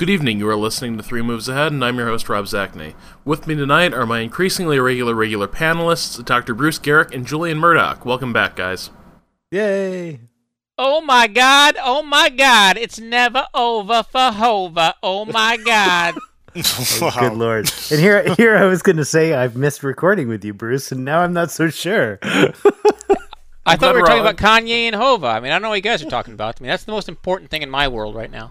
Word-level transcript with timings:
Good 0.00 0.08
evening. 0.08 0.38
You 0.38 0.48
are 0.48 0.56
listening 0.56 0.96
to 0.96 1.02
Three 1.02 1.20
Moves 1.20 1.46
Ahead, 1.46 1.72
and 1.72 1.84
I'm 1.84 1.98
your 1.98 2.06
host, 2.06 2.30
Rob 2.30 2.46
Zacny. 2.46 2.94
With 3.26 3.46
me 3.46 3.54
tonight 3.54 3.92
are 3.92 4.06
my 4.06 4.20
increasingly 4.20 4.80
regular 4.80 5.14
regular 5.14 5.46
panelists, 5.46 6.24
Dr. 6.24 6.54
Bruce 6.54 6.78
Geryk 6.78 7.14
and 7.14 7.26
Julian 7.26 7.58
Murdoch. 7.58 8.06
Welcome 8.06 8.32
back, 8.32 8.56
guys. 8.56 8.88
Yay! 9.50 10.20
Oh 10.78 11.02
my 11.02 11.26
god, 11.26 11.76
oh 11.84 12.02
my 12.02 12.30
god, 12.30 12.78
it's 12.78 12.98
never 12.98 13.46
over 13.52 14.02
for 14.02 14.32
Hova. 14.32 14.94
Oh 15.02 15.26
my 15.26 15.58
god. 15.58 16.14
Oh, 16.56 17.14
Good 17.20 17.34
lord! 17.34 17.70
And 17.92 18.00
here, 18.00 18.34
here 18.34 18.56
I 18.56 18.64
was 18.64 18.82
going 18.82 18.96
to 18.96 19.04
say 19.04 19.34
I've 19.34 19.54
missed 19.54 19.84
recording 19.84 20.28
with 20.28 20.44
you, 20.44 20.54
Bruce, 20.54 20.90
and 20.90 21.04
now 21.04 21.20
I'm 21.20 21.34
not 21.34 21.50
so 21.50 21.68
sure. 21.68 22.18
I 23.66 23.76
thought 23.76 23.94
we 23.94 24.00
were 24.00 24.06
talking 24.06 24.26
uh, 24.26 24.30
about 24.30 24.36
Kanye 24.36 24.86
and 24.86 24.96
Hova. 24.96 25.26
I 25.26 25.40
mean, 25.40 25.52
I 25.52 25.56
don't 25.56 25.62
know 25.62 25.68
what 25.68 25.76
you 25.76 25.82
guys 25.82 26.02
are 26.02 26.10
talking 26.10 26.32
about. 26.32 26.58
I 26.58 26.64
mean, 26.64 26.70
that's 26.70 26.84
the 26.84 26.90
most 26.90 27.08
important 27.08 27.50
thing 27.50 27.62
in 27.62 27.70
my 27.70 27.86
world 27.86 28.16
right 28.16 28.30
now. 28.30 28.50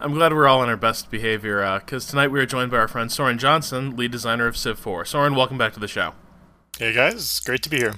I'm 0.00 0.14
glad 0.14 0.32
we're 0.32 0.46
all 0.46 0.60
on 0.60 0.68
our 0.68 0.76
best 0.76 1.10
behavior 1.10 1.60
because 1.80 2.06
uh, 2.06 2.10
tonight 2.10 2.28
we 2.28 2.40
are 2.40 2.46
joined 2.46 2.70
by 2.70 2.78
our 2.78 2.88
friend 2.88 3.10
Soren 3.10 3.38
Johnson, 3.38 3.96
lead 3.96 4.10
designer 4.10 4.46
of 4.46 4.56
Civ 4.56 4.78
4. 4.78 5.04
Soren, 5.04 5.34
welcome 5.34 5.58
back 5.58 5.72
to 5.74 5.80
the 5.80 5.88
show. 5.88 6.14
Hey 6.78 6.92
guys, 6.92 7.14
it's 7.14 7.40
great 7.40 7.62
to 7.62 7.70
be 7.70 7.78
here. 7.78 7.94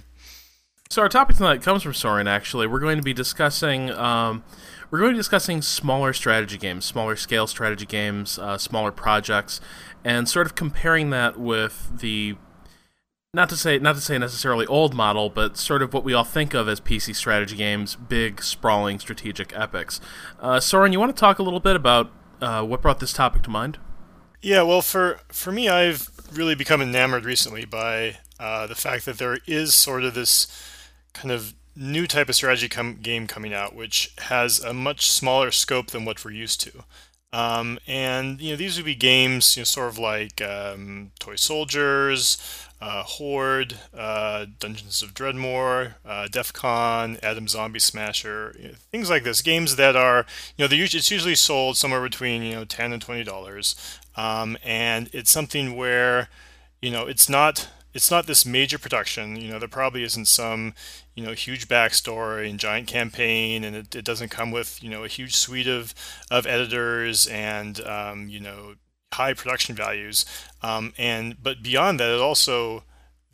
So 0.89 1.03
our 1.03 1.09
topic 1.09 1.37
tonight 1.37 1.63
comes 1.63 1.83
from 1.83 1.95
Soren. 1.95 2.29
Actually, 2.29 2.67
we're 2.67 2.80
going 2.80 2.97
to 2.97 3.03
be 3.03 3.13
discussing 3.13 3.91
um, 3.91 4.45
we're 4.91 5.01
going 5.01 5.11
to 5.11 5.15
be 5.15 5.21
discussing 5.21 5.63
smaller 5.63 6.13
strategy 6.13 6.59
games, 6.59 6.85
smaller 6.85 7.17
scale 7.17 7.47
strategy 7.47 7.87
games, 7.87 8.39
uh, 8.39 8.57
smaller 8.57 8.93
projects, 8.93 9.61
and 10.05 10.29
sort 10.29 10.47
of 10.47 10.55
comparing 10.55 11.11
that 11.11 11.39
with 11.39 11.99
the 11.99 12.37
not 13.37 13.51
to 13.51 13.57
say 13.57 13.79
not 13.79 13.95
to 13.95 14.01
say 14.01 14.17
necessarily 14.17 14.67
old 14.67 14.95
model, 14.95 15.29
but 15.29 15.59
sort 15.59 15.83
of 15.83 15.93
what 15.93 16.03
we 16.03 16.15
all 16.15 16.25
think 16.25 16.55
of 16.55 16.69
as 16.69 16.81
PC 16.81 17.15
strategy 17.15 17.55
games, 17.55 17.95
big, 17.95 18.43
sprawling, 18.43 18.99
strategic 18.99 19.57
epics. 19.57 20.01
Uh, 20.41 20.59
Soren, 20.59 20.93
you 20.93 20.99
want 20.99 21.15
to 21.15 21.21
talk 21.21 21.39
a 21.39 21.43
little 21.43 21.61
bit 21.61 21.77
about 21.77 22.11
uh, 22.41 22.65
what 22.65 22.80
brought 22.80 22.99
this 22.99 23.13
topic 23.13 23.43
to 23.43 23.51
mind? 23.51 23.79
Yeah, 24.41 24.63
well, 24.63 24.80
for 24.80 25.21
for 25.29 25.53
me, 25.53 25.69
I've 25.69 26.09
really 26.33 26.55
become 26.55 26.80
enamored 26.80 27.27
recently 27.27 27.66
by 27.66 28.16
uh, 28.41 28.66
the 28.66 28.75
fact 28.75 29.05
that 29.05 29.19
there 29.19 29.38
is 29.47 29.75
sort 29.75 30.03
of 30.03 30.15
this 30.15 30.47
kind 31.13 31.30
of 31.30 31.55
new 31.77 32.07
type 32.07 32.30
of 32.30 32.35
strategy 32.35 32.71
com- 32.71 33.01
game 33.03 33.27
coming 33.27 33.53
out, 33.53 33.75
which 33.75 34.15
has 34.19 34.60
a 34.60 34.73
much 34.73 35.10
smaller 35.10 35.51
scope 35.51 35.88
than 35.88 36.07
what 36.07 36.25
we're 36.25 36.30
used 36.30 36.63
to. 36.63 36.85
Um, 37.35 37.79
and 37.87 38.41
you 38.41 38.53
know, 38.53 38.57
these 38.57 38.79
would 38.79 38.87
be 38.87 38.95
games, 38.95 39.57
you 39.57 39.60
know, 39.60 39.65
sort 39.65 39.88
of 39.88 39.99
like 39.99 40.41
um, 40.41 41.10
Toy 41.19 41.37
Soldiers, 41.37 42.38
uh, 42.80 43.02
Horde, 43.02 43.74
uh, 43.96 44.46
Dungeons 44.59 45.02
of 45.02 45.15
Dredmor, 45.15 45.95
uh, 46.05 46.29
DEF 46.29 46.52
CON, 46.52 47.16
Atom 47.23 47.49
Zombie 47.49 47.79
Smasher, 47.79 48.55
you 48.59 48.69
know, 48.69 48.74
things 48.91 49.09
like 49.09 49.24
this. 49.24 49.41
Games 49.43 49.77
that 49.77 49.96
are, 49.96 50.27
you 50.57 50.69
know, 50.69 50.74
usually, 50.74 50.99
it's 50.99 51.10
usually 51.10 51.35
sold 51.35 51.77
somewhere 51.77 52.02
between 52.02 52.43
you 52.43 52.54
know 52.54 52.65
ten 52.65 52.93
and 52.93 53.01
twenty 53.01 53.24
dollars, 53.24 53.99
um, 54.16 54.59
and 54.63 55.09
it's 55.13 55.30
something 55.30 55.77
where, 55.77 56.29
you 56.82 56.91
know, 56.91 57.07
it's 57.07 57.29
not 57.29 57.69
it's 57.95 58.10
not 58.10 58.27
this 58.27 58.45
major 58.45 58.79
production. 58.79 59.37
You 59.37 59.49
know, 59.49 59.59
there 59.59 59.69
probably 59.69 60.02
isn't 60.02 60.27
some 60.27 60.74
you 61.15 61.24
know 61.24 61.32
huge 61.32 61.66
backstory 61.66 62.51
and 62.51 62.60
giant 62.60 62.88
campaign, 62.88 63.65
and 63.65 63.74
it, 63.74 63.95
it 63.95 64.04
doesn't 64.04 64.28
come 64.28 64.50
with 64.50 64.82
you 64.82 64.91
know 64.91 65.03
a 65.03 65.09
huge 65.09 65.34
suite 65.34 65.66
of 65.66 65.94
of 66.31 66.47
editors 66.47 67.27
and 67.27 67.81
um, 67.87 68.28
you 68.28 68.38
know 68.38 68.75
high 69.12 69.34
production 69.34 69.75
values. 69.75 70.25
Um, 70.62 70.93
and 70.99 71.43
but 71.43 71.62
beyond 71.62 72.00
that, 72.00 72.15
it 72.15 72.21
also 72.21 72.84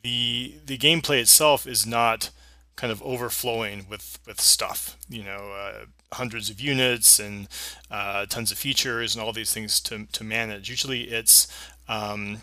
the 0.03 0.55
the 0.64 0.79
gameplay 0.79 1.20
itself 1.20 1.67
is 1.67 1.87
not 1.87 2.31
kind 2.77 2.92
of 2.92 3.03
overflowing 3.03 3.87
with 3.89 4.19
with 4.27 4.41
stuff. 4.41 4.97
You 5.09 5.25
know, 5.25 5.53
uh, 5.53 5.84
hundreds 6.14 6.51
of 6.51 6.61
units 6.61 7.19
and 7.19 7.48
uh, 7.91 8.27
tons 8.27 8.51
of 8.53 8.59
features 8.59 9.14
and 9.14 9.25
all 9.25 9.33
these 9.33 9.53
things 9.53 9.81
to 9.81 10.06
to 10.12 10.25
manage. 10.25 10.69
Usually, 10.69 11.05
it's 11.05 11.48
um, 11.89 12.39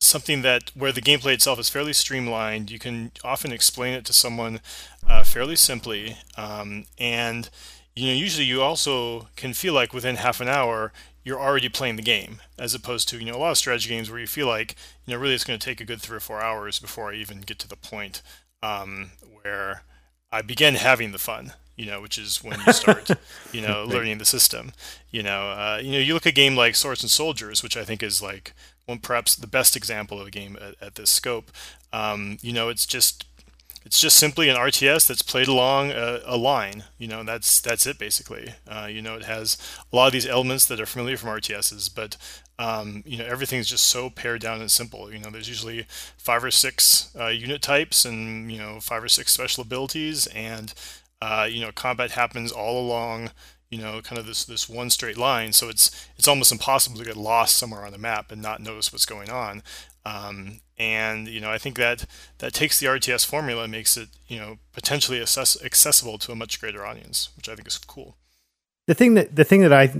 something 0.00 0.42
that 0.42 0.70
where 0.74 0.92
the 0.92 1.02
gameplay 1.02 1.34
itself 1.34 1.58
is 1.58 1.70
fairly 1.70 1.92
streamlined. 1.92 2.70
You 2.70 2.78
can 2.78 3.12
often 3.24 3.52
explain 3.52 3.94
it 3.94 4.04
to 4.06 4.12
someone 4.12 4.60
uh, 5.08 5.24
fairly 5.24 5.56
simply, 5.56 6.18
um, 6.36 6.86
and 6.98 7.48
you 7.94 8.08
know 8.08 8.14
usually 8.14 8.46
you 8.46 8.62
also 8.62 9.28
can 9.36 9.54
feel 9.54 9.74
like 9.74 9.92
within 9.92 10.16
half 10.16 10.40
an 10.40 10.48
hour 10.48 10.92
you're 11.26 11.40
already 11.40 11.68
playing 11.68 11.96
the 11.96 12.02
game, 12.02 12.38
as 12.56 12.72
opposed 12.72 13.08
to 13.08 13.18
you 13.18 13.24
know 13.24 13.34
a 13.34 13.36
lot 13.36 13.50
of 13.50 13.58
strategy 13.58 13.88
games 13.88 14.08
where 14.08 14.20
you 14.20 14.28
feel 14.28 14.46
like 14.46 14.76
you 15.04 15.12
know 15.12 15.20
really 15.20 15.34
it's 15.34 15.42
going 15.42 15.58
to 15.58 15.64
take 15.64 15.80
a 15.80 15.84
good 15.84 16.00
three 16.00 16.16
or 16.16 16.20
four 16.20 16.40
hours 16.40 16.78
before 16.78 17.10
I 17.10 17.16
even 17.16 17.40
get 17.40 17.58
to 17.58 17.68
the 17.68 17.74
point 17.74 18.22
um, 18.62 19.10
where 19.42 19.82
I 20.30 20.42
begin 20.42 20.76
having 20.76 21.10
the 21.10 21.18
fun. 21.18 21.52
You 21.74 21.84
know, 21.84 22.00
which 22.00 22.16
is 22.16 22.42
when 22.42 22.58
you 22.66 22.72
start, 22.72 23.10
you 23.52 23.60
know, 23.60 23.84
learning 23.84 24.16
the 24.16 24.24
system. 24.24 24.72
You 25.10 25.22
know, 25.22 25.50
uh, 25.50 25.80
you 25.82 25.92
know, 25.92 25.98
you 25.98 26.14
look 26.14 26.24
at 26.24 26.30
a 26.30 26.34
game 26.34 26.56
like 26.56 26.74
Swords 26.74 27.02
and 27.02 27.10
Soldiers, 27.10 27.62
which 27.62 27.76
I 27.76 27.84
think 27.84 28.02
is 28.02 28.22
like 28.22 28.54
one 28.86 28.98
perhaps 28.98 29.36
the 29.36 29.46
best 29.46 29.76
example 29.76 30.18
of 30.18 30.28
a 30.28 30.30
game 30.30 30.56
at, 30.58 30.74
at 30.80 30.94
this 30.94 31.10
scope. 31.10 31.50
Um, 31.92 32.38
you 32.40 32.54
know, 32.54 32.70
it's 32.70 32.86
just 32.86 33.26
it's 33.86 34.00
just 34.00 34.16
simply 34.16 34.48
an 34.48 34.56
RTS 34.56 35.06
that's 35.06 35.22
played 35.22 35.46
along 35.46 35.92
a, 35.92 36.20
a 36.24 36.36
line. 36.36 36.82
You 36.98 37.06
know, 37.06 37.22
that's 37.22 37.60
that's 37.60 37.86
it 37.86 37.98
basically. 38.00 38.52
Uh, 38.66 38.88
you 38.90 39.00
know, 39.00 39.14
it 39.14 39.24
has 39.26 39.56
a 39.92 39.94
lot 39.94 40.08
of 40.08 40.12
these 40.12 40.26
elements 40.26 40.66
that 40.66 40.80
are 40.80 40.86
familiar 40.86 41.16
from 41.16 41.30
RTSs, 41.30 41.94
but 41.94 42.16
um, 42.58 43.04
you 43.06 43.16
know, 43.16 43.24
everything's 43.24 43.68
just 43.68 43.86
so 43.86 44.10
pared 44.10 44.40
down 44.40 44.60
and 44.60 44.72
simple. 44.72 45.12
You 45.12 45.20
know, 45.20 45.30
there's 45.30 45.48
usually 45.48 45.86
five 46.18 46.42
or 46.42 46.50
six 46.50 47.14
uh, 47.18 47.28
unit 47.28 47.62
types 47.62 48.04
and 48.04 48.50
you 48.50 48.58
know 48.58 48.80
five 48.80 49.04
or 49.04 49.08
six 49.08 49.32
special 49.32 49.62
abilities, 49.62 50.26
and 50.28 50.74
uh, 51.22 51.46
you 51.48 51.60
know, 51.60 51.70
combat 51.70 52.10
happens 52.10 52.50
all 52.50 52.80
along 52.80 53.30
you 53.68 53.78
know, 53.80 54.00
kind 54.00 54.18
of 54.18 54.26
this 54.26 54.44
this 54.44 54.68
one 54.68 54.90
straight 54.90 55.16
line. 55.16 55.52
So 55.52 55.68
it's 55.68 56.08
it's 56.16 56.28
almost 56.28 56.52
impossible 56.52 56.98
to 56.98 57.04
get 57.04 57.16
lost 57.16 57.56
somewhere 57.56 57.84
on 57.84 57.92
the 57.92 57.98
map 57.98 58.32
and 58.32 58.42
not 58.42 58.60
notice 58.60 58.92
what's 58.92 59.06
going 59.06 59.30
on. 59.30 59.62
Um, 60.04 60.60
and 60.78 61.28
you 61.28 61.40
know, 61.40 61.50
I 61.50 61.58
think 61.58 61.76
that 61.76 62.06
that 62.38 62.52
takes 62.52 62.78
the 62.80 62.86
RTS 62.86 63.26
formula 63.26 63.64
and 63.64 63.72
makes 63.72 63.96
it 63.96 64.08
you 64.28 64.38
know 64.38 64.58
potentially 64.72 65.20
assess- 65.20 65.62
accessible 65.62 66.18
to 66.18 66.32
a 66.32 66.36
much 66.36 66.60
greater 66.60 66.84
audience, 66.84 67.30
which 67.36 67.48
I 67.48 67.54
think 67.54 67.68
is 67.68 67.78
cool. 67.78 68.16
The 68.86 68.94
thing 68.94 69.14
that 69.14 69.34
the 69.34 69.44
thing 69.44 69.62
that 69.62 69.72
I 69.72 69.92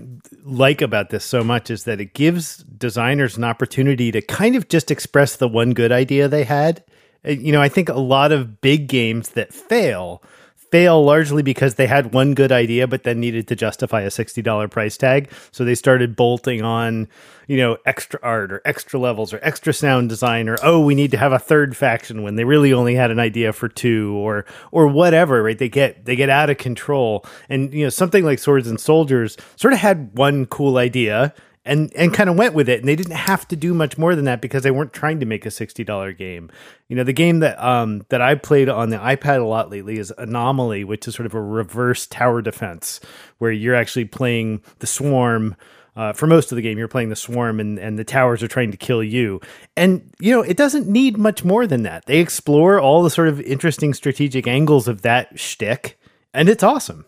like 0.45 0.81
about 0.81 1.11
this 1.11 1.25
so 1.25 1.43
much 1.43 1.71
is 1.71 1.85
that 1.85 2.01
it 2.01 2.15
gives 2.15 2.59
designers 2.59 3.37
an 3.37 3.45
opportunity 3.45 4.13
to 4.13 4.21
kind 4.21 4.55
of 4.55 4.69
just 4.69 4.91
express 4.91 5.37
the 5.37 5.49
one 5.49 5.73
good 5.73 5.93
idea 5.93 6.29
they 6.29 6.45
had. 6.45 6.85
You 7.25 7.51
know, 7.51 7.61
I 7.61 7.69
think 7.69 7.89
a 7.89 7.95
lot 7.95 8.31
of 8.31 8.61
big 8.61 8.87
games 8.87 9.31
that 9.31 9.53
fail 9.53 10.23
fail 10.71 11.05
largely 11.05 11.43
because 11.43 11.75
they 11.75 11.87
had 11.87 12.13
one 12.13 12.35
good 12.35 12.53
idea, 12.53 12.87
but 12.87 13.05
then 13.05 13.21
needed 13.21 13.49
to 13.49 13.57
justify 13.57 14.03
a 14.03 14.09
$60 14.09 14.71
price 14.71 14.97
tag. 14.97 15.31
So 15.53 15.65
they 15.65 15.75
started 15.75 16.17
bolting 16.17 16.63
on, 16.63 17.09
you 17.47 17.57
know, 17.57 17.79
extra 17.87 18.19
art 18.23 18.53
or 18.53 18.63
extra 18.65 18.99
levels 18.99 19.33
or 19.33 19.41
extra 19.43 19.73
sound 19.73 20.09
design 20.09 20.49
or, 20.49 20.57
oh, 20.63 20.81
we 20.81 20.95
need 20.95 21.11
to 21.13 21.19
have 21.19 21.33
a 21.33 21.39
third 21.39 21.77
faction 21.77 22.23
when 22.23 22.37
they 22.37 22.45
really 22.45 22.73
only 22.73 22.95
had 22.95 23.11
an 23.11 23.19
idea 23.19 23.53
for 23.53 23.69
two 23.69 24.15
or, 24.17 24.45
or 24.73 24.87
whatever, 24.87 25.43
right? 25.43 25.59
They 25.59 25.69
get, 25.69 26.05
they 26.05 26.17
get 26.17 26.31
out 26.31 26.51
of 26.51 26.59
control. 26.59 27.25
And, 27.49 27.73
you 27.73 27.85
know, 27.85 27.91
something 27.91 28.25
like 28.25 28.39
Swords 28.39 28.69
and 28.69 28.81
Soldiers 28.81 29.37
sort 29.57 29.73
of 29.73 29.81
had 29.81 30.17
one 30.17 30.47
cool 30.47 30.79
idea 30.79 31.35
and 31.67 31.93
and 31.95 32.15
kind 32.15 32.31
of 32.31 32.37
went 32.37 32.55
with 32.55 32.69
it 32.69 32.81
and 32.81 32.89
they 32.89 32.97
didn't 32.97 33.17
have 33.17 33.47
to 33.49 33.57
do 33.57 33.75
much 33.75 33.99
more 33.99 34.15
than 34.15 34.25
that 34.25 34.41
because 34.41 34.63
they 34.63 34.71
weren't 34.71 34.93
trying 34.93 35.21
to 35.21 35.27
make 35.27 35.45
a 35.45 35.51
$60 35.51 36.17
game 36.17 36.51
you 36.89 36.97
know 36.97 37.05
the 37.05 37.13
game 37.13 37.41
that 37.41 37.63
um 37.63 38.05
that 38.09 38.23
i 38.23 38.35
played 38.35 38.69
on 38.69 38.91
the 38.91 38.97
ipad 38.97 39.41
a 39.41 39.45
lot 39.45 39.71
lately 39.71 39.99
is 39.99 40.13
anomaly 40.17 40.85
which 40.85 41.07
is 41.07 41.15
sort 41.15 41.27
of 41.27 41.35
a 41.35 41.41
reverse 41.41 42.07
tower 42.07 42.41
defense 42.41 43.01
where 43.39 43.51
you're 43.51 43.75
actually 43.75 44.05
playing 44.05 44.63
the 44.79 44.87
swarm 44.87 45.57
uh, 45.97 46.13
for 46.13 46.27
most 46.27 46.53
of 46.53 46.57
the 46.57 46.63
game, 46.63 46.77
you're 46.77 46.89
playing 46.89 47.09
the 47.09 47.17
swarm, 47.17 47.59
and, 47.59 47.79
and 47.79 47.99
the 47.99 48.05
towers 48.05 48.43
are 48.43 48.49
trying 48.49 48.71
to 48.71 48.77
kill 48.77 49.03
you. 49.03 49.41
And 49.77 50.13
you 50.21 50.31
know, 50.31 50.43
it 50.43 50.57
doesn't 50.57 50.87
need 50.87 51.17
much 51.17 51.43
more 51.43 51.67
than 51.67 51.85
that. 51.85 52.05
They 52.05 52.19
explore 52.19 52.79
all 52.79 53.03
the 53.03 53.09
sort 53.09 53.29
of 53.29 53.41
interesting 53.41 53.95
strategic 53.95 54.47
angles 54.47 54.89
of 54.89 55.03
that 55.03 55.39
shtick, 55.39 55.99
and 56.35 56.51
it's 56.51 56.63
awesome. 56.63 57.07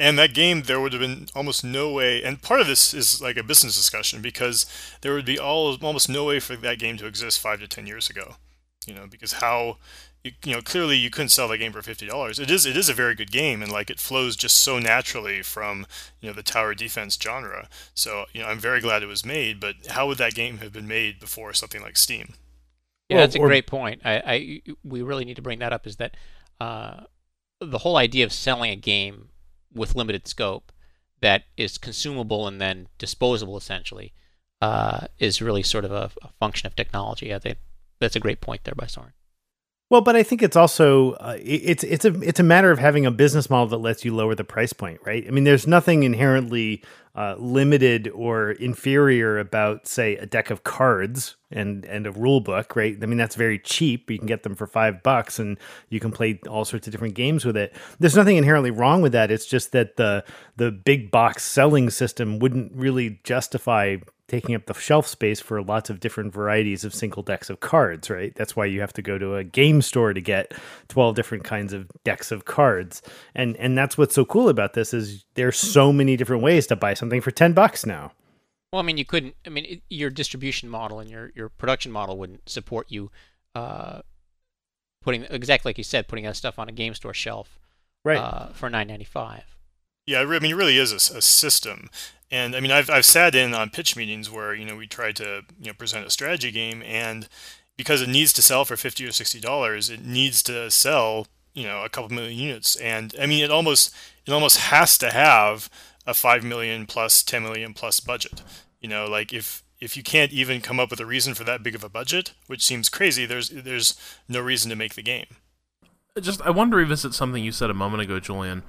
And 0.00 0.18
that 0.18 0.32
game, 0.32 0.62
there 0.62 0.80
would 0.80 0.94
have 0.94 1.02
been 1.02 1.28
almost 1.34 1.62
no 1.62 1.92
way. 1.92 2.22
And 2.22 2.40
part 2.40 2.62
of 2.62 2.66
this 2.66 2.94
is 2.94 3.20
like 3.20 3.36
a 3.36 3.42
business 3.42 3.76
discussion 3.76 4.22
because 4.22 4.64
there 5.02 5.12
would 5.12 5.26
be 5.26 5.38
all 5.38 5.76
almost 5.82 6.08
no 6.08 6.24
way 6.24 6.40
for 6.40 6.56
that 6.56 6.78
game 6.78 6.96
to 6.96 7.06
exist 7.06 7.38
five 7.38 7.60
to 7.60 7.68
ten 7.68 7.86
years 7.86 8.08
ago. 8.08 8.36
You 8.86 8.94
know, 8.94 9.06
because 9.06 9.34
how 9.34 9.76
you, 10.24 10.32
you 10.42 10.54
know 10.54 10.62
clearly 10.62 10.96
you 10.96 11.10
couldn't 11.10 11.28
sell 11.28 11.48
that 11.48 11.58
game 11.58 11.72
for 11.72 11.82
fifty 11.82 12.06
dollars. 12.06 12.38
It 12.38 12.50
is 12.50 12.64
it 12.64 12.78
is 12.78 12.88
a 12.88 12.94
very 12.94 13.14
good 13.14 13.30
game, 13.30 13.62
and 13.62 13.70
like 13.70 13.90
it 13.90 14.00
flows 14.00 14.36
just 14.36 14.56
so 14.56 14.78
naturally 14.78 15.42
from 15.42 15.86
you 16.22 16.30
know 16.30 16.34
the 16.34 16.42
tower 16.42 16.74
defense 16.74 17.18
genre. 17.22 17.68
So 17.92 18.24
you 18.32 18.40
know 18.40 18.48
I'm 18.48 18.58
very 18.58 18.80
glad 18.80 19.02
it 19.02 19.06
was 19.06 19.26
made. 19.26 19.60
But 19.60 19.74
how 19.90 20.06
would 20.06 20.16
that 20.16 20.34
game 20.34 20.58
have 20.58 20.72
been 20.72 20.88
made 20.88 21.20
before 21.20 21.52
something 21.52 21.82
like 21.82 21.98
Steam? 21.98 22.32
Yeah, 23.10 23.16
well, 23.16 23.26
that's 23.26 23.36
a 23.36 23.40
or, 23.40 23.48
great 23.48 23.66
point. 23.66 24.00
I, 24.02 24.22
I 24.24 24.62
we 24.82 25.02
really 25.02 25.26
need 25.26 25.36
to 25.36 25.42
bring 25.42 25.58
that 25.58 25.74
up. 25.74 25.86
Is 25.86 25.96
that 25.96 26.16
uh, 26.58 27.02
the 27.60 27.78
whole 27.78 27.98
idea 27.98 28.24
of 28.24 28.32
selling 28.32 28.70
a 28.70 28.76
game 28.76 29.28
with 29.72 29.94
limited 29.94 30.26
scope 30.26 30.72
that 31.20 31.44
is 31.56 31.78
consumable 31.78 32.46
and 32.46 32.60
then 32.60 32.88
disposable 32.98 33.56
essentially 33.56 34.12
uh, 34.60 35.06
is 35.18 35.42
really 35.42 35.62
sort 35.62 35.84
of 35.84 35.92
a, 35.92 36.10
a, 36.22 36.28
function 36.38 36.66
of 36.66 36.76
technology. 36.76 37.34
I 37.34 37.38
think 37.38 37.58
that's 37.98 38.16
a 38.16 38.20
great 38.20 38.40
point 38.40 38.64
there 38.64 38.74
by 38.74 38.86
Soren. 38.86 39.12
Well, 39.90 40.02
but 40.02 40.14
I 40.14 40.22
think 40.22 40.40
it's 40.40 40.54
also 40.56 41.12
uh, 41.14 41.36
it's 41.40 41.82
it's 41.82 42.04
a 42.04 42.14
it's 42.20 42.38
a 42.38 42.44
matter 42.44 42.70
of 42.70 42.78
having 42.78 43.06
a 43.06 43.10
business 43.10 43.50
model 43.50 43.66
that 43.68 43.78
lets 43.78 44.04
you 44.04 44.14
lower 44.14 44.36
the 44.36 44.44
price 44.44 44.72
point, 44.72 45.00
right? 45.04 45.26
I 45.26 45.30
mean, 45.32 45.42
there's 45.42 45.66
nothing 45.66 46.04
inherently 46.04 46.84
uh, 47.16 47.34
limited 47.38 48.08
or 48.14 48.52
inferior 48.52 49.40
about, 49.40 49.88
say, 49.88 50.14
a 50.16 50.26
deck 50.26 50.50
of 50.50 50.62
cards 50.62 51.34
and 51.50 51.84
and 51.86 52.06
a 52.06 52.12
rule 52.12 52.40
book, 52.40 52.76
right? 52.76 52.96
I 53.02 53.06
mean, 53.06 53.18
that's 53.18 53.34
very 53.34 53.58
cheap. 53.58 54.08
You 54.12 54.18
can 54.18 54.28
get 54.28 54.44
them 54.44 54.54
for 54.54 54.68
five 54.68 55.02
bucks, 55.02 55.40
and 55.40 55.58
you 55.88 55.98
can 55.98 56.12
play 56.12 56.38
all 56.48 56.64
sorts 56.64 56.86
of 56.86 56.92
different 56.92 57.14
games 57.14 57.44
with 57.44 57.56
it. 57.56 57.74
There's 57.98 58.14
nothing 58.14 58.36
inherently 58.36 58.70
wrong 58.70 59.02
with 59.02 59.10
that. 59.10 59.32
It's 59.32 59.46
just 59.46 59.72
that 59.72 59.96
the 59.96 60.24
the 60.56 60.70
big 60.70 61.10
box 61.10 61.42
selling 61.42 61.90
system 61.90 62.38
wouldn't 62.38 62.70
really 62.76 63.18
justify 63.24 63.96
taking 64.30 64.54
up 64.54 64.66
the 64.66 64.74
shelf 64.74 65.06
space 65.06 65.40
for 65.40 65.60
lots 65.60 65.90
of 65.90 65.98
different 65.98 66.32
varieties 66.32 66.84
of 66.84 66.94
single 66.94 67.22
decks 67.22 67.50
of 67.50 67.58
cards, 67.58 68.08
right? 68.08 68.32
That's 68.36 68.54
why 68.54 68.66
you 68.66 68.80
have 68.80 68.92
to 68.92 69.02
go 69.02 69.18
to 69.18 69.34
a 69.34 69.42
game 69.44 69.82
store 69.82 70.12
to 70.12 70.20
get 70.20 70.54
12 70.88 71.16
different 71.16 71.42
kinds 71.42 71.72
of 71.72 71.90
decks 72.04 72.30
of 72.30 72.44
cards. 72.44 73.02
And 73.34 73.56
and 73.56 73.76
that's 73.76 73.98
what's 73.98 74.14
so 74.14 74.24
cool 74.24 74.48
about 74.48 74.74
this 74.74 74.94
is 74.94 75.24
there's 75.34 75.58
so 75.58 75.92
many 75.92 76.16
different 76.16 76.42
ways 76.42 76.66
to 76.68 76.76
buy 76.76 76.94
something 76.94 77.20
for 77.20 77.32
10 77.32 77.52
bucks 77.54 77.84
now. 77.84 78.12
Well, 78.72 78.80
I 78.80 78.84
mean, 78.84 78.98
you 78.98 79.04
couldn't. 79.04 79.34
I 79.44 79.50
mean, 79.50 79.64
it, 79.64 79.82
your 79.90 80.10
distribution 80.10 80.68
model 80.68 81.00
and 81.00 81.10
your 81.10 81.32
your 81.34 81.48
production 81.48 81.90
model 81.90 82.16
wouldn't 82.16 82.48
support 82.48 82.86
you 82.88 83.10
uh, 83.56 84.02
putting 85.02 85.24
exactly 85.24 85.70
like 85.70 85.78
you 85.78 85.84
said, 85.84 86.06
putting 86.06 86.24
that 86.24 86.36
stuff 86.36 86.58
on 86.58 86.68
a 86.68 86.72
game 86.72 86.94
store 86.94 87.14
shelf, 87.14 87.58
right, 88.04 88.18
uh, 88.18 88.52
for 88.52 88.70
nine 88.70 88.86
ninety 88.86 89.04
five. 89.04 89.56
Yeah, 90.06 90.20
I 90.20 90.24
mean, 90.24 90.52
it 90.52 90.56
really 90.56 90.78
is 90.78 90.92
a, 90.92 91.18
a, 91.18 91.22
system, 91.22 91.88
and 92.30 92.56
I 92.56 92.60
mean, 92.60 92.72
I've 92.72 92.90
I've 92.90 93.04
sat 93.04 93.34
in 93.34 93.54
on 93.54 93.70
pitch 93.70 93.96
meetings 93.96 94.30
where 94.30 94.54
you 94.54 94.64
know 94.64 94.76
we 94.76 94.86
try 94.86 95.12
to 95.12 95.42
you 95.60 95.66
know 95.66 95.72
present 95.74 96.06
a 96.06 96.10
strategy 96.10 96.50
game, 96.50 96.82
and 96.84 97.28
because 97.76 98.02
it 98.02 98.08
needs 98.08 98.32
to 98.34 98.42
sell 98.42 98.64
for 98.64 98.76
fifty 98.76 99.06
or 99.06 99.12
sixty 99.12 99.40
dollars, 99.40 99.90
it 99.90 100.04
needs 100.04 100.42
to 100.44 100.70
sell 100.70 101.26
you 101.54 101.64
know 101.64 101.84
a 101.84 101.88
couple 101.88 102.14
million 102.14 102.38
units, 102.38 102.76
and 102.76 103.14
I 103.20 103.26
mean, 103.26 103.44
it 103.44 103.50
almost 103.50 103.94
it 104.26 104.32
almost 104.32 104.56
has 104.58 104.98
to 104.98 105.10
have 105.10 105.68
a 106.06 106.14
five 106.14 106.42
million 106.42 106.86
plus 106.86 107.22
ten 107.22 107.42
million 107.42 107.74
plus 107.74 108.00
budget. 108.00 108.42
You 108.80 108.88
know, 108.88 109.06
like 109.06 109.32
if 109.32 109.62
if 109.80 109.96
you 109.96 110.02
can't 110.02 110.32
even 110.32 110.60
come 110.60 110.78
up 110.78 110.90
with 110.90 111.00
a 111.00 111.06
reason 111.06 111.34
for 111.34 111.44
that 111.44 111.62
big 111.62 111.74
of 111.74 111.82
a 111.82 111.88
budget, 111.88 112.34
which 112.46 112.64
seems 112.64 112.88
crazy, 112.88 113.26
there's 113.26 113.48
there's 113.48 113.98
no 114.28 114.40
reason 114.40 114.70
to 114.70 114.76
make 114.76 114.94
the 114.94 115.02
game. 115.02 115.26
Just 116.20 116.42
I 116.42 116.50
want 116.50 116.70
to 116.72 116.76
revisit 116.76 117.14
something 117.14 117.42
you 117.42 117.52
said 117.52 117.70
a 117.70 117.74
moment 117.74 118.02
ago, 118.02 118.20
Julian, 118.20 118.62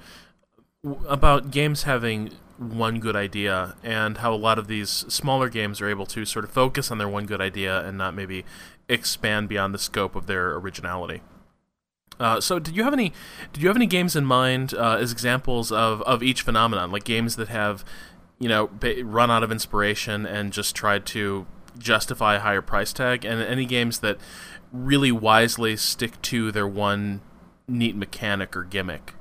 about 1.08 1.52
games 1.52 1.84
having 1.84 2.32
one 2.58 3.00
good 3.00 3.16
idea 3.16 3.76
and 3.84 4.20
how 4.20 4.34
a 4.34 4.36
lot 4.36 4.58
of 4.60 4.68
these 4.68 4.90
smaller 4.90 5.50
games 5.50 5.82
are 5.82 5.90
able 5.90 6.06
to 6.06 6.26
sort 6.26 6.46
of 6.46 6.52
focus 6.52 6.92
on 6.92 6.98
their 6.98 7.08
one 7.08 7.26
good 7.26 7.42
idea 7.42 7.86
and 7.86 7.98
not 7.98 8.14
maybe 8.14 8.46
expand 8.90 9.50
beyond 9.50 9.74
the 9.74 9.80
scope 9.80 10.16
of 10.16 10.28
their 10.28 10.56
originality. 10.56 11.22
Uh, 12.20 12.40
so, 12.40 12.60
did 12.60 12.76
you 12.76 12.84
have 12.84 12.94
any? 12.94 13.14
Did 13.52 13.64
you 13.64 13.70
have 13.70 13.76
any 13.76 13.88
games 13.88 14.16
in 14.16 14.26
mind 14.26 14.76
uh, 14.76 14.98
as 15.00 15.12
examples 15.12 15.72
of, 15.72 16.04
of 16.04 16.22
each 16.22 16.44
phenomenon, 16.44 16.92
like 16.92 17.04
games 17.04 17.36
that 17.38 17.48
have, 17.48 17.84
you 18.38 18.48
know, 18.48 18.70
run 19.04 19.32
out 19.32 19.42
of 19.42 19.52
inspiration 19.52 20.28
and 20.28 20.54
just 20.54 20.76
tried 20.76 21.06
to 21.08 21.48
justify 21.80 22.36
a 22.36 22.40
higher 22.40 22.62
price 22.62 22.94
tag, 22.94 23.26
and 23.26 23.42
any 23.42 23.66
games 23.66 24.00
that 24.00 24.18
really 24.72 25.12
wisely 25.12 25.76
stick 25.76 26.22
to 26.24 26.52
their 26.52 26.68
one 26.68 27.22
neat 27.68 27.96
mechanic 27.96 28.56
or 28.56 28.66
gimmick? 28.66 29.16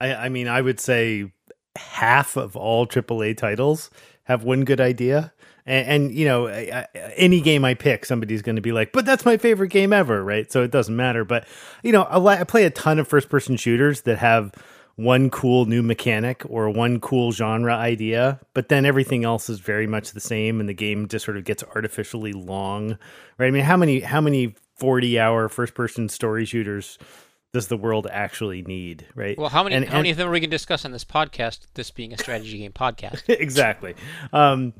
I, 0.00 0.14
I 0.14 0.28
mean, 0.28 0.48
I 0.48 0.60
would 0.60 0.80
say 0.80 1.32
half 1.76 2.36
of 2.36 2.56
all 2.56 2.86
AAA 2.86 3.36
titles 3.36 3.90
have 4.24 4.44
one 4.44 4.64
good 4.64 4.80
idea. 4.80 5.32
And, 5.66 5.88
and 5.88 6.14
you 6.14 6.24
know, 6.24 6.48
I, 6.48 6.86
I, 6.94 6.98
any 7.16 7.40
game 7.40 7.64
I 7.64 7.74
pick, 7.74 8.04
somebody's 8.04 8.42
going 8.42 8.56
to 8.56 8.62
be 8.62 8.72
like, 8.72 8.92
"But 8.92 9.04
that's 9.04 9.24
my 9.24 9.36
favorite 9.36 9.70
game 9.70 9.92
ever," 9.92 10.22
right? 10.22 10.50
So 10.50 10.62
it 10.62 10.70
doesn't 10.70 10.94
matter. 10.94 11.24
But 11.24 11.46
you 11.82 11.92
know, 11.92 12.02
I, 12.02 12.40
I 12.40 12.44
play 12.44 12.64
a 12.64 12.70
ton 12.70 12.98
of 12.98 13.08
first-person 13.08 13.56
shooters 13.56 14.02
that 14.02 14.18
have 14.18 14.52
one 14.94 15.28
cool 15.28 15.66
new 15.66 15.82
mechanic 15.82 16.42
or 16.48 16.70
one 16.70 17.00
cool 17.00 17.30
genre 17.30 17.74
idea, 17.74 18.40
but 18.54 18.68
then 18.70 18.86
everything 18.86 19.24
else 19.24 19.50
is 19.50 19.60
very 19.60 19.86
much 19.86 20.12
the 20.12 20.20
same, 20.20 20.60
and 20.60 20.68
the 20.68 20.74
game 20.74 21.08
just 21.08 21.24
sort 21.24 21.36
of 21.36 21.44
gets 21.44 21.62
artificially 21.74 22.32
long, 22.32 22.96
right? 23.38 23.48
I 23.48 23.50
mean, 23.50 23.64
how 23.64 23.76
many 23.76 24.00
how 24.00 24.20
many 24.20 24.54
forty-hour 24.76 25.48
first-person 25.48 26.08
story 26.08 26.44
shooters? 26.44 26.98
Does 27.52 27.68
the 27.68 27.76
world 27.76 28.06
actually 28.10 28.62
need, 28.62 29.06
right? 29.14 29.38
Well, 29.38 29.48
how 29.48 29.62
many 29.62 29.76
and, 29.76 29.84
how 29.84 29.94
and, 29.94 29.98
many 30.00 30.10
of 30.10 30.16
them 30.16 30.28
are 30.28 30.32
we 30.32 30.40
can 30.40 30.50
discuss 30.50 30.84
on 30.84 30.92
this 30.92 31.04
podcast? 31.04 31.60
This 31.74 31.90
being 31.90 32.12
a 32.12 32.18
strategy 32.18 32.58
game 32.58 32.72
podcast, 32.72 33.22
exactly. 33.28 33.94
Um, 34.32 34.74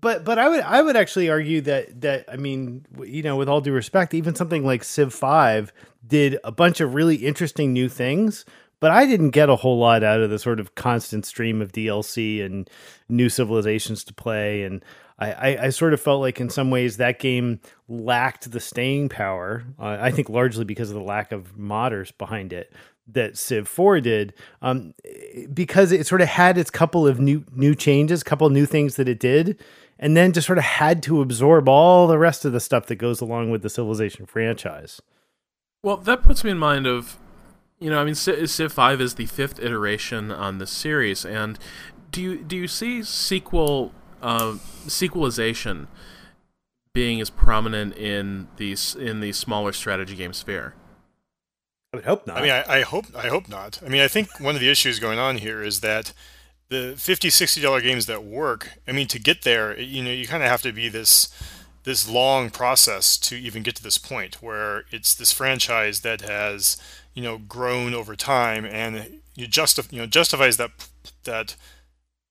but 0.00 0.24
but 0.24 0.38
I 0.38 0.48
would 0.48 0.60
I 0.60 0.82
would 0.82 0.96
actually 0.96 1.30
argue 1.30 1.60
that 1.62 2.00
that 2.02 2.26
I 2.28 2.36
mean 2.36 2.86
you 3.04 3.22
know 3.22 3.36
with 3.36 3.48
all 3.48 3.60
due 3.60 3.72
respect, 3.72 4.14
even 4.14 4.34
something 4.34 4.64
like 4.64 4.84
Civ 4.84 5.12
Five 5.12 5.72
did 6.06 6.38
a 6.44 6.52
bunch 6.52 6.80
of 6.80 6.94
really 6.94 7.16
interesting 7.16 7.72
new 7.72 7.88
things, 7.88 8.44
but 8.78 8.90
I 8.90 9.06
didn't 9.06 9.30
get 9.30 9.48
a 9.48 9.56
whole 9.56 9.78
lot 9.78 10.04
out 10.04 10.20
of 10.20 10.30
the 10.30 10.38
sort 10.38 10.60
of 10.60 10.74
constant 10.74 11.26
stream 11.26 11.60
of 11.60 11.72
DLC 11.72 12.44
and 12.44 12.68
new 13.08 13.28
civilizations 13.28 14.04
to 14.04 14.14
play 14.14 14.62
and 14.62 14.84
I, 15.18 15.32
I, 15.32 15.64
I, 15.64 15.68
sort 15.70 15.94
of 15.94 16.00
felt 16.00 16.20
like 16.20 16.40
in 16.40 16.50
some 16.50 16.70
ways 16.70 16.98
that 16.98 17.18
game 17.18 17.60
lacked 17.88 18.50
the 18.50 18.60
staying 18.60 19.08
power. 19.08 19.64
Uh, 19.78 19.96
I 20.00 20.10
think 20.10 20.28
largely 20.28 20.64
because 20.64 20.90
of 20.90 20.94
the 20.94 21.02
lack 21.02 21.32
of 21.32 21.56
modders 21.56 22.16
behind 22.16 22.52
it 22.52 22.72
that 23.08 23.38
Civ 23.38 23.68
4 23.68 24.00
did, 24.00 24.34
um, 24.62 24.94
because 25.52 25.92
it 25.92 26.06
sort 26.06 26.20
of 26.20 26.28
had 26.28 26.58
its 26.58 26.70
couple 26.70 27.06
of 27.06 27.20
new 27.20 27.44
new 27.54 27.74
changes, 27.74 28.22
couple 28.22 28.48
new 28.50 28.66
things 28.66 28.96
that 28.96 29.08
it 29.08 29.20
did, 29.20 29.62
and 29.98 30.16
then 30.16 30.32
just 30.32 30.46
sort 30.46 30.58
of 30.58 30.64
had 30.64 31.02
to 31.04 31.20
absorb 31.20 31.68
all 31.68 32.06
the 32.06 32.18
rest 32.18 32.44
of 32.44 32.52
the 32.52 32.60
stuff 32.60 32.86
that 32.86 32.96
goes 32.96 33.20
along 33.20 33.50
with 33.50 33.62
the 33.62 33.70
Civilization 33.70 34.26
franchise. 34.26 35.00
Well, 35.82 35.98
that 35.98 36.22
puts 36.22 36.42
me 36.42 36.50
in 36.50 36.58
mind 36.58 36.86
of, 36.86 37.18
you 37.78 37.90
know, 37.90 38.00
I 38.00 38.04
mean, 38.04 38.16
Civ 38.16 38.72
5 38.72 39.00
is 39.00 39.14
the 39.14 39.26
fifth 39.26 39.60
iteration 39.60 40.32
on 40.32 40.58
this 40.58 40.70
series, 40.70 41.24
and 41.24 41.58
do 42.10 42.20
you 42.20 42.42
do 42.42 42.56
you 42.56 42.68
see 42.68 43.02
sequel 43.02 43.92
uh, 44.22 44.56
sequelization 44.86 45.88
being 46.92 47.20
as 47.20 47.30
prominent 47.30 47.96
in 47.96 48.48
these 48.56 48.94
in 48.94 49.20
the 49.20 49.32
smaller 49.32 49.72
strategy 49.72 50.16
game 50.16 50.32
sphere? 50.32 50.74
I 51.92 51.96
would 51.98 52.04
hope 52.06 52.26
not. 52.26 52.38
I 52.38 52.42
mean, 52.42 52.50
I, 52.50 52.78
I, 52.78 52.82
hope 52.82 53.06
I 53.14 53.28
hope 53.28 53.48
not. 53.48 53.80
I 53.84 53.88
mean, 53.88 54.00
I 54.00 54.08
think 54.08 54.40
one 54.40 54.54
of 54.54 54.60
the 54.60 54.70
issues 54.70 54.98
going 54.98 55.18
on 55.18 55.38
here 55.38 55.62
is 55.62 55.80
that 55.80 56.12
the 56.68 56.94
50 56.96 57.30
60 57.30 57.60
dollar 57.60 57.80
games 57.80 58.06
that 58.06 58.24
work. 58.24 58.70
I 58.88 58.92
mean, 58.92 59.06
to 59.08 59.18
get 59.18 59.42
there, 59.42 59.78
you 59.78 60.02
know, 60.02 60.10
you 60.10 60.26
kind 60.26 60.42
of 60.42 60.48
have 60.48 60.62
to 60.62 60.72
be 60.72 60.88
this 60.88 61.28
this 61.84 62.08
long 62.08 62.50
process 62.50 63.16
to 63.16 63.36
even 63.36 63.62
get 63.62 63.76
to 63.76 63.82
this 63.82 63.96
point 63.96 64.42
where 64.42 64.84
it's 64.90 65.14
this 65.14 65.32
franchise 65.32 66.00
that 66.00 66.20
has 66.20 66.76
you 67.14 67.22
know 67.22 67.38
grown 67.38 67.94
over 67.94 68.16
time 68.16 68.64
and 68.66 69.20
you 69.36 69.46
justify 69.46 69.88
you 69.92 70.00
know 70.00 70.06
justifies 70.06 70.56
that 70.56 70.70
that 71.22 71.54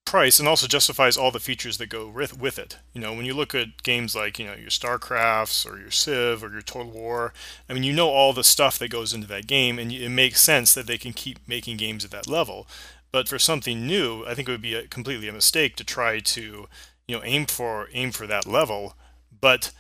price 0.06 0.40
and 0.40 0.48
also 0.48 0.68
justifies 0.68 1.18
all 1.18 1.32
the 1.32 1.40
features 1.40 1.78
that 1.80 1.88
go 1.90 2.08
with, 2.08 2.40
with 2.40 2.58
it. 2.60 2.78
You 2.94 3.02
know, 3.02 3.14
when 3.14 3.26
you 3.26 3.34
look 3.34 3.54
at 3.56 3.84
games 3.84 4.16
like, 4.16 4.40
you 4.40 4.46
know, 4.46 4.54
your 4.54 4.70
StarCrafts 4.70 5.70
or 5.70 5.80
your 5.80 5.92
Civ 5.92 6.44
or 6.44 6.52
your 6.52 6.62
Total 6.62 6.92
War, 6.92 7.34
I 7.68 7.74
mean, 7.74 7.84
you 7.84 7.92
know 7.92 8.10
all 8.10 8.32
the 8.32 8.44
stuff 8.44 8.80
that 8.80 8.90
goes 8.92 9.14
into 9.14 9.28
that 9.28 9.48
game 9.48 9.80
and 9.80 9.92
it 9.92 10.10
makes 10.10 10.42
sense 10.42 10.74
that 10.76 10.88
they 10.88 10.98
can 10.98 11.12
keep 11.12 11.40
making 11.48 11.78
games 11.78 12.06
at 12.06 12.12
that 12.12 12.28
level. 12.28 12.68
But 13.12 13.28
for 13.28 13.40
something 13.40 13.88
new, 13.88 14.26
I 14.26 14.36
think 14.36 14.48
it 14.48 14.52
would 14.52 14.62
be 14.62 14.76
a, 14.76 14.88
completely 14.88 15.28
a 15.28 15.34
mistake 15.34 15.76
to 15.78 15.84
try 15.84 16.20
to, 16.20 16.68
you 17.08 17.16
know, 17.16 17.24
aim 17.24 17.46
for 17.46 17.88
aim 17.94 18.12
for 18.12 18.28
that 18.28 18.46
level. 18.46 18.96
But 19.42 19.72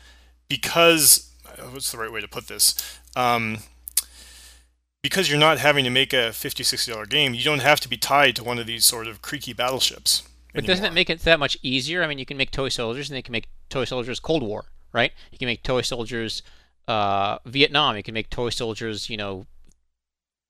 because 0.47 1.31
what's 1.71 1.91
the 1.91 1.97
right 1.97 2.11
way 2.11 2.21
to 2.21 2.27
put 2.27 2.47
this? 2.47 2.75
Um, 3.15 3.59
because 5.09 5.29
you're 5.29 5.37
not 5.37 5.59
having 5.59 5.83
to 5.83 5.91
make 5.91 6.13
a 6.13 6.33
50 6.33 6.63
60 6.63 6.91
dollar 6.91 7.05
game 7.05 7.35
you 7.35 7.43
don't 7.43 7.61
have 7.61 7.79
to 7.79 7.87
be 7.87 7.95
tied 7.95 8.35
to 8.35 8.43
one 8.43 8.57
of 8.57 8.65
these 8.65 8.85
sort 8.85 9.05
of 9.05 9.21
creaky 9.21 9.53
battleships 9.53 10.23
but 10.51 10.63
anymore. 10.63 10.73
doesn't 10.73 10.85
it 10.85 10.93
make 10.93 11.09
it 11.09 11.19
that 11.19 11.39
much 11.39 11.57
easier? 11.61 12.01
I 12.01 12.07
mean 12.07 12.17
you 12.17 12.25
can 12.25 12.37
make 12.37 12.49
toy 12.49 12.69
soldiers 12.69 13.09
and 13.09 13.15
they 13.15 13.21
can 13.21 13.31
make 13.31 13.47
toy 13.69 13.85
soldiers 13.85 14.19
cold 14.19 14.41
war 14.41 14.65
right? 14.93 15.11
You 15.31 15.37
can 15.37 15.45
make 15.45 15.61
toy 15.61 15.81
soldiers 15.81 16.41
uh, 16.87 17.37
vietnam. 17.45 17.97
You 17.97 18.03
can 18.03 18.15
make 18.15 18.31
toy 18.31 18.49
soldiers 18.49 19.07
you 19.07 19.17
know 19.17 19.45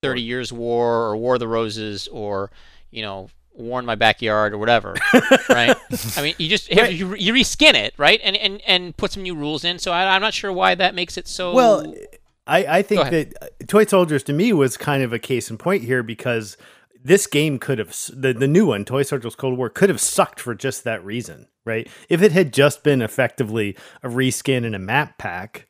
30 0.04 0.22
years 0.22 0.54
war 0.54 1.08
or 1.08 1.18
war 1.18 1.34
of 1.34 1.42
the 1.42 1.50
roses 1.50 2.08
or 2.08 2.50
you 2.92 3.02
know 3.02 3.30
war 3.52 3.80
in 3.80 3.86
my 3.86 3.96
backyard 3.96 4.54
or 4.54 4.58
whatever 4.58 4.96
right? 5.50 5.76
I 6.16 6.22
mean 6.22 6.36
you 6.38 6.48
just 6.48 6.74
right. 6.74 6.94
you, 6.94 7.14
you 7.16 7.34
reskin 7.34 7.74
it 7.74 7.94
right? 7.98 8.22
And, 8.24 8.38
and 8.38 8.62
and 8.66 8.96
put 8.96 9.12
some 9.12 9.24
new 9.24 9.36
rules 9.36 9.66
in. 9.66 9.80
So 9.80 9.92
I, 9.92 10.16
i'm 10.16 10.22
not 10.22 10.34
sure 10.34 10.54
why 10.54 10.76
that 10.76 10.96
makes 10.96 11.18
it 11.18 11.28
so 11.28 11.52
well 11.52 11.94
I, 12.48 12.78
I 12.78 12.82
think 12.82 13.10
that 13.10 13.34
uh, 13.42 13.48
Toy 13.68 13.86
Soldiers 13.86 14.24
to 14.24 14.34
me 14.34 14.54
was 14.54 14.78
kind 14.78 15.04
of 15.04 15.12
a 15.14 15.20
case 15.20 15.50
in 15.50 15.58
point 15.58 15.84
here 15.84 16.04
because 16.04 16.58
this 17.04 17.28
game 17.28 17.60
could 17.60 17.80
have 17.80 17.96
the, 18.14 18.34
the 18.34 18.48
new 18.48 18.68
one, 18.68 18.86
Toy 18.86 19.04
Soldiers 19.04 19.36
Cold 19.36 19.58
War, 19.58 19.70
could 19.70 19.90
have 19.90 20.02
sucked 20.02 20.40
for 20.40 20.56
just 20.56 20.84
that 20.84 21.04
reason, 21.06 21.48
right? 21.66 21.88
If 22.10 22.22
it 22.22 22.32
had 22.32 22.54
just 22.54 22.84
been 22.84 23.02
effectively 23.02 23.76
a 24.04 24.10
reskin 24.10 24.66
and 24.66 24.76
a 24.76 24.80
map 24.80 25.18
pack, 25.18 25.68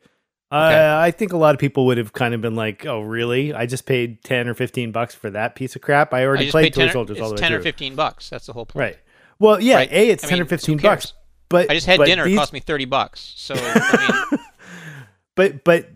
okay. 0.52 0.88
uh, 0.88 1.00
I 1.00 1.12
think 1.12 1.34
a 1.34 1.38
lot 1.38 1.54
of 1.54 1.60
people 1.60 1.86
would 1.88 1.98
have 1.98 2.14
kind 2.14 2.34
of 2.34 2.42
been 2.42 2.56
like, 2.56 2.86
"Oh, 2.86 3.02
really? 3.02 3.54
I 3.54 3.66
just 3.66 3.86
paid 3.86 4.24
ten 4.24 4.48
or 4.48 4.54
fifteen 4.54 4.92
bucks 4.92 5.14
for 5.14 5.30
that 5.30 5.56
piece 5.56 5.76
of 5.76 5.82
crap. 5.82 6.14
I 6.14 6.26
already 6.26 6.48
I 6.48 6.52
played 6.52 6.74
Toy 6.74 6.90
Soldiers 6.90 7.20
all 7.20 7.30
the 7.30 7.36
way 7.36 7.40
ten 7.40 7.52
through. 7.52 7.60
or 7.60 7.64
fifteen 7.64 7.96
bucks. 7.96 8.30
That's 8.30 8.46
the 8.46 8.54
whole 8.54 8.66
point, 8.66 8.82
right? 8.82 8.98
Well, 9.40 9.62
yeah, 9.62 9.76
right. 9.76 9.92
a 9.92 10.10
it's 10.10 10.24
I 10.24 10.28
ten 10.30 10.38
mean, 10.38 10.44
or 10.44 10.50
fifteen 10.50 10.78
bucks, 10.78 11.14
but 11.50 11.70
I 11.70 11.74
just 11.74 11.88
had 11.88 12.00
dinner. 12.04 12.26
These... 12.26 12.36
It 12.36 12.38
cost 12.38 12.54
me 12.54 12.62
thirty 12.62 12.86
bucks. 12.86 13.34
So, 13.36 13.56
I 13.58 14.26
mean... 14.32 14.40
but 15.36 15.64
but 15.66 15.90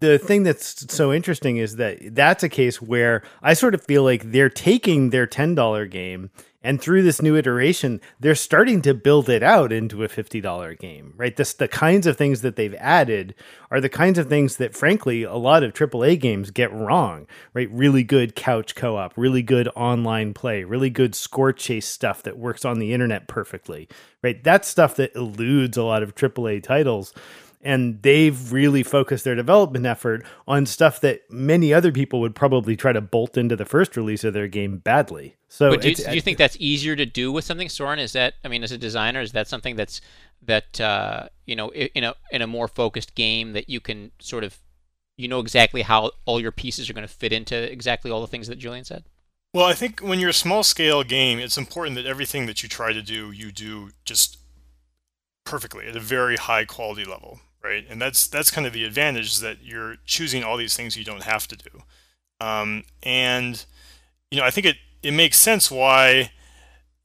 the 0.00 0.18
thing 0.18 0.42
that's 0.42 0.92
so 0.94 1.12
interesting 1.12 1.56
is 1.56 1.76
that 1.76 2.14
that's 2.14 2.42
a 2.42 2.48
case 2.48 2.80
where 2.80 3.22
I 3.42 3.54
sort 3.54 3.74
of 3.74 3.82
feel 3.84 4.02
like 4.02 4.30
they're 4.30 4.50
taking 4.50 5.10
their 5.10 5.26
$10 5.26 5.90
game 5.90 6.30
and 6.60 6.80
through 6.82 7.02
this 7.02 7.22
new 7.22 7.36
iteration, 7.36 8.00
they're 8.18 8.34
starting 8.34 8.82
to 8.82 8.92
build 8.92 9.28
it 9.28 9.44
out 9.44 9.72
into 9.72 10.02
a 10.02 10.08
$50 10.08 10.78
game, 10.78 11.14
right? 11.16 11.36
This, 11.36 11.52
the 11.52 11.68
kinds 11.68 12.04
of 12.06 12.16
things 12.16 12.42
that 12.42 12.56
they've 12.56 12.74
added 12.74 13.36
are 13.70 13.80
the 13.80 13.88
kinds 13.88 14.18
of 14.18 14.28
things 14.28 14.56
that, 14.56 14.74
frankly, 14.74 15.22
a 15.22 15.36
lot 15.36 15.62
of 15.62 15.72
AAA 15.72 16.20
games 16.20 16.50
get 16.50 16.72
wrong, 16.72 17.28
right? 17.54 17.70
Really 17.70 18.02
good 18.02 18.34
couch 18.34 18.74
co 18.74 18.96
op, 18.96 19.14
really 19.16 19.42
good 19.42 19.68
online 19.76 20.34
play, 20.34 20.64
really 20.64 20.90
good 20.90 21.14
score 21.14 21.52
chase 21.52 21.86
stuff 21.86 22.24
that 22.24 22.38
works 22.38 22.64
on 22.64 22.80
the 22.80 22.92
internet 22.92 23.28
perfectly, 23.28 23.88
right? 24.22 24.42
That's 24.42 24.66
stuff 24.66 24.96
that 24.96 25.14
eludes 25.14 25.76
a 25.76 25.84
lot 25.84 26.02
of 26.02 26.16
AAA 26.16 26.64
titles 26.64 27.14
and 27.60 28.02
they've 28.02 28.52
really 28.52 28.82
focused 28.82 29.24
their 29.24 29.34
development 29.34 29.84
effort 29.84 30.24
on 30.46 30.64
stuff 30.64 31.00
that 31.00 31.22
many 31.28 31.74
other 31.74 31.90
people 31.90 32.20
would 32.20 32.34
probably 32.34 32.76
try 32.76 32.92
to 32.92 33.00
bolt 33.00 33.36
into 33.36 33.56
the 33.56 33.64
first 33.64 33.96
release 33.96 34.24
of 34.24 34.32
their 34.32 34.46
game 34.48 34.78
badly. 34.78 35.36
So, 35.48 35.70
but 35.70 35.80
do 35.80 35.90
you, 35.90 35.94
do 35.94 36.14
you 36.14 36.20
think 36.20 36.38
that's 36.38 36.56
easier 36.60 36.94
to 36.94 37.06
do 37.06 37.32
with 37.32 37.44
something, 37.44 37.68
Soren? 37.68 37.98
Is 37.98 38.12
that 38.12 38.34
I 38.44 38.48
mean, 38.48 38.62
as 38.62 38.72
a 38.72 38.78
designer, 38.78 39.20
is 39.20 39.32
that 39.32 39.48
something 39.48 39.76
that's 39.76 40.00
that 40.42 40.80
uh, 40.80 41.28
you 41.46 41.56
know 41.56 41.70
in 41.70 42.04
a 42.04 42.14
in 42.30 42.42
a 42.42 42.46
more 42.46 42.68
focused 42.68 43.14
game 43.14 43.52
that 43.54 43.68
you 43.68 43.80
can 43.80 44.12
sort 44.20 44.44
of 44.44 44.58
you 45.16 45.26
know 45.26 45.40
exactly 45.40 45.82
how 45.82 46.12
all 46.26 46.40
your 46.40 46.52
pieces 46.52 46.88
are 46.88 46.92
going 46.92 47.06
to 47.06 47.12
fit 47.12 47.32
into 47.32 47.56
exactly 47.70 48.10
all 48.10 48.20
the 48.20 48.26
things 48.26 48.46
that 48.48 48.58
Julian 48.58 48.84
said? 48.84 49.04
Well, 49.54 49.64
I 49.64 49.72
think 49.72 50.00
when 50.00 50.20
you're 50.20 50.30
a 50.30 50.34
small 50.34 50.62
scale 50.62 51.02
game, 51.02 51.38
it's 51.38 51.56
important 51.56 51.96
that 51.96 52.04
everything 52.04 52.44
that 52.46 52.62
you 52.62 52.68
try 52.68 52.92
to 52.92 53.00
do, 53.00 53.30
you 53.30 53.50
do 53.50 53.90
just 54.04 54.36
perfectly 55.44 55.86
at 55.86 55.96
a 55.96 56.00
very 56.00 56.36
high 56.36 56.66
quality 56.66 57.06
level 57.06 57.40
right? 57.68 57.84
And 57.88 58.00
that's 58.00 58.26
that's 58.26 58.50
kind 58.50 58.66
of 58.66 58.72
the 58.72 58.84
advantage 58.84 59.38
that 59.38 59.58
you're 59.62 59.96
choosing 60.06 60.42
all 60.42 60.56
these 60.56 60.76
things 60.76 60.96
you 60.96 61.04
don't 61.04 61.24
have 61.24 61.46
to 61.48 61.56
do. 61.56 61.82
Um, 62.40 62.84
and 63.02 63.64
you 64.30 64.38
know, 64.38 64.44
I 64.44 64.50
think 64.50 64.66
it 64.66 64.76
it 65.02 65.12
makes 65.12 65.38
sense 65.38 65.70
why 65.70 66.30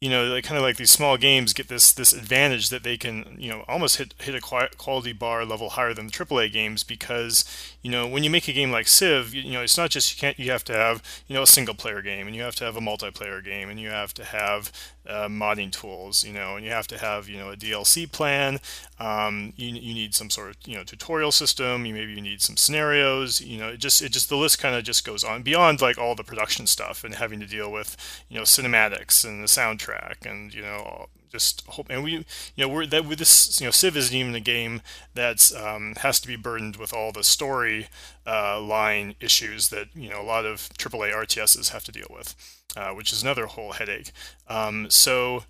you 0.03 0.09
know, 0.09 0.25
like 0.25 0.43
kind 0.43 0.57
of 0.57 0.63
like 0.63 0.75
these 0.75 0.91
small 0.91 1.15
games 1.15 1.53
get 1.53 1.69
this 1.69 1.93
this 1.93 2.11
advantage 2.11 2.67
that 2.67 2.83
they 2.83 2.97
can, 2.97 3.37
you 3.39 3.49
know, 3.49 3.63
almost 3.69 3.95
hit 3.95 4.13
hit 4.19 4.35
a 4.35 4.41
quality 4.41 5.13
bar 5.13 5.45
level 5.45 5.69
higher 5.69 5.93
than 5.93 6.07
the 6.07 6.11
AAA 6.11 6.51
games 6.51 6.83
because, 6.83 7.45
you 7.81 7.89
know, 7.89 8.05
when 8.05 8.21
you 8.21 8.29
make 8.29 8.49
a 8.49 8.51
game 8.51 8.69
like 8.69 8.89
Civ, 8.89 9.33
you, 9.33 9.43
you, 9.43 9.53
know, 9.53 9.61
it's 9.61 9.77
not 9.77 9.91
just 9.91 10.13
you 10.13 10.19
can't 10.19 10.37
you 10.37 10.51
have 10.51 10.65
to 10.65 10.73
have 10.73 11.01
you 11.27 11.33
know 11.33 11.43
a 11.43 11.47
single 11.47 11.73
player 11.73 12.01
game 12.01 12.27
and 12.27 12.35
you 12.35 12.41
have 12.41 12.55
to 12.55 12.65
have 12.65 12.75
a 12.75 12.81
multiplayer 12.81 13.41
game 13.41 13.69
and 13.69 13.79
you 13.79 13.87
have 13.91 14.13
to 14.15 14.25
have 14.25 14.73
uh, 15.07 15.27
modding 15.27 15.71
tools, 15.71 16.23
you 16.23 16.33
know, 16.33 16.55
and 16.55 16.65
you 16.65 16.71
have 16.71 16.87
to 16.87 16.97
have 16.97 17.27
you 17.27 17.37
know 17.37 17.51
a 17.51 17.55
DLC 17.55 18.09
plan. 18.11 18.59
Um, 18.99 19.53
you, 19.55 19.69
you 19.69 19.93
need 19.93 20.15
some 20.15 20.29
sort 20.29 20.49
of 20.51 20.57
you 20.65 20.75
know 20.75 20.83
tutorial 20.83 21.31
system. 21.31 21.85
You 21.85 21.93
maybe 21.93 22.13
you 22.13 22.21
need 22.21 22.41
some 22.41 22.57
scenarios. 22.57 23.41
You 23.41 23.59
know, 23.59 23.69
it 23.69 23.77
just 23.77 24.01
it 24.01 24.11
just 24.11 24.29
the 24.29 24.37
list 24.37 24.59
kind 24.59 24.75
of 24.75 24.83
just 24.83 25.05
goes 25.05 25.23
on 25.23 25.43
beyond 25.43 25.81
like 25.81 25.97
all 25.97 26.15
the 26.15 26.23
production 26.23 26.67
stuff 26.67 27.03
and 27.03 27.15
having 27.15 27.39
to 27.39 27.45
deal 27.45 27.71
with 27.71 27.97
you 28.29 28.37
know 28.37 28.43
cinematics 28.43 29.25
and 29.25 29.43
the 29.43 29.47
soundtrack 29.47 30.29
and 30.29 30.53
you 30.53 30.61
know 30.61 31.07
just 31.33 31.65
hope 31.65 31.87
and 31.89 32.03
we 32.03 32.11
you 32.11 32.23
know 32.57 32.69
we're 32.69 32.85
that 32.85 33.05
with 33.05 33.17
this 33.17 33.59
you 33.59 33.65
know 33.65 33.71
civ 33.71 33.97
isn't 33.97 34.15
even 34.15 34.35
a 34.35 34.39
game 34.39 34.81
that's 35.15 35.53
um, 35.55 35.95
has 35.97 36.19
to 36.19 36.27
be 36.27 36.35
burdened 36.35 36.75
with 36.75 36.93
all 36.93 37.11
the 37.11 37.23
story 37.23 37.87
uh, 38.27 38.61
line 38.61 39.15
issues 39.19 39.69
that 39.69 39.87
you 39.95 40.09
know 40.09 40.21
a 40.21 40.23
lot 40.23 40.45
of 40.45 40.69
aaa 40.77 41.11
rts's 41.25 41.69
have 41.69 41.83
to 41.83 41.91
deal 41.91 42.07
with 42.11 42.35
uh, 42.77 42.89
which 42.89 43.11
is 43.11 43.21
another 43.21 43.45
whole 43.45 43.73
headache. 43.73 44.11
Um, 44.47 44.89
so 44.89 45.43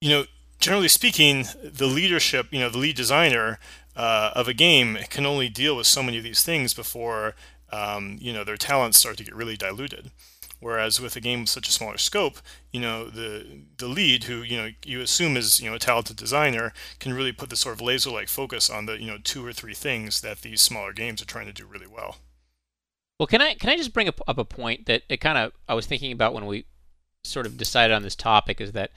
you 0.00 0.10
know 0.10 0.24
generally 0.60 0.88
speaking 0.88 1.44
the 1.62 1.86
leadership 1.86 2.46
you 2.50 2.60
know 2.60 2.68
the 2.68 2.78
lead 2.78 2.96
designer 2.96 3.58
uh, 3.96 4.30
of 4.34 4.46
a 4.46 4.54
game 4.54 4.98
can 5.10 5.26
only 5.26 5.48
deal 5.48 5.76
with 5.76 5.86
so 5.86 6.02
many 6.02 6.18
of 6.18 6.24
these 6.24 6.44
things 6.44 6.72
before 6.72 7.34
um, 7.72 8.16
you 8.20 8.32
know 8.32 8.44
their 8.44 8.56
talents 8.56 8.98
start 8.98 9.16
to 9.16 9.24
get 9.24 9.34
really 9.34 9.56
diluted 9.56 10.12
Whereas 10.60 11.00
with 11.00 11.14
a 11.14 11.20
game 11.20 11.40
with 11.40 11.48
such 11.50 11.68
a 11.68 11.72
smaller 11.72 11.98
scope, 11.98 12.38
you 12.72 12.80
know, 12.80 13.08
the 13.08 13.62
the 13.76 13.86
lead, 13.86 14.24
who 14.24 14.42
you 14.42 14.56
know 14.56 14.70
you 14.84 15.00
assume 15.00 15.36
is 15.36 15.60
you 15.60 15.70
know 15.70 15.76
a 15.76 15.78
talented 15.78 16.16
designer, 16.16 16.72
can 16.98 17.14
really 17.14 17.32
put 17.32 17.50
this 17.50 17.60
sort 17.60 17.74
of 17.74 17.80
laser-like 17.80 18.28
focus 18.28 18.68
on 18.68 18.86
the 18.86 19.00
you 19.00 19.06
know 19.06 19.18
two 19.22 19.44
or 19.46 19.52
three 19.52 19.74
things 19.74 20.20
that 20.20 20.40
these 20.40 20.60
smaller 20.60 20.92
games 20.92 21.22
are 21.22 21.26
trying 21.26 21.46
to 21.46 21.52
do 21.52 21.66
really 21.66 21.86
well. 21.86 22.16
Well, 23.18 23.26
can 23.26 23.40
I 23.40 23.54
can 23.54 23.70
I 23.70 23.76
just 23.76 23.92
bring 23.92 24.08
up, 24.08 24.20
up 24.26 24.38
a 24.38 24.44
point 24.44 24.86
that 24.86 25.02
it 25.08 25.18
kind 25.18 25.38
of 25.38 25.52
I 25.68 25.74
was 25.74 25.86
thinking 25.86 26.12
about 26.12 26.34
when 26.34 26.46
we 26.46 26.66
sort 27.24 27.46
of 27.46 27.56
decided 27.56 27.94
on 27.94 28.02
this 28.02 28.16
topic 28.16 28.60
is 28.60 28.72
that 28.72 28.90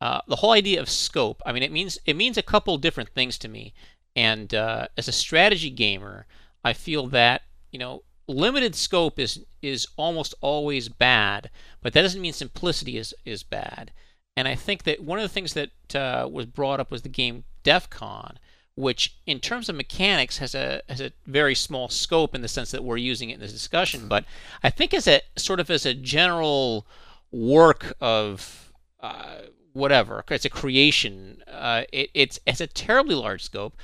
uh, 0.00 0.20
the 0.26 0.36
whole 0.36 0.52
idea 0.52 0.80
of 0.80 0.90
scope. 0.90 1.42
I 1.46 1.52
mean, 1.52 1.62
it 1.62 1.72
means 1.72 1.98
it 2.04 2.16
means 2.16 2.36
a 2.36 2.42
couple 2.42 2.76
different 2.78 3.10
things 3.10 3.38
to 3.38 3.48
me. 3.48 3.72
And 4.14 4.54
uh, 4.54 4.88
as 4.96 5.08
a 5.08 5.12
strategy 5.12 5.70
gamer, 5.70 6.26
I 6.64 6.72
feel 6.72 7.06
that 7.08 7.42
you 7.70 7.78
know 7.78 8.02
limited 8.28 8.74
scope 8.74 9.18
is 9.18 9.44
is 9.62 9.86
almost 9.96 10.34
always 10.40 10.88
bad, 10.88 11.50
but 11.82 11.92
that 11.92 12.02
doesn't 12.02 12.20
mean 12.20 12.32
simplicity 12.32 12.96
is 12.96 13.14
is 13.24 13.42
bad. 13.42 13.92
And 14.36 14.46
I 14.46 14.54
think 14.54 14.82
that 14.84 15.02
one 15.02 15.18
of 15.18 15.22
the 15.22 15.28
things 15.28 15.54
that 15.54 15.94
uh, 15.94 16.28
was 16.30 16.46
brought 16.46 16.80
up 16.80 16.90
was 16.90 17.02
the 17.02 17.08
game 17.08 17.44
DEF 17.62 17.88
CON, 17.88 18.38
which 18.74 19.16
in 19.26 19.40
terms 19.40 19.68
of 19.68 19.76
mechanics 19.76 20.38
has 20.38 20.54
a 20.54 20.82
has 20.88 21.00
a 21.00 21.12
very 21.26 21.54
small 21.54 21.88
scope 21.88 22.34
in 22.34 22.42
the 22.42 22.48
sense 22.48 22.70
that 22.70 22.84
we're 22.84 22.98
using 22.98 23.30
it 23.30 23.34
in 23.34 23.40
this 23.40 23.52
discussion. 23.52 24.08
But 24.08 24.24
I 24.62 24.70
think 24.70 24.92
as 24.92 25.08
a 25.08 25.22
sort 25.36 25.60
of 25.60 25.70
as 25.70 25.86
a 25.86 25.94
general 25.94 26.86
work 27.32 27.96
of 28.00 28.72
uh, 29.00 29.42
whatever, 29.72 30.22
it's 30.30 30.44
a 30.44 30.50
creation. 30.50 31.42
Uh, 31.50 31.84
it, 31.92 32.10
it's 32.12 32.38
it's 32.46 32.60
a 32.60 32.66
terribly 32.66 33.14
large 33.14 33.42
scope, 33.42 33.76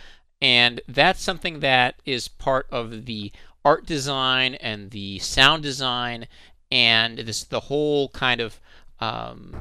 and 0.42 0.82
that's 0.87 1.22
something 1.22 1.61
that 1.61 1.94
is 2.04 2.28
part 2.28 2.66
of 2.70 3.06
the 3.06 3.32
art 3.64 3.87
design 3.87 4.54
and 4.54 4.90
the 4.90 5.19
sound 5.19 5.62
design 5.62 6.26
and 6.71 7.19
this 7.19 7.45
the 7.45 7.61
whole 7.61 8.09
kind 8.11 8.40
of 8.40 8.61
um, 9.00 9.54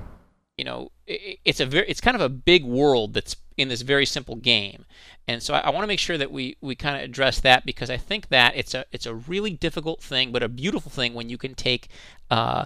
you 0.57 0.63
know 0.63 0.91
it, 1.07 1.39
it's 1.45 1.59
a 1.59 1.65
very 1.65 1.87
it's 1.87 2.01
kind 2.01 2.15
of 2.15 2.21
a 2.21 2.29
big 2.29 2.63
world 2.63 3.13
that's 3.13 3.35
in 3.57 3.67
this 3.67 3.81
very 3.81 4.05
simple 4.05 4.35
game. 4.35 4.85
And 5.27 5.41
so 5.43 5.53
I, 5.53 5.59
I 5.59 5.69
want 5.69 5.83
to 5.83 5.87
make 5.87 5.99
sure 5.99 6.17
that 6.17 6.31
we 6.31 6.57
we 6.61 6.75
kind 6.75 6.97
of 6.97 7.03
address 7.03 7.39
that 7.41 7.65
because 7.65 7.89
I 7.89 7.97
think 7.97 8.29
that 8.29 8.55
it's 8.55 8.73
a 8.73 8.85
it's 8.91 9.05
a 9.05 9.13
really 9.13 9.51
difficult 9.51 10.01
thing 10.01 10.31
but 10.31 10.43
a 10.43 10.49
beautiful 10.49 10.91
thing 10.91 11.13
when 11.13 11.29
you 11.29 11.37
can 11.37 11.53
take 11.53 11.89
uh, 12.29 12.65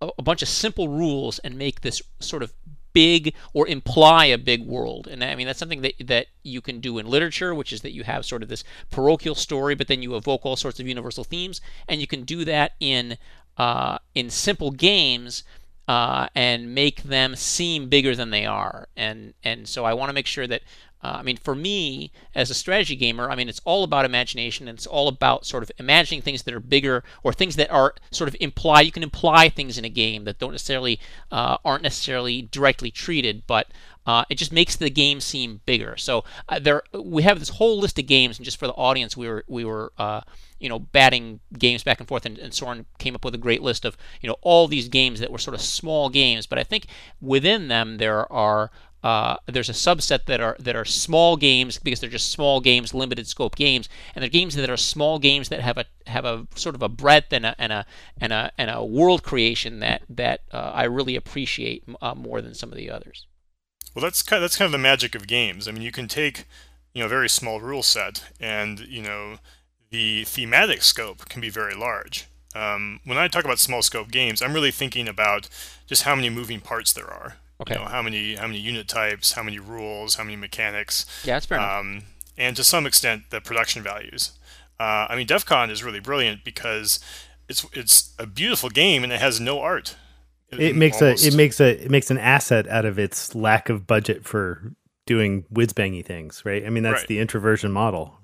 a, 0.00 0.10
a 0.18 0.22
bunch 0.22 0.42
of 0.42 0.48
simple 0.48 0.88
rules 0.88 1.38
and 1.40 1.58
make 1.58 1.80
this 1.80 2.00
sort 2.20 2.42
of 2.42 2.52
big 2.98 3.32
or 3.52 3.68
imply 3.68 4.24
a 4.24 4.36
big 4.36 4.66
world. 4.66 5.06
And 5.06 5.22
I 5.22 5.36
mean 5.36 5.46
that's 5.46 5.60
something 5.60 5.82
that 5.82 5.94
that 6.04 6.26
you 6.42 6.60
can 6.60 6.80
do 6.80 6.98
in 6.98 7.06
literature, 7.06 7.54
which 7.54 7.72
is 7.72 7.82
that 7.82 7.92
you 7.92 8.02
have 8.02 8.24
sort 8.24 8.42
of 8.42 8.48
this 8.48 8.64
parochial 8.90 9.36
story, 9.36 9.76
but 9.76 9.86
then 9.86 10.02
you 10.02 10.16
evoke 10.16 10.44
all 10.44 10.56
sorts 10.56 10.80
of 10.80 10.88
universal 10.88 11.22
themes, 11.22 11.60
and 11.88 12.00
you 12.00 12.08
can 12.08 12.24
do 12.24 12.44
that 12.44 12.72
in 12.80 13.16
uh, 13.56 13.98
in 14.14 14.30
simple 14.30 14.72
games. 14.72 15.44
Uh, 15.86 16.28
and 16.34 16.74
make 16.74 17.04
them 17.04 17.34
seem 17.34 17.88
bigger 17.88 18.14
than 18.14 18.28
they 18.28 18.44
are, 18.44 18.88
and 18.94 19.32
and 19.42 19.66
so 19.66 19.86
I 19.86 19.94
want 19.94 20.10
to 20.10 20.12
make 20.12 20.26
sure 20.26 20.46
that 20.46 20.60
uh, 21.02 21.16
I 21.20 21.22
mean, 21.22 21.36
for 21.36 21.54
me 21.54 22.10
as 22.34 22.50
a 22.50 22.54
strategy 22.54 22.96
gamer, 22.96 23.30
I 23.30 23.36
mean, 23.36 23.48
it's 23.48 23.60
all 23.64 23.84
about 23.84 24.04
imagination 24.04 24.68
and 24.68 24.76
it's 24.76 24.86
all 24.86 25.06
about 25.06 25.46
sort 25.46 25.62
of 25.62 25.70
imagining 25.78 26.22
things 26.22 26.42
that 26.42 26.54
are 26.54 26.60
bigger 26.60 27.04
or 27.22 27.32
things 27.32 27.56
that 27.56 27.70
are 27.70 27.94
sort 28.10 28.28
of 28.28 28.36
imply. 28.40 28.80
You 28.80 28.92
can 28.92 29.04
imply 29.04 29.48
things 29.48 29.78
in 29.78 29.84
a 29.84 29.90
game 29.90 30.24
that 30.24 30.38
don't 30.38 30.52
necessarily 30.52 30.98
uh, 31.30 31.58
aren't 31.64 31.84
necessarily 31.84 32.42
directly 32.42 32.90
treated, 32.90 33.44
but 33.46 33.68
uh, 34.08 34.24
it 34.30 34.36
just 34.36 34.52
makes 34.52 34.74
the 34.74 34.88
game 34.88 35.20
seem 35.20 35.60
bigger. 35.66 35.94
So 35.98 36.24
uh, 36.48 36.58
there, 36.58 36.82
we 36.94 37.22
have 37.24 37.38
this 37.38 37.50
whole 37.50 37.78
list 37.78 37.98
of 37.98 38.06
games, 38.06 38.38
and 38.38 38.44
just 38.44 38.56
for 38.56 38.66
the 38.66 38.72
audience, 38.72 39.18
we 39.18 39.28
were 39.28 39.44
we 39.46 39.66
were 39.66 39.92
uh, 39.98 40.22
you 40.58 40.70
know 40.70 40.78
batting 40.78 41.40
games 41.58 41.84
back 41.84 42.00
and 42.00 42.08
forth, 42.08 42.24
and, 42.24 42.38
and 42.38 42.54
Soren 42.54 42.86
came 42.98 43.14
up 43.14 43.22
with 43.22 43.34
a 43.34 43.38
great 43.38 43.62
list 43.62 43.84
of 43.84 43.98
you 44.22 44.28
know 44.28 44.36
all 44.40 44.66
these 44.66 44.88
games 44.88 45.20
that 45.20 45.30
were 45.30 45.38
sort 45.38 45.54
of 45.54 45.60
small 45.60 46.08
games. 46.08 46.46
But 46.46 46.58
I 46.58 46.64
think 46.64 46.86
within 47.20 47.68
them 47.68 47.98
there 47.98 48.30
are 48.32 48.70
uh, 49.02 49.36
there's 49.46 49.68
a 49.68 49.72
subset 49.72 50.24
that 50.26 50.40
are 50.40 50.56
that 50.58 50.74
are 50.74 50.84
small 50.84 51.36
games 51.36 51.78
because 51.78 52.00
they're 52.00 52.10
just 52.10 52.30
small 52.30 52.60
games, 52.60 52.92
limited 52.92 53.28
scope 53.28 53.54
games, 53.54 53.88
and 54.14 54.22
they're 54.22 54.28
games 54.28 54.56
that 54.56 54.68
are 54.68 54.76
small 54.76 55.18
games 55.18 55.48
that 55.50 55.60
have 55.60 55.78
a 55.78 55.84
have 56.06 56.24
a 56.24 56.46
sort 56.56 56.74
of 56.74 56.82
a 56.82 56.88
breadth 56.88 57.32
and 57.32 57.46
a 57.46 57.54
and 57.58 57.72
a 57.72 57.86
and 58.20 58.32
a, 58.32 58.50
and 58.58 58.70
a 58.70 58.84
world 58.84 59.22
creation 59.22 59.78
that 59.80 60.02
that 60.08 60.40
uh, 60.52 60.72
I 60.74 60.84
really 60.84 61.14
appreciate 61.14 61.84
uh, 62.02 62.14
more 62.14 62.42
than 62.42 62.54
some 62.54 62.70
of 62.70 62.76
the 62.76 62.90
others. 62.90 63.26
Well, 63.94 64.02
that's 64.02 64.22
kind 64.22 64.38
of, 64.38 64.42
that's 64.42 64.56
kind 64.56 64.66
of 64.66 64.72
the 64.72 64.78
magic 64.78 65.14
of 65.14 65.26
games. 65.26 65.68
I 65.68 65.70
mean, 65.70 65.82
you 65.82 65.92
can 65.92 66.08
take 66.08 66.44
you 66.92 67.00
know 67.00 67.06
a 67.06 67.10
very 67.10 67.28
small 67.28 67.60
rule 67.60 67.84
set, 67.84 68.24
and 68.40 68.80
you 68.80 69.02
know 69.02 69.36
the 69.90 70.24
thematic 70.24 70.82
scope 70.82 71.28
can 71.28 71.40
be 71.40 71.50
very 71.50 71.74
large. 71.74 72.26
Um, 72.54 73.00
when 73.04 73.18
I 73.18 73.28
talk 73.28 73.44
about 73.44 73.60
small 73.60 73.82
scope 73.82 74.10
games, 74.10 74.42
I'm 74.42 74.54
really 74.54 74.70
thinking 74.72 75.06
about 75.06 75.48
just 75.86 76.02
how 76.02 76.16
many 76.16 76.30
moving 76.30 76.60
parts 76.60 76.92
there 76.92 77.08
are. 77.08 77.36
Okay. 77.60 77.74
You 77.74 77.80
know, 77.80 77.86
how 77.86 78.02
many 78.02 78.36
how 78.36 78.46
many 78.46 78.58
unit 78.58 78.88
types, 78.88 79.32
how 79.32 79.42
many 79.42 79.58
rules, 79.58 80.14
how 80.14 80.24
many 80.24 80.36
mechanics. 80.36 81.06
Yeah, 81.24 81.36
that's 81.36 81.46
fair 81.46 81.60
um, 81.60 82.02
And 82.36 82.56
to 82.56 82.64
some 82.64 82.86
extent, 82.86 83.24
the 83.30 83.40
production 83.40 83.82
values. 83.82 84.32
Uh, 84.78 85.06
I 85.08 85.16
mean, 85.16 85.26
DEF 85.26 85.44
CON 85.44 85.70
is 85.70 85.82
really 85.82 86.00
brilliant 86.00 86.44
because 86.44 87.00
it's 87.48 87.66
it's 87.72 88.14
a 88.18 88.26
beautiful 88.26 88.68
game 88.68 89.02
and 89.02 89.12
it 89.12 89.20
has 89.20 89.40
no 89.40 89.60
art. 89.60 89.96
It 90.50 90.76
makes 90.76 91.02
almost. 91.02 91.24
a 91.24 91.28
it 91.28 91.34
makes 91.34 91.60
a 91.60 91.84
it 91.84 91.90
makes 91.90 92.10
an 92.10 92.18
asset 92.18 92.68
out 92.68 92.84
of 92.84 92.98
its 92.98 93.34
lack 93.34 93.68
of 93.68 93.86
budget 93.86 94.24
for 94.24 94.72
doing 95.04 95.44
whiz 95.50 95.72
bangy 95.72 96.04
things, 96.04 96.42
right? 96.44 96.64
I 96.64 96.70
mean, 96.70 96.82
that's 96.82 97.00
right. 97.00 97.08
the 97.08 97.18
introversion 97.18 97.72
model. 97.72 98.17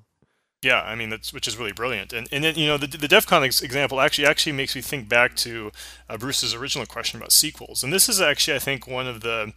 Yeah, 0.64 0.80
I 0.80 0.94
mean 0.94 1.10
that's 1.10 1.32
which 1.32 1.46
is 1.46 1.58
really 1.58 1.72
brilliant, 1.72 2.12
and 2.12 2.26
and 2.32 2.42
then, 2.42 2.54
you 2.54 2.66
know 2.66 2.78
the 2.78 2.86
the 2.86 3.06
DEF 3.08 3.26
CON 3.26 3.44
ex- 3.44 3.60
example 3.60 4.00
actually 4.00 4.26
actually 4.26 4.52
makes 4.52 4.74
me 4.74 4.80
think 4.80 5.08
back 5.08 5.36
to 5.36 5.70
uh, 6.08 6.16
Bruce's 6.16 6.54
original 6.54 6.86
question 6.86 7.18
about 7.18 7.32
sequels, 7.32 7.84
and 7.84 7.92
this 7.92 8.08
is 8.08 8.20
actually 8.20 8.56
I 8.56 8.60
think 8.60 8.86
one 8.86 9.06
of 9.06 9.20
the 9.20 9.52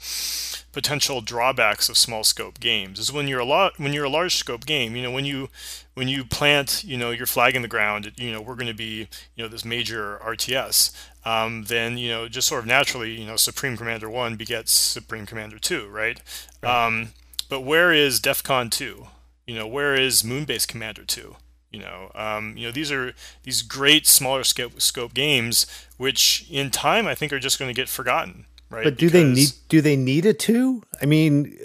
potential 0.74 1.22
drawbacks 1.22 1.88
of 1.90 1.98
small 1.98 2.24
scope 2.24 2.60
games 2.60 3.00
is 3.00 3.12
when 3.12 3.28
you're 3.28 3.40
a 3.40 3.46
lot 3.46 3.80
when 3.80 3.94
you're 3.94 4.06
a 4.06 4.10
large 4.10 4.36
scope 4.36 4.66
game, 4.66 4.96
you 4.96 5.02
know 5.02 5.12
when 5.12 5.26
you 5.26 5.50
when 5.94 6.08
you 6.08 6.26
plant 6.26 6.84
you 6.84 6.98
know 6.98 7.12
your 7.12 7.26
flag 7.26 7.56
in 7.56 7.62
the 7.62 7.68
ground, 7.68 8.12
you 8.18 8.32
know 8.32 8.42
we're 8.42 8.56
going 8.56 8.68
to 8.68 8.74
be 8.74 9.08
you 9.36 9.44
know 9.44 9.48
this 9.48 9.64
major 9.64 10.20
RTS, 10.24 10.92
um, 11.26 11.64
then 11.64 11.98
you 11.98 12.10
know 12.10 12.28
just 12.28 12.48
sort 12.48 12.62
of 12.62 12.68
naturally 12.68 13.20
you 13.20 13.26
know 13.26 13.38
Supreme 13.38 13.78
Commander 13.78 14.10
One 14.10 14.36
begets 14.36 14.74
Supreme 14.74 15.26
Commander 15.26 15.58
Two, 15.58 15.88
right? 15.88 16.22
right. 16.62 16.86
Um, 16.86 17.10
but 17.50 17.62
where 17.62 17.94
is 17.94 18.20
DEF 18.20 18.44
CON 18.44 18.70
two? 18.70 19.08
You 19.48 19.56
know, 19.56 19.66
where 19.66 19.96
is 19.96 20.24
Moonbase 20.24 20.68
Commander 20.68 21.04
2? 21.06 21.36
You 21.72 21.80
know, 21.80 22.12
um, 22.16 22.56
you 22.56 22.66
know 22.66 22.72
these 22.72 22.92
are 22.92 23.14
these 23.44 23.62
great 23.62 24.08
smaller 24.08 24.44
scope, 24.44 24.82
scope 24.82 25.14
games, 25.14 25.66
which 25.98 26.48
in 26.50 26.70
time 26.70 27.08
I 27.08 27.16
think 27.16 27.34
are 27.34 27.40
just 27.40 27.60
going 27.60 27.70
to 27.70 27.74
get 27.74 27.90
forgotten. 27.90 28.46
Right? 28.70 28.84
But 28.84 28.98
do 28.98 29.08
because... 29.08 29.14
they 29.14 29.24
need 29.24 29.50
do 29.70 29.82
they 29.82 29.96
need 29.96 30.26
a 30.26 30.34
two? 30.34 30.84
I 31.02 31.06
mean, 31.06 31.58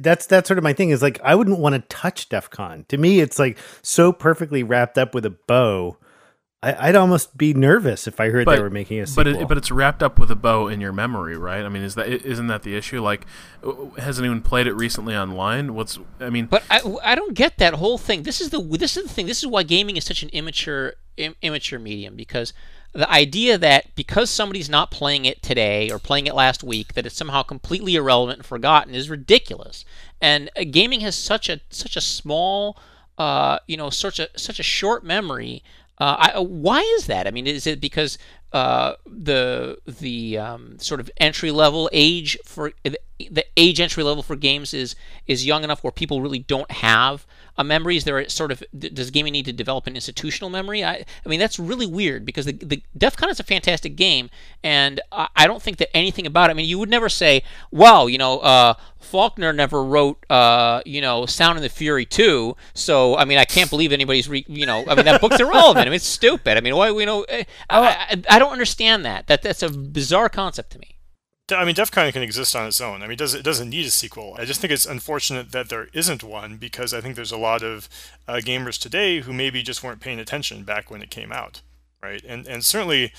that's 0.00 0.26
that's 0.26 0.48
sort 0.48 0.58
of 0.58 0.64
my 0.64 0.72
thing. 0.72 0.90
Is 0.90 1.02
like 1.02 1.20
I 1.22 1.34
wouldn't 1.34 1.58
want 1.58 1.74
to 1.74 1.80
touch 1.88 2.28
DEF 2.28 2.50
CON. 2.50 2.84
To 2.88 2.96
me, 2.96 3.20
it's 3.20 3.38
like 3.38 3.58
so 3.82 4.12
perfectly 4.12 4.62
wrapped 4.62 4.98
up 4.98 5.14
with 5.14 5.24
a 5.24 5.30
bow 5.30 5.96
I, 6.60 6.88
would 6.88 6.96
almost 6.96 7.38
be 7.38 7.54
nervous 7.54 8.08
if 8.08 8.18
I 8.18 8.30
heard 8.30 8.44
but, 8.44 8.56
they 8.56 8.62
were 8.62 8.68
making 8.68 8.98
a 8.98 9.06
sequel. 9.06 9.24
But 9.32 9.42
it, 9.42 9.48
but 9.48 9.58
it's 9.58 9.70
wrapped 9.70 10.02
up 10.02 10.18
with 10.18 10.28
a 10.28 10.34
bow 10.34 10.66
in 10.66 10.80
your 10.80 10.92
memory, 10.92 11.36
right? 11.36 11.64
I 11.64 11.68
mean, 11.68 11.84
is 11.84 11.94
that 11.94 12.08
isn't 12.08 12.48
that 12.48 12.64
the 12.64 12.74
issue? 12.74 13.00
Like, 13.00 13.26
has 13.96 14.18
anyone 14.18 14.42
played 14.42 14.66
it 14.66 14.72
recently 14.72 15.16
online? 15.16 15.74
What's 15.74 16.00
I 16.18 16.30
mean? 16.30 16.46
But 16.46 16.64
I, 16.68 16.80
I 17.04 17.14
don't 17.14 17.34
get 17.34 17.58
that 17.58 17.74
whole 17.74 17.96
thing. 17.96 18.24
This 18.24 18.40
is 18.40 18.50
the 18.50 18.60
this 18.60 18.96
is 18.96 19.04
the 19.04 19.08
thing. 19.08 19.26
This 19.26 19.38
is 19.38 19.46
why 19.46 19.62
gaming 19.62 19.96
is 19.96 20.04
such 20.04 20.24
an 20.24 20.30
immature 20.30 20.94
Im, 21.16 21.36
immature 21.42 21.78
medium 21.78 22.16
because 22.16 22.52
the 22.92 23.08
idea 23.08 23.56
that 23.56 23.94
because 23.94 24.28
somebody's 24.28 24.68
not 24.68 24.90
playing 24.90 25.26
it 25.26 25.42
today 25.42 25.92
or 25.92 26.00
playing 26.00 26.26
it 26.26 26.34
last 26.34 26.64
week 26.64 26.94
that 26.94 27.06
it's 27.06 27.14
somehow 27.14 27.44
completely 27.44 27.94
irrelevant 27.94 28.38
and 28.40 28.46
forgotten 28.46 28.96
is 28.96 29.08
ridiculous. 29.08 29.84
And 30.20 30.50
uh, 30.56 30.64
gaming 30.68 31.00
has 31.00 31.14
such 31.14 31.48
a 31.48 31.60
such 31.70 31.94
a 31.94 32.00
small 32.00 32.76
uh, 33.18 33.58
you 33.66 33.76
know, 33.76 33.90
such 33.90 34.18
a 34.18 34.28
such 34.36 34.58
a 34.58 34.64
short 34.64 35.04
memory 35.04 35.62
uh, 36.00 36.16
I, 36.18 36.30
uh, 36.32 36.42
why 36.42 36.80
is 36.80 37.06
that? 37.06 37.26
I 37.26 37.30
mean, 37.30 37.46
is 37.46 37.66
it 37.66 37.80
because 37.80 38.18
uh, 38.52 38.94
the 39.06 39.78
the 39.86 40.38
um, 40.38 40.78
sort 40.78 41.00
of 41.00 41.10
entry 41.18 41.50
level 41.50 41.90
age 41.92 42.38
for 42.44 42.72
the 43.30 43.44
age 43.56 43.80
entry 43.80 44.02
level 44.02 44.22
for 44.22 44.36
games 44.36 44.72
is 44.72 44.94
is 45.26 45.44
young 45.44 45.64
enough 45.64 45.82
where 45.82 45.90
people 45.90 46.22
really 46.22 46.38
don't 46.38 46.70
have 46.70 47.26
a 47.56 47.64
memory? 47.64 47.96
Is 47.96 48.04
there 48.04 48.28
sort 48.28 48.52
of 48.52 48.62
does 48.78 49.10
gaming 49.10 49.32
need 49.32 49.46
to 49.46 49.52
develop 49.52 49.86
an 49.86 49.94
institutional 49.94 50.50
memory? 50.50 50.84
I, 50.84 51.04
I 51.24 51.28
mean 51.28 51.40
that's 51.40 51.58
really 51.58 51.86
weird 51.86 52.24
because 52.24 52.46
the, 52.46 52.52
the 52.52 52.82
DEF 52.96 53.16
CON 53.16 53.30
is 53.30 53.40
a 53.40 53.44
fantastic 53.44 53.96
game, 53.96 54.30
and 54.62 55.00
I, 55.10 55.28
I 55.34 55.46
don't 55.46 55.60
think 55.60 55.78
that 55.78 55.94
anything 55.96 56.26
about 56.26 56.50
it. 56.50 56.52
I 56.52 56.54
mean, 56.54 56.68
you 56.68 56.78
would 56.78 56.90
never 56.90 57.08
say, 57.08 57.42
"Well, 57.70 58.08
you 58.08 58.18
know, 58.18 58.38
uh, 58.38 58.74
Faulkner 59.00 59.52
never 59.52 59.82
wrote, 59.82 60.24
uh, 60.30 60.82
you 60.84 61.00
know, 61.00 61.26
Sound 61.26 61.58
and 61.58 61.64
the 61.64 61.68
Fury 61.68 62.04
2, 62.04 62.56
so 62.74 63.16
I 63.16 63.24
mean, 63.24 63.38
I 63.38 63.44
can't 63.44 63.70
believe 63.70 63.92
anybody's, 63.92 64.28
re- 64.28 64.46
you 64.48 64.66
know, 64.66 64.84
I 64.86 64.94
mean 64.94 65.04
that 65.06 65.20
book's 65.20 65.40
irrelevant. 65.40 65.86
I 65.86 65.90
mean, 65.90 65.94
it's 65.94 66.06
stupid. 66.06 66.56
I 66.56 66.60
mean, 66.60 66.76
why, 66.76 66.90
you 66.90 67.06
know, 67.06 67.22
eh, 67.22 67.44
I, 67.70 67.80
I, 67.88 68.36
I 68.36 68.38
don't 68.38 68.52
understand 68.52 69.04
that. 69.04 69.26
That 69.26 69.42
that's 69.42 69.62
a 69.62 69.70
bizarre 69.70 70.28
concept 70.28 70.70
to 70.72 70.78
me. 70.78 70.97
I 71.50 71.64
mean, 71.64 71.74
DEF 71.74 71.90
CON 71.90 72.12
can 72.12 72.22
exist 72.22 72.54
on 72.54 72.66
its 72.66 72.80
own. 72.80 73.02
I 73.02 73.06
mean, 73.06 73.12
it 73.12 73.18
doesn't, 73.18 73.40
it 73.40 73.44
doesn't 73.44 73.70
need 73.70 73.86
a 73.86 73.90
sequel. 73.90 74.36
I 74.38 74.44
just 74.44 74.60
think 74.60 74.72
it's 74.72 74.86
unfortunate 74.86 75.52
that 75.52 75.68
there 75.68 75.88
isn't 75.92 76.22
one 76.22 76.56
because 76.56 76.92
I 76.92 77.00
think 77.00 77.16
there's 77.16 77.32
a 77.32 77.38
lot 77.38 77.62
of 77.62 77.88
uh, 78.26 78.34
gamers 78.34 78.78
today 78.78 79.20
who 79.20 79.32
maybe 79.32 79.62
just 79.62 79.82
weren't 79.82 80.00
paying 80.00 80.18
attention 80.18 80.64
back 80.64 80.90
when 80.90 81.02
it 81.02 81.10
came 81.10 81.32
out, 81.32 81.62
right? 82.02 82.22
And 82.24 82.46
and 82.46 82.64
certainly, 82.64 83.12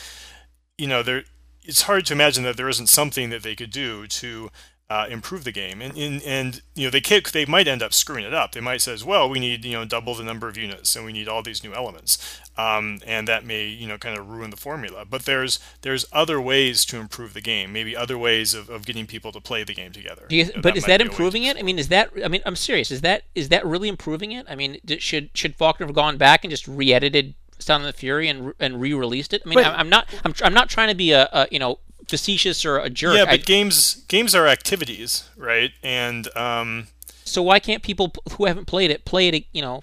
you 0.78 0.88
know, 0.88 1.02
there 1.02 1.24
it's 1.64 1.84
hard 1.84 2.06
to 2.08 2.14
imagine 2.14 2.44
that 2.44 2.58
there 2.58 2.70
isn't 2.70 2.88
something 2.88 3.30
that 3.30 3.44
they 3.44 3.56
could 3.56 3.72
do 3.72 4.08
to 4.08 4.50
uh, 4.90 5.06
improve 5.10 5.44
the 5.44 5.52
game. 5.52 5.82
And, 5.82 5.96
and, 5.96 6.22
and 6.24 6.62
you 6.76 6.86
know 6.86 6.90
they 6.90 7.22
they 7.32 7.46
might 7.46 7.68
end 7.68 7.84
up 7.84 7.94
screwing 7.94 8.26
it 8.26 8.34
up. 8.34 8.54
They 8.54 8.62
might 8.62 8.82
says, 8.82 9.06
well, 9.06 9.30
we 9.30 9.40
need 9.40 9.64
you 9.64 9.74
know 9.74 9.86
double 9.86 10.16
the 10.16 10.24
number 10.24 10.48
of 10.48 10.58
units 10.58 10.96
and 10.96 11.06
we 11.06 11.14
need 11.14 11.28
all 11.28 11.44
these 11.44 11.64
new 11.64 11.74
elements, 11.74 12.40
um, 12.60 13.00
and 13.06 13.28
that 13.28 13.46
may 13.46 13.68
you 13.68 13.88
know 13.88 13.98
kind 13.98 14.18
of 14.18 14.30
ruin 14.30 14.50
the 14.50 14.58
formula. 14.58 15.06
But 15.06 15.24
there's 15.24 15.60
there's 15.82 16.06
other 16.12 16.42
ways 16.42 16.84
to 16.86 16.98
improve 16.98 17.34
the 17.34 17.42
game. 17.42 17.72
Maybe 17.72 17.96
other 17.96 18.18
ways 18.18 18.54
of, 18.54 18.70
of 18.70 18.86
getting 18.86 19.08
people 19.08 19.32
to 19.32 19.40
play 19.40 19.64
the 19.64 19.74
game 19.74 19.92
together. 19.92 20.26
You, 20.30 20.40
you 20.40 20.46
know, 20.46 20.52
but 20.56 20.74
that 20.74 20.78
is 20.78 20.86
that 20.86 21.02
improving 21.02 21.44
it? 21.44 21.58
I 21.58 21.62
mean, 21.62 21.80
is 21.80 21.88
that 21.88 22.12
I 22.24 22.28
mean 22.28 22.42
I'm 22.46 22.56
serious. 22.56 22.92
Is 22.92 23.02
that 23.02 23.24
is 23.34 23.50
that 23.50 23.66
really 23.66 23.88
improving 23.88 24.32
it? 24.32 24.46
I 24.50 24.56
mean, 24.56 24.80
should 25.00 25.30
should 25.34 25.56
Faulkner 25.56 25.86
have 25.86 25.96
gone 25.96 26.18
back 26.18 26.44
and 26.44 26.52
just 26.52 26.68
re-edited 26.68 27.36
Sound 27.60 27.86
of 27.86 27.94
the 27.94 27.98
Fury 27.98 28.28
and 28.28 28.54
and 28.60 28.82
re-released 28.82 29.34
it? 29.34 29.42
I 29.46 29.50
mean, 29.50 29.56
but, 29.56 29.66
I'm, 29.66 29.90
not 29.90 30.08
I'm, 30.26 30.34
I'm 30.44 30.54
not 30.54 30.70
trying 30.70 30.90
to 30.90 30.96
be 30.96 31.12
a, 31.12 31.30
a 31.32 31.48
you 31.52 31.60
know 31.60 31.80
facetious 32.08 32.66
or 32.66 32.78
a 32.78 32.90
jerk. 32.90 33.16
Yeah, 33.16 33.26
but 33.26 33.34
I, 33.34 33.38
games 33.38 34.04
games 34.10 34.36
are 34.36 34.48
activities, 34.48 35.30
right? 35.38 35.72
And 35.82 36.36
um, 36.36 36.88
so 37.24 37.42
why 37.42 37.60
can't 37.60 37.84
people 37.84 38.12
who 38.34 38.46
haven't 38.46 38.66
played 38.66 38.92
it 38.92 39.06
play 39.06 39.30
it? 39.30 39.46
You 39.54 39.62
know, 39.62 39.82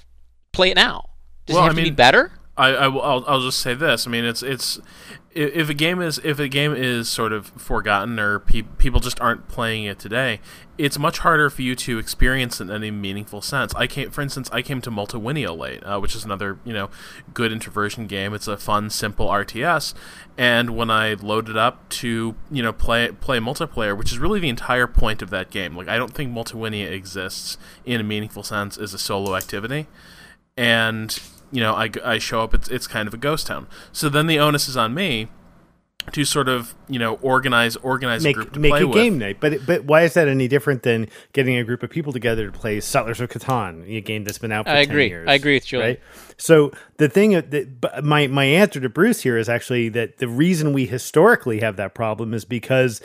play 0.53 0.71
it 0.71 0.75
now. 0.75 1.11
Does 1.47 1.55
well, 1.55 1.65
it 1.65 1.69
have 1.69 1.75
I 1.75 1.77
mean, 1.77 1.85
to 1.87 1.91
be 1.93 1.95
better? 1.95 2.33
I, 2.59 2.69
I 2.69 2.89
will 2.89 3.03
I'll, 3.03 3.25
I'll 3.27 3.41
just 3.41 3.61
say 3.61 3.75
this. 3.75 4.07
I 4.07 4.11
mean, 4.11 4.25
it's 4.25 4.43
it's 4.43 4.81
if 5.37 5.69
a 5.69 5.75
game 5.75 6.01
is 6.01 6.19
if 6.25 6.39
a 6.39 6.49
game 6.49 6.75
is 6.75 7.11
sort 7.11 7.33
of 7.33 7.49
forgotten 7.49 8.19
or 8.19 8.39
pe- 8.39 8.63
people 8.63 9.01
just 9.01 9.21
aren't 9.21 9.49
playing 9.49 9.85
it 9.85 9.99
today, 9.99 10.41
it's 10.79 10.99
much 10.99 11.19
harder 11.19 11.51
for 11.51 11.61
you 11.61 11.75
to 11.75 11.99
experience 11.99 12.59
it 12.59 12.65
in 12.65 12.71
any 12.71 12.91
meaningful 12.91 13.43
sense. 13.43 13.75
I 13.75 13.87
came, 13.87 14.11
for 14.11 14.23
instance, 14.23 14.49
I 14.51 14.63
came 14.63 14.81
to 14.81 14.91
Multiwinia 14.91 15.57
late, 15.57 15.83
uh, 15.83 15.99
which 16.01 16.15
is 16.17 16.25
another 16.25 16.59
you 16.65 16.73
know 16.73 16.89
good 17.35 17.53
introversion 17.53 18.07
game. 18.07 18.33
It's 18.33 18.49
a 18.49 18.57
fun, 18.57 18.89
simple 18.89 19.29
RTS, 19.29 19.93
and 20.39 20.71
when 20.71 20.91
I 20.91 21.13
loaded 21.13 21.59
up 21.59 21.87
to 21.91 22.35
you 22.51 22.63
know 22.63 22.73
play 22.73 23.11
play 23.13 23.39
multiplayer, 23.39 23.97
which 23.97 24.13
is 24.13 24.19
really 24.19 24.41
the 24.41 24.49
entire 24.49 24.87
point 24.87 25.21
of 25.21 25.29
that 25.29 25.51
game. 25.51 25.77
Like 25.77 25.89
I 25.89 25.99
don't 25.99 26.15
think 26.15 26.33
Multiwinia 26.33 26.91
exists 26.91 27.59
in 27.85 28.01
a 28.01 28.05
meaningful 28.05 28.43
sense 28.43 28.79
as 28.79 28.95
a 28.95 28.99
solo 28.99 29.37
activity, 29.37 29.87
and 30.57 31.21
you 31.53 31.61
know, 31.61 31.75
I, 31.75 31.91
I 32.05 32.19
show 32.19 32.43
up, 32.43 32.55
it's, 32.55 32.69
it's 32.69 32.87
kind 32.87 33.07
of 33.07 33.15
a 33.15 33.19
ghost 33.19 33.47
town. 33.47 33.67
So 33.93 34.09
then 34.09 34.27
the 34.27 34.39
onus 34.39 34.69
is 34.69 34.77
on 34.77 34.95
me 34.95 35.29
to 36.13 36.25
sort 36.25 36.49
of 36.49 36.75
you 36.89 36.99
know 36.99 37.15
organize 37.15 37.77
organize 37.77 38.23
make, 38.23 38.37
a 38.37 38.41
group 38.41 38.53
to 38.53 38.61
make 38.61 38.71
play 38.71 38.83
a 38.83 38.87
with. 38.87 38.95
game 38.95 39.19
night. 39.19 39.39
But 39.41 39.67
but 39.67 39.85
why 39.85 40.03
is 40.03 40.15
that 40.15 40.29
any 40.29 40.49
different 40.49 40.83
than 40.83 41.09
getting 41.33 41.57
a 41.57 41.65
group 41.65 41.83
of 41.83 41.91
people 41.91 42.13
together 42.13 42.47
to 42.47 42.57
play 42.57 42.81
Settlers 42.81 43.21
of 43.21 43.29
Catan, 43.29 43.89
a 43.89 44.01
game 44.01 44.25
that's 44.25 44.39
been 44.39 44.53
out 44.53 44.67
for 44.67 44.73
I 44.73 44.85
10 44.85 44.91
agree. 44.91 45.09
years? 45.09 45.29
I 45.29 45.35
agree 45.35 45.55
with 45.55 45.67
Julie. 45.67 45.85
Right? 45.85 46.01
So 46.37 46.73
the 46.99 47.09
thing 47.09 47.35
uh, 47.35 47.43
that 47.49 48.05
my 48.05 48.27
my 48.27 48.45
answer 48.45 48.81
to 48.81 48.89
Bruce 48.89 49.23
here 49.23 49.37
is 49.37 49.49
actually 49.49 49.89
that 49.91 50.19
the 50.19 50.29
reason 50.29 50.73
we 50.73 50.87
historically 50.87 51.61
have 51.61 51.77
that 51.77 51.95
problem 51.95 52.35
is 52.35 52.45
because 52.45 53.01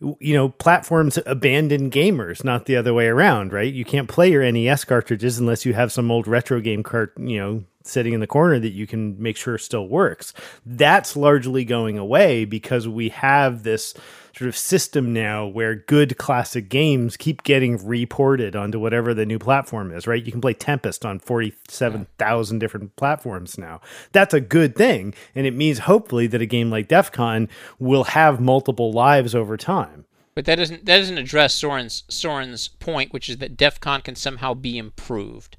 you 0.00 0.34
know, 0.34 0.48
platforms 0.48 1.18
abandon 1.26 1.90
gamers, 1.90 2.44
not 2.44 2.66
the 2.66 2.76
other 2.76 2.94
way 2.94 3.06
around, 3.06 3.52
right? 3.52 3.72
You 3.72 3.84
can't 3.84 4.08
play 4.08 4.30
your 4.30 4.50
NES 4.50 4.84
cartridges 4.84 5.38
unless 5.38 5.64
you 5.64 5.74
have 5.74 5.92
some 5.92 6.10
old 6.10 6.26
retro 6.26 6.60
game 6.60 6.82
cart, 6.82 7.12
you 7.18 7.38
know, 7.38 7.64
sitting 7.84 8.12
in 8.12 8.20
the 8.20 8.26
corner 8.26 8.58
that 8.58 8.72
you 8.72 8.86
can 8.86 9.20
make 9.22 9.36
sure 9.36 9.58
still 9.58 9.86
works. 9.88 10.32
That's 10.64 11.16
largely 11.16 11.64
going 11.64 11.98
away 11.98 12.44
because 12.44 12.88
we 12.88 13.10
have 13.10 13.62
this 13.62 13.94
sort 14.36 14.48
of 14.48 14.56
system 14.56 15.12
now 15.12 15.46
where 15.46 15.74
good 15.74 16.18
classic 16.18 16.68
games 16.68 17.16
keep 17.16 17.42
getting 17.42 17.84
reported 17.86 18.56
onto 18.56 18.78
whatever 18.78 19.14
the 19.14 19.26
new 19.26 19.38
platform 19.38 19.92
is, 19.92 20.06
right? 20.06 20.24
You 20.24 20.32
can 20.32 20.40
play 20.40 20.54
Tempest 20.54 21.04
on 21.04 21.18
47,000 21.18 22.58
different 22.58 22.96
platforms 22.96 23.56
now. 23.58 23.80
That's 24.12 24.34
a 24.34 24.40
good 24.40 24.76
thing. 24.76 25.14
And 25.34 25.46
it 25.46 25.54
means 25.54 25.80
hopefully 25.80 26.26
that 26.28 26.42
a 26.42 26.46
game 26.46 26.70
like 26.70 26.88
DEF 26.88 27.12
CON 27.12 27.48
will 27.78 28.04
have 28.04 28.40
multiple 28.40 28.92
lives 28.92 29.34
over 29.34 29.56
time. 29.56 30.04
But 30.34 30.46
that 30.46 30.56
doesn't 30.56 30.84
that 30.86 30.98
doesn't 30.98 31.18
address 31.18 31.54
Soren's 31.54 32.02
Soren's 32.08 32.66
point, 32.66 33.12
which 33.12 33.28
is 33.28 33.38
that 33.38 33.56
DEF 33.56 33.78
CON 33.78 34.02
can 34.02 34.16
somehow 34.16 34.52
be 34.52 34.76
improved. 34.76 35.56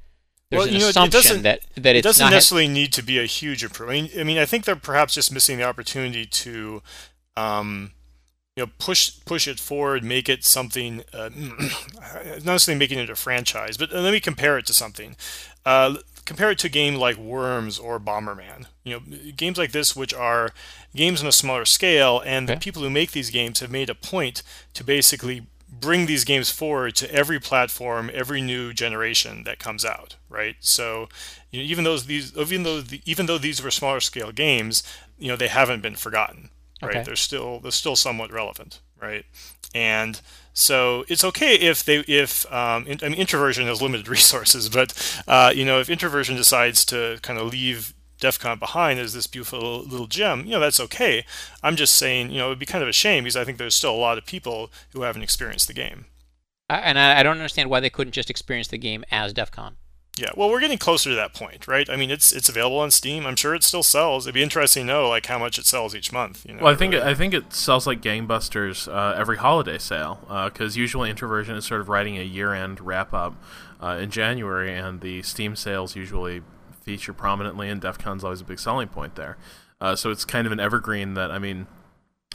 There's 0.50 0.60
well, 0.60 0.68
an 0.68 0.74
you 0.74 0.80
know, 0.82 0.90
assumption 0.90 1.42
that 1.44 1.62
that 1.76 1.96
it 1.96 2.04
doesn't 2.04 2.30
necessarily 2.30 2.68
need 2.68 2.92
to 2.94 3.02
be 3.02 3.18
a 3.18 3.26
huge 3.26 3.64
improvement. 3.64 4.12
I 4.20 4.24
mean, 4.24 4.38
I 4.38 4.46
think 4.46 4.66
they're 4.66 4.76
perhaps 4.76 5.14
just 5.14 5.32
missing 5.32 5.58
the 5.58 5.64
opportunity 5.64 6.26
to, 6.26 6.84
um, 7.38 7.92
you 8.56 8.64
know, 8.64 8.72
push 8.80 9.20
push 9.26 9.48
it 9.48 9.60
forward, 9.60 10.04
make 10.04 10.30
it 10.30 10.46
something. 10.46 11.04
Uh, 11.14 11.30
not 11.36 12.46
necessarily 12.46 12.80
making 12.80 13.00
it 13.00 13.10
a 13.10 13.16
franchise, 13.16 13.76
but 13.76 13.92
let 13.92 14.12
me 14.12 14.20
compare 14.20 14.58
it 14.58 14.66
to 14.68 14.74
something. 14.74 15.16
Uh, 15.66 15.98
compare 16.24 16.52
it 16.52 16.60
to 16.60 16.68
a 16.68 16.70
game 16.70 16.96
like 16.96 17.18
Worms 17.18 17.78
or 17.78 18.00
Bomberman. 18.00 18.68
You 18.84 18.94
know, 18.94 19.18
games 19.36 19.58
like 19.58 19.74
this, 19.74 19.96
which 19.96 20.14
are 20.14 20.52
games 20.96 21.22
on 21.22 21.28
a 21.28 21.34
smaller 21.34 21.66
scale, 21.66 22.22
and 22.26 22.50
okay. 22.50 22.56
the 22.56 22.62
people 22.62 22.82
who 22.82 22.90
make 22.90 23.12
these 23.12 23.30
games 23.30 23.60
have 23.60 23.72
made 23.72 23.90
a 23.90 23.96
point 23.96 24.42
to 24.74 24.84
basically 24.84 25.48
bring 25.70 26.06
these 26.06 26.24
games 26.24 26.50
forward 26.50 26.96
to 26.96 27.14
every 27.14 27.40
platform, 27.40 28.10
every 28.14 28.42
new 28.42 28.72
generation 28.72 29.44
that 29.44 29.60
comes 29.60 29.84
out, 29.84 30.16
right? 30.30 30.56
So, 30.62 31.10
you 31.52 31.60
know, 31.60 31.66
even 31.66 31.84
though 31.84 31.98
these 31.98 32.36
even 32.38 32.64
though 32.64 32.80
the, 32.80 33.02
even 33.06 33.26
though 33.26 33.38
these 33.38 33.62
were 33.62 33.72
smaller 33.72 34.00
scale 34.00 34.32
games, 34.32 34.82
you 35.20 35.28
know, 35.28 35.36
they 35.36 35.50
haven't 35.50 35.82
been 35.82 35.96
forgotten, 35.96 36.52
right? 36.86 36.96
Okay. 36.98 37.04
They're 37.04 37.16
still 37.16 37.60
they're 37.60 37.72
still 37.72 37.96
somewhat 37.96 38.32
relevant, 38.32 38.80
right? 39.02 39.26
And 39.74 40.20
So 40.54 41.04
it's 41.10 41.24
okay 41.24 41.56
if 41.56 41.84
they 41.84 41.98
if 42.08 42.52
um, 42.52 42.88
in, 42.88 43.00
I 43.04 43.10
mean 43.10 43.20
introversion 43.20 43.68
has 43.68 43.82
limited 43.82 44.08
resources, 44.18 44.70
but 44.70 45.24
uh, 45.28 45.52
you 45.54 45.66
know 45.66 45.80
if 45.80 45.90
introversion 45.90 46.36
decides 46.36 46.86
to 46.86 47.20
kind 47.22 47.40
of 47.40 47.52
leave 47.52 47.94
DEF 48.22 48.40
CON 48.40 48.58
behind 48.58 48.98
as 49.00 49.14
this 49.14 49.28
beautiful 49.28 49.80
little 49.80 50.08
gem, 50.08 50.46
you 50.46 50.52
know 50.52 50.62
that's 50.62 50.80
okay. 50.80 51.26
I'm 51.62 51.76
just 51.76 51.96
saying 51.98 52.32
you 52.32 52.38
know 52.38 52.48
it 52.48 52.50
would 52.50 52.60
be 52.60 52.66
kind 52.66 52.84
of 52.84 52.90
a 52.90 52.94
shame 52.94 53.26
because 53.26 53.36
I 53.36 53.44
think 53.44 53.58
there's 53.58 53.76
still 53.76 53.94
a 53.94 53.98
lot 53.98 54.18
of 54.18 54.26
people 54.26 54.72
who 54.94 55.02
haven't 55.02 55.24
experienced 55.24 55.68
the 55.68 55.74
game. 55.74 56.06
And 56.68 56.98
I 56.98 57.22
don't 57.22 57.38
understand 57.38 57.70
why 57.70 57.80
they 57.80 57.92
couldn't 57.92 58.14
just 58.14 58.32
experience 58.32 58.70
the 58.70 58.80
game 58.80 59.04
as 59.12 59.34
DEF 59.34 59.52
CON. 59.52 59.78
Yeah, 60.18 60.30
well, 60.38 60.50
we're 60.50 60.62
getting 60.62 60.78
closer 60.78 61.10
to 61.10 61.16
that 61.16 61.34
point, 61.34 61.68
right? 61.68 61.90
I 61.90 61.98
mean, 61.98 62.10
it's 62.10 62.32
it's 62.32 62.48
available 62.48 62.80
on 62.80 62.90
Steam. 62.90 63.26
I'm 63.26 63.36
sure 63.36 63.54
it 63.54 63.64
still 63.64 63.84
sells. 63.84 64.26
It'd 64.26 64.34
be 64.34 64.42
interesting 64.42 64.88
to 64.88 64.94
know 64.94 65.10
like 65.10 65.26
how 65.26 65.38
much 65.38 65.60
it 65.60 65.66
sells 65.66 65.94
each 65.94 66.14
month. 66.14 66.46
You 66.48 66.54
know, 66.54 66.64
well, 66.64 66.74
I 66.74 66.78
think 66.78 66.94
really. 66.94 67.06
it, 67.06 67.10
I 67.10 67.14
think 67.14 67.34
it 67.34 67.52
sells 67.54 67.86
like 67.86 68.02
gangbusters 68.02 68.88
uh, 68.88 69.14
every 69.18 69.38
holiday 69.38 69.78
sale 69.78 70.20
because 70.46 70.78
uh, 70.78 70.80
usually 70.80 71.10
Introversion 71.10 71.58
is 71.58 71.66
sort 71.66 71.82
of 71.82 71.90
writing 71.90 72.18
a 72.18 72.24
year-end 72.24 72.80
wrap-up 72.80 73.36
uh, 73.82 73.98
in 74.02 74.10
January, 74.10 74.74
and 74.74 75.02
the 75.02 75.22
Steam 75.22 75.54
sales 75.56 75.98
usually 75.98 76.42
feature 76.82 77.14
prominently, 77.14 77.68
and 77.68 77.82
DEF 77.82 77.98
CON's 77.98 78.24
always 78.24 78.40
a 78.40 78.46
big 78.46 78.60
selling 78.60 78.88
point 78.88 79.16
there. 79.16 79.38
Uh, 79.82 79.98
so 79.98 80.12
it's 80.12 80.24
kind 80.24 80.48
of 80.48 80.54
an 80.54 80.60
evergreen 80.62 81.16
that 81.16 81.30
I 81.30 81.40
mean. 81.40 81.68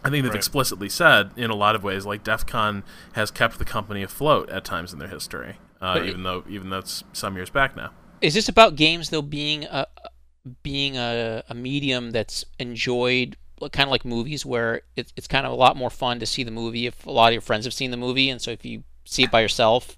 I 0.02 0.08
think 0.08 0.22
they've 0.22 0.32
right. 0.32 0.38
explicitly 0.38 0.88
said 0.88 1.30
in 1.36 1.50
a 1.50 1.54
lot 1.54 1.74
of 1.74 1.84
ways, 1.84 2.06
like 2.06 2.24
DEF 2.24 2.46
CON 2.46 2.84
has 3.12 3.30
kept 3.30 3.58
the 3.58 3.66
company 3.66 4.02
afloat 4.02 4.48
at 4.48 4.64
times 4.64 4.94
in 4.94 4.98
their 4.98 5.08
history 5.08 5.56
uh, 5.80 6.02
even 6.04 6.22
though 6.22 6.44
even 6.48 6.70
though 6.70 6.78
it's 6.78 7.04
some 7.12 7.36
years 7.36 7.50
back 7.50 7.76
now. 7.76 7.90
Is 8.20 8.34
this 8.34 8.48
about 8.48 8.76
games 8.76 9.10
though 9.10 9.22
being 9.22 9.64
a 9.64 9.86
being 10.62 10.96
a, 10.96 11.42
a 11.48 11.54
medium 11.54 12.10
that's 12.10 12.44
enjoyed 12.58 13.36
kind 13.72 13.86
of 13.86 13.90
like 13.90 14.04
movies 14.04 14.46
where 14.46 14.82
it's 14.96 15.12
it's 15.16 15.26
kind 15.26 15.44
of 15.44 15.52
a 15.52 15.54
lot 15.54 15.76
more 15.76 15.90
fun 15.90 16.18
to 16.18 16.26
see 16.26 16.42
the 16.42 16.50
movie 16.50 16.86
if 16.86 17.04
a 17.06 17.10
lot 17.10 17.28
of 17.28 17.32
your 17.32 17.42
friends 17.42 17.66
have 17.66 17.74
seen 17.74 17.90
the 17.90 17.96
movie 17.96 18.30
and 18.30 18.40
so 18.40 18.50
if 18.50 18.64
you 18.64 18.82
see 19.04 19.24
it 19.24 19.30
by 19.30 19.40
yourself 19.40 19.96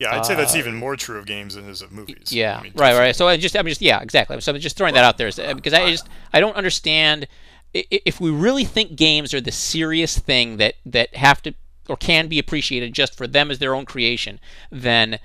yeah, 0.00 0.16
I'd 0.16 0.26
say 0.26 0.34
that's 0.34 0.56
uh, 0.56 0.58
even 0.58 0.74
more 0.74 0.96
true 0.96 1.18
of 1.18 1.26
games 1.26 1.54
than 1.54 1.68
it 1.68 1.70
is 1.70 1.80
of 1.80 1.92
movies. 1.92 2.32
Yeah, 2.32 2.58
I 2.58 2.62
mean, 2.64 2.72
right, 2.74 2.98
right. 2.98 3.14
So 3.14 3.28
I 3.28 3.36
just, 3.36 3.56
I'm 3.56 3.64
just, 3.64 3.80
yeah, 3.80 4.00
exactly. 4.00 4.40
So 4.40 4.52
I'm 4.52 4.58
just 4.58 4.76
throwing 4.76 4.94
that 4.94 5.04
out 5.04 5.18
there 5.18 5.30
because 5.54 5.72
I 5.72 5.88
just, 5.88 6.08
I 6.32 6.40
don't 6.40 6.56
understand 6.56 7.28
if 7.72 8.20
we 8.20 8.30
really 8.30 8.64
think 8.64 8.96
games 8.96 9.34
are 9.34 9.40
the 9.40 9.52
serious 9.52 10.18
thing 10.18 10.56
that 10.58 10.74
that 10.86 11.14
have 11.16 11.42
to 11.42 11.54
or 11.88 11.96
can 11.96 12.28
be 12.28 12.38
appreciated 12.38 12.92
just 12.92 13.16
for 13.16 13.26
them 13.26 13.50
as 13.50 13.58
their 13.58 13.74
own 13.74 13.84
creation, 13.84 14.40
then 14.70 15.18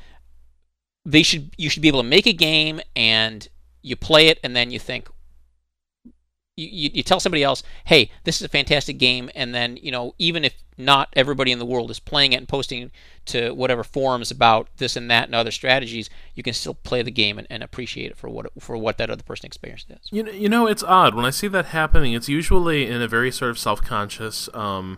they 1.06 1.24
should 1.24 1.54
you 1.58 1.70
should 1.70 1.82
be 1.82 1.88
able 1.88 2.02
to 2.02 2.08
make 2.08 2.28
a 2.28 2.34
game 2.34 2.82
and 2.96 3.48
you 3.82 3.96
play 3.96 4.28
it 4.28 4.40
and 4.44 4.56
then 4.56 4.72
you 4.72 4.80
think 4.80 5.08
you, 6.60 6.90
you 6.94 7.04
tell 7.04 7.20
somebody 7.20 7.44
else, 7.44 7.64
hey, 7.86 8.12
this 8.26 8.36
is 8.36 8.42
a 8.42 8.50
fantastic 8.50 8.98
game, 8.98 9.30
and 9.34 9.56
then 9.56 9.78
you 9.78 9.92
know 9.92 10.14
even 10.18 10.44
if 10.44 10.54
not 10.78 11.10
everybody 11.14 11.52
in 11.52 11.60
the 11.60 11.66
world 11.66 11.92
is 11.92 12.00
playing 12.00 12.34
it 12.34 12.38
and 12.38 12.48
posting 12.48 12.92
to 13.26 13.52
whatever 13.52 13.84
forums 13.84 14.32
about 14.32 14.70
this 14.78 14.96
and 14.96 15.10
that 15.12 15.26
and 15.26 15.36
other 15.36 15.52
strategies, 15.52 16.10
you 16.36 16.44
can 16.44 16.54
still 16.54 16.74
play 16.74 17.02
the 17.02 17.12
game 17.12 17.38
and, 17.38 17.48
and 17.50 17.64
appreciate 17.64 18.12
it 18.12 18.18
for 18.18 18.30
what 18.30 18.48
for 18.60 18.78
what 18.78 18.98
that 18.98 19.10
other 19.10 19.24
person 19.24 19.46
experienced 19.46 19.90
is. 19.90 20.10
You 20.12 20.24
know, 20.24 20.32
you 20.32 20.50
know, 20.50 20.68
it's 20.68 20.84
odd 20.84 21.16
when 21.16 21.26
I 21.26 21.30
see 21.30 21.48
that 21.48 21.68
happening. 21.68 22.14
It's 22.14 22.30
usually 22.30 22.88
in 22.88 23.02
a 23.02 23.08
very 23.08 23.32
sort 23.32 23.52
of 23.52 23.60
self-conscious. 23.60 24.50
Um, 24.54 24.98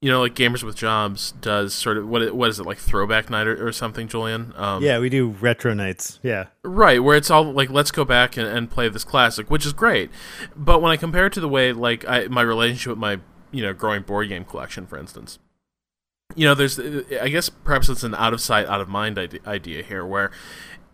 you 0.00 0.10
know, 0.10 0.20
like 0.20 0.34
Gamers 0.34 0.62
with 0.62 0.76
Jobs 0.76 1.32
does 1.40 1.74
sort 1.74 1.96
of 1.98 2.08
what 2.08 2.32
what 2.34 2.48
is 2.48 2.60
it 2.60 2.66
like 2.66 2.78
Throwback 2.78 3.30
Night 3.30 3.48
or, 3.48 3.66
or 3.66 3.72
something, 3.72 4.06
Julian? 4.06 4.52
Um, 4.56 4.82
yeah, 4.82 4.98
we 5.00 5.08
do 5.08 5.28
retro 5.28 5.74
nights. 5.74 6.20
Yeah, 6.22 6.46
right, 6.62 7.02
where 7.02 7.16
it's 7.16 7.30
all 7.30 7.52
like 7.52 7.70
let's 7.70 7.90
go 7.90 8.04
back 8.04 8.36
and, 8.36 8.46
and 8.46 8.70
play 8.70 8.88
this 8.88 9.04
classic, 9.04 9.50
which 9.50 9.66
is 9.66 9.72
great. 9.72 10.10
But 10.54 10.80
when 10.82 10.92
I 10.92 10.96
compare 10.96 11.26
it 11.26 11.32
to 11.32 11.40
the 11.40 11.48
way 11.48 11.72
like 11.72 12.06
I, 12.08 12.28
my 12.28 12.42
relationship 12.42 12.90
with 12.90 12.98
my 12.98 13.18
you 13.50 13.62
know 13.62 13.72
growing 13.72 14.02
board 14.02 14.28
game 14.28 14.44
collection, 14.44 14.86
for 14.86 14.98
instance, 14.98 15.40
you 16.36 16.46
know, 16.46 16.54
there's 16.54 16.78
I 16.78 17.28
guess 17.28 17.48
perhaps 17.48 17.88
it's 17.88 18.04
an 18.04 18.14
out 18.14 18.32
of 18.32 18.40
sight, 18.40 18.66
out 18.66 18.80
of 18.80 18.88
mind 18.88 19.18
idea 19.18 19.82
here, 19.82 20.06
where 20.06 20.30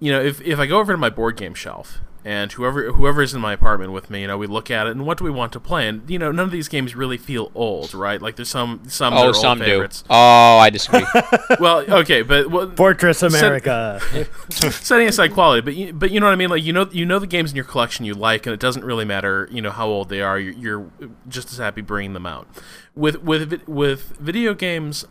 you 0.00 0.12
know 0.12 0.20
if 0.22 0.40
if 0.40 0.58
I 0.58 0.64
go 0.64 0.78
over 0.78 0.94
to 0.94 0.96
my 0.96 1.10
board 1.10 1.36
game 1.36 1.52
shelf 1.52 2.00
and 2.24 2.50
whoever 2.52 2.90
whoever's 2.92 3.34
in 3.34 3.40
my 3.42 3.52
apartment 3.52 3.92
with 3.92 4.08
me, 4.08 4.22
you 4.22 4.26
know, 4.26 4.38
we 4.38 4.46
look 4.46 4.70
at 4.70 4.87
it 4.87 4.92
and 4.92 5.04
what 5.04 5.18
do 5.18 5.24
we 5.24 5.30
want 5.30 5.52
to 5.52 5.60
play? 5.60 5.87
And 5.87 6.08
you 6.08 6.18
know, 6.18 6.32
none 6.32 6.46
of 6.46 6.50
these 6.50 6.68
games 6.68 6.94
really 6.94 7.18
feel 7.18 7.52
old, 7.54 7.92
right? 7.92 8.20
Like 8.20 8.37
there's 8.37 8.48
some 8.48 8.80
some 8.88 9.12
oh 9.12 9.32
some 9.32 9.58
do. 9.58 9.87
Oh, 10.08 10.56
I 10.56 10.70
disagree. 10.70 11.04
well, 11.60 11.80
okay, 12.00 12.22
but 12.22 12.50
well, 12.50 12.70
Fortress 12.70 13.22
America. 13.22 14.00
Set, 14.48 14.72
setting 14.72 15.06
aside 15.06 15.34
quality, 15.34 15.60
but 15.60 15.74
you, 15.74 15.92
but 15.92 16.10
you 16.10 16.18
know 16.18 16.24
what 16.24 16.32
I 16.32 16.37
mean. 16.37 16.48
Like 16.48 16.62
you 16.62 16.72
know 16.72 16.88
you 16.90 17.04
know 17.04 17.18
the 17.18 17.26
games 17.26 17.50
in 17.50 17.56
your 17.56 17.66
collection 17.66 18.06
you 18.06 18.14
like, 18.14 18.46
and 18.46 18.54
it 18.54 18.60
doesn't 18.60 18.84
really 18.84 19.04
matter 19.04 19.46
you 19.52 19.60
know 19.60 19.70
how 19.70 19.87
old 19.87 20.08
they 20.08 20.22
are. 20.22 20.38
You're, 20.38 20.54
you're 20.54 21.10
just 21.28 21.52
as 21.52 21.58
happy 21.58 21.82
bringing 21.82 22.14
them 22.14 22.24
out. 22.24 22.48
With 22.94 23.22
with 23.22 23.68
with 23.68 24.16
video 24.18 24.54
games, 24.54 25.04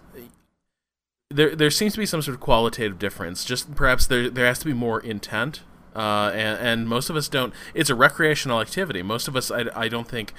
there 1.30 1.56
there 1.56 1.70
seems 1.70 1.94
to 1.94 2.00
be 2.00 2.08
some 2.08 2.24
sort 2.24 2.34
of 2.34 2.42
qualitative 2.42 2.98
difference. 2.98 3.46
Just 3.46 3.76
perhaps 3.76 4.08
there 4.08 4.32
there 4.32 4.48
has 4.48 4.58
to 4.60 4.66
be 4.66 4.74
more 4.74 5.00
intent 5.00 5.62
uh, 5.96 6.32
and, 6.34 6.60
and, 6.60 6.88
most 6.88 7.10
of 7.10 7.16
us 7.16 7.28
don't. 7.30 7.54
It's 7.74 7.90
a 7.90 7.96
recreational 7.96 8.60
activity. 8.60 9.04
Most 9.04 9.28
of 9.28 9.36
us, 9.36 9.52
I, 9.52 9.66
I 9.76 9.88
don't 9.88 10.08
think, 10.08 10.34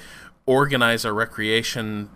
organize 0.47 1.05
our 1.05 1.15
recreation. 1.15 2.11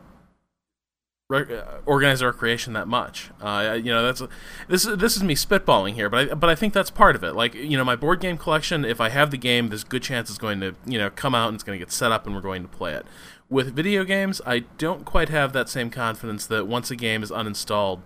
Re- 1.29 1.59
uh, 1.59 1.79
organize 1.85 2.23
our 2.23 2.31
recreation 2.31 2.73
that 2.73 2.89
much. 2.89 3.31
Uh, 3.41 3.79
you 3.81 3.93
know, 3.93 4.03
that's 4.03 4.23
this. 4.69 4.85
This 4.85 5.17
is 5.17 5.23
me 5.23 5.35
spitballing 5.35 5.93
here, 5.95 6.09
but 6.09 6.31
I, 6.31 6.35
but 6.35 6.51
I 6.51 6.55
think 6.55 6.73
that's 6.73 6.91
part 6.91 7.15
of 7.15 7.23
it. 7.23 7.35
Like 7.35 7.55
you 7.55 7.77
know, 7.77 7.85
my 7.85 7.97
board 7.97 8.21
game 8.21 8.39
collection. 8.39 8.85
If 8.85 9.01
I 9.01 9.11
have 9.11 9.31
the 9.31 9.37
game, 9.37 9.69
there's 9.69 9.85
good 9.85 10.03
chance 10.03 10.31
it's 10.31 10.39
going 10.39 10.61
to 10.61 10.75
you 10.87 10.99
know 10.99 11.11
come 11.11 11.35
out 11.35 11.49
and 11.49 11.55
it's 11.55 11.65
going 11.65 11.79
to 11.79 11.85
get 11.85 11.93
set 11.93 12.11
up 12.11 12.27
and 12.27 12.35
we're 12.35 12.41
going 12.41 12.63
to 12.63 12.69
play 12.69 12.95
it. 12.95 13.07
With 13.51 13.75
video 13.75 14.05
games, 14.05 14.41
I 14.45 14.61
don't 14.79 15.05
quite 15.05 15.29
have 15.29 15.53
that 15.53 15.69
same 15.69 15.91
confidence 15.91 16.47
that 16.47 16.67
once 16.67 16.91
a 16.91 16.97
game 16.97 17.23
is 17.23 17.31
uninstalled, 17.31 18.01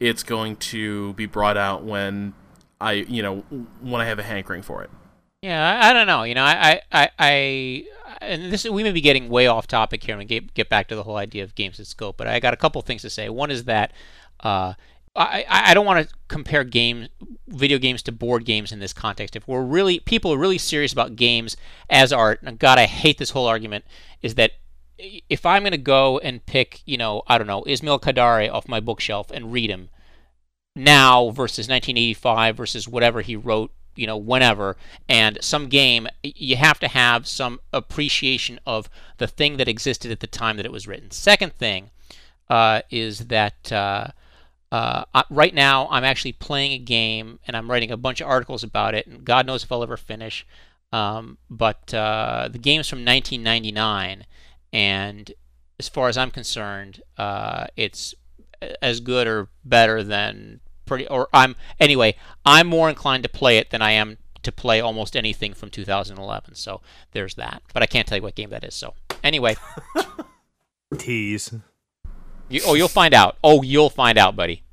it's 0.00 0.22
going 0.22 0.56
to 0.56 1.12
be 1.12 1.26
brought 1.26 1.56
out 1.56 1.84
when 1.84 2.34
I 2.80 2.92
you 2.92 3.22
know 3.22 3.38
when 3.80 4.00
I 4.00 4.06
have 4.06 4.18
a 4.18 4.22
hankering 4.22 4.62
for 4.62 4.82
it. 4.82 4.90
Yeah, 5.42 5.80
I, 5.80 5.90
I 5.90 5.92
don't 5.94 6.06
know. 6.06 6.24
You 6.24 6.34
know, 6.34 6.44
I, 6.44 6.82
I, 6.92 7.08
I, 7.18 7.84
and 8.20 8.52
this 8.52 8.68
we 8.68 8.82
may 8.82 8.92
be 8.92 9.00
getting 9.00 9.30
way 9.30 9.46
off 9.46 9.66
topic 9.66 10.04
here 10.04 10.18
and 10.18 10.28
get 10.28 10.52
get 10.52 10.68
back 10.68 10.88
to 10.88 10.94
the 10.94 11.02
whole 11.02 11.16
idea 11.16 11.42
of 11.42 11.54
games 11.54 11.78
in 11.78 11.86
scope. 11.86 12.18
But 12.18 12.26
I 12.26 12.40
got 12.40 12.52
a 12.52 12.58
couple 12.58 12.82
things 12.82 13.02
to 13.02 13.10
say. 13.10 13.30
One 13.30 13.50
is 13.50 13.64
that 13.64 13.92
uh, 14.40 14.74
I, 15.16 15.44
I 15.48 15.74
don't 15.74 15.86
want 15.86 16.06
to 16.06 16.14
compare 16.28 16.62
game 16.62 17.08
video 17.48 17.78
games 17.78 18.02
to 18.02 18.12
board 18.12 18.44
games 18.44 18.70
in 18.70 18.80
this 18.80 18.92
context. 18.92 19.34
If 19.34 19.48
we're 19.48 19.62
really 19.62 20.00
people 20.00 20.32
are 20.32 20.38
really 20.38 20.58
serious 20.58 20.92
about 20.92 21.16
games 21.16 21.56
as 21.88 22.12
art, 22.12 22.40
and 22.42 22.58
God, 22.58 22.78
I 22.78 22.84
hate 22.86 23.16
this 23.18 23.30
whole 23.30 23.46
argument. 23.46 23.86
Is 24.22 24.34
that 24.34 24.52
if 24.98 25.46
I'm 25.46 25.62
going 25.62 25.72
to 25.72 25.78
go 25.78 26.18
and 26.18 26.44
pick, 26.44 26.82
you 26.84 26.98
know, 26.98 27.22
I 27.26 27.38
don't 27.38 27.46
know, 27.46 27.64
Ismail 27.66 28.00
Kadare 28.00 28.52
off 28.52 28.68
my 28.68 28.80
bookshelf 28.80 29.30
and 29.30 29.52
read 29.52 29.70
him, 29.70 29.88
now 30.76 31.30
versus 31.30 31.68
1985 31.68 32.56
versus 32.56 32.88
whatever 32.88 33.20
he 33.20 33.36
wrote 33.36 33.72
you 33.96 34.06
know 34.06 34.16
whenever. 34.16 34.76
And 35.08 35.38
some 35.42 35.68
game 35.68 36.08
you 36.22 36.56
have 36.56 36.78
to 36.80 36.88
have 36.88 37.26
some 37.26 37.60
appreciation 37.72 38.58
of 38.66 38.88
the 39.18 39.26
thing 39.26 39.56
that 39.58 39.68
existed 39.68 40.10
at 40.10 40.20
the 40.20 40.26
time 40.26 40.56
that 40.56 40.66
it 40.66 40.72
was 40.72 40.88
written. 40.88 41.10
Second 41.10 41.52
thing 41.54 41.90
uh, 42.48 42.82
is 42.90 43.26
that 43.26 43.70
uh, 43.70 44.08
uh, 44.72 45.04
right 45.30 45.54
now 45.54 45.88
i'm 45.90 46.04
actually 46.04 46.32
playing 46.32 46.72
a 46.72 46.78
game 46.78 47.38
and 47.46 47.56
i'm 47.56 47.70
writing 47.70 47.90
a 47.90 47.96
bunch 47.96 48.20
of 48.20 48.28
articles 48.28 48.62
about 48.62 48.94
it 48.94 49.06
and 49.06 49.24
god 49.24 49.46
knows 49.46 49.64
if 49.64 49.72
i'll 49.72 49.82
ever 49.82 49.96
finish. 49.96 50.46
Um, 50.92 51.38
but 51.48 51.94
uh, 51.94 52.48
the 52.50 52.58
game's 52.58 52.88
from 52.88 53.04
1999 53.04 54.26
and 54.72 55.32
as 55.78 55.88
far 55.88 56.08
as 56.08 56.16
i'm 56.16 56.30
concerned 56.30 57.02
uh, 57.18 57.66
it's 57.76 58.14
as 58.82 59.00
good 59.00 59.26
or 59.26 59.48
better 59.64 60.02
than 60.02 60.60
pretty 60.86 61.06
or 61.08 61.28
I'm 61.32 61.56
anyway, 61.78 62.16
I'm 62.44 62.66
more 62.66 62.88
inclined 62.88 63.22
to 63.22 63.28
play 63.28 63.58
it 63.58 63.70
than 63.70 63.82
I 63.82 63.92
am 63.92 64.18
to 64.42 64.52
play 64.52 64.80
almost 64.80 65.16
anything 65.16 65.52
from 65.52 65.70
2011. 65.70 66.54
So 66.54 66.80
there's 67.12 67.34
that. 67.34 67.62
But 67.72 67.82
I 67.82 67.86
can't 67.86 68.06
tell 68.06 68.18
you 68.18 68.22
what 68.22 68.34
game 68.34 68.50
that 68.50 68.64
is. 68.64 68.74
So 68.74 68.94
anyway, 69.22 69.56
tease. 70.98 71.54
You, 72.48 72.62
oh, 72.66 72.74
you'll 72.74 72.88
find 72.88 73.14
out. 73.14 73.36
Oh, 73.44 73.62
you'll 73.62 73.90
find 73.90 74.18
out, 74.18 74.34
buddy. 74.34 74.64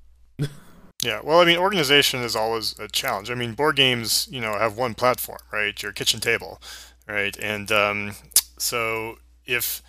Yeah, 1.04 1.22
well, 1.24 1.40
I 1.40 1.46
mean, 1.46 1.58
organization 1.58 2.22
is 2.22 2.36
always 2.36 2.78
a 2.80 2.88
challenge. 2.88 3.30
I 3.30 3.36
mean, 3.36 3.54
board 3.54 3.76
games, 3.76 4.28
you 4.32 4.42
know, 4.42 4.54
have 4.54 4.78
one 4.78 4.96
platform, 4.96 5.38
right? 5.54 5.80
Your 5.82 5.92
kitchen 5.92 6.20
table, 6.20 6.60
right? 7.08 7.38
And 7.40 7.72
um, 7.72 8.16
so 8.58 9.20
if 9.46 9.84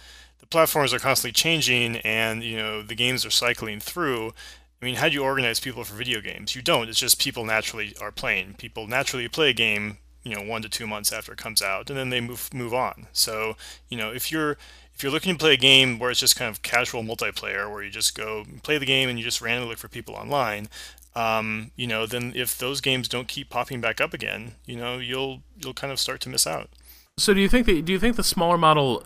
platforms 0.51 0.95
are 0.95 0.99
constantly 0.99 1.33
changing 1.33 1.97
and 1.99 2.43
you 2.43 2.57
know 2.57 2.83
the 2.83 2.95
games 2.95 3.25
are 3.27 3.31
cycling 3.31 3.81
through 3.81 4.33
i 4.81 4.85
mean 4.85 4.95
how 4.95 5.09
do 5.09 5.15
you 5.15 5.23
organize 5.23 5.61
people 5.61 5.85
for 5.85 5.95
video 5.95 6.21
games? 6.21 6.55
You 6.55 6.63
don't. 6.63 6.89
It's 6.89 6.99
just 6.99 7.21
people 7.21 7.45
naturally 7.45 7.95
are 8.01 8.13
playing. 8.13 8.55
People 8.55 8.87
naturally 8.87 9.29
play 9.29 9.51
a 9.51 9.55
game 9.55 9.99
you 10.29 10.35
know 10.35 10.43
one 10.43 10.63
to 10.63 10.69
two 10.69 10.87
months 10.87 11.13
after 11.13 11.33
it 11.33 11.39
comes 11.39 11.63
out 11.63 11.89
and 11.89 11.99
then 11.99 12.11
they 12.11 12.21
move 12.21 12.53
move 12.53 12.75
on. 12.75 13.07
So 13.13 13.57
you 13.89 13.97
know 13.97 14.11
if 14.13 14.31
you're 14.31 14.57
if 14.95 15.03
you're 15.03 15.13
looking 15.13 15.35
to 15.35 15.39
play 15.39 15.55
a 15.55 15.59
game 15.59 15.99
where 15.99 16.11
it's 16.11 16.21
just 16.21 16.37
kind 16.37 16.51
of 16.51 16.63
casual 16.63 17.03
multiplayer 17.03 17.71
where 17.71 17.83
you 17.83 17.91
just 17.91 18.17
go 18.17 18.45
play 18.63 18.79
the 18.79 18.87
game 18.87 19.09
and 19.09 19.19
you 19.19 19.25
just 19.25 19.41
randomly 19.41 19.71
look 19.71 19.79
for 19.79 19.89
people 19.89 20.15
online 20.15 20.69
um, 21.15 21.71
you 21.77 21.87
know 21.87 22.05
then 22.05 22.33
if 22.35 22.59
those 22.59 22.81
games 22.81 23.09
don't 23.09 23.29
keep 23.29 23.49
popping 23.49 23.81
back 23.81 24.01
up 24.01 24.13
again 24.13 24.53
you 24.67 24.77
know 24.77 24.99
you'll 24.99 25.43
you'll 25.57 25.75
kind 25.75 25.93
of 25.93 26.01
start 26.01 26.21
to 26.21 26.29
miss 26.29 26.47
out. 26.47 26.69
So 27.17 27.35
do 27.35 27.41
you 27.41 27.49
think 27.49 27.67
that 27.67 27.85
do 27.85 27.93
you 27.93 27.99
think 27.99 28.17
the 28.17 28.25
smaller 28.25 28.59
model 28.59 29.05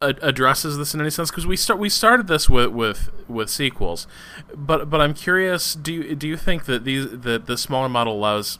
addresses 0.00 0.78
this 0.78 0.94
in 0.94 1.00
any 1.00 1.10
sense? 1.10 1.30
Because 1.30 1.46
we 1.46 1.56
start 1.56 1.78
we 1.80 1.88
started 1.88 2.26
this 2.26 2.48
with 2.48 2.70
with 2.70 3.10
with 3.28 3.50
sequels. 3.50 4.06
But 4.54 4.88
but 4.90 5.00
i'm 5.00 5.14
curious 5.14 5.74
do 5.74 5.92
you 5.92 6.14
do 6.14 6.28
you 6.28 6.36
think 6.36 6.64
that 6.66 6.84
these 6.84 7.08
that 7.10 7.46
the 7.46 7.56
smaller 7.56 7.88
model 7.88 8.14
allows 8.14 8.58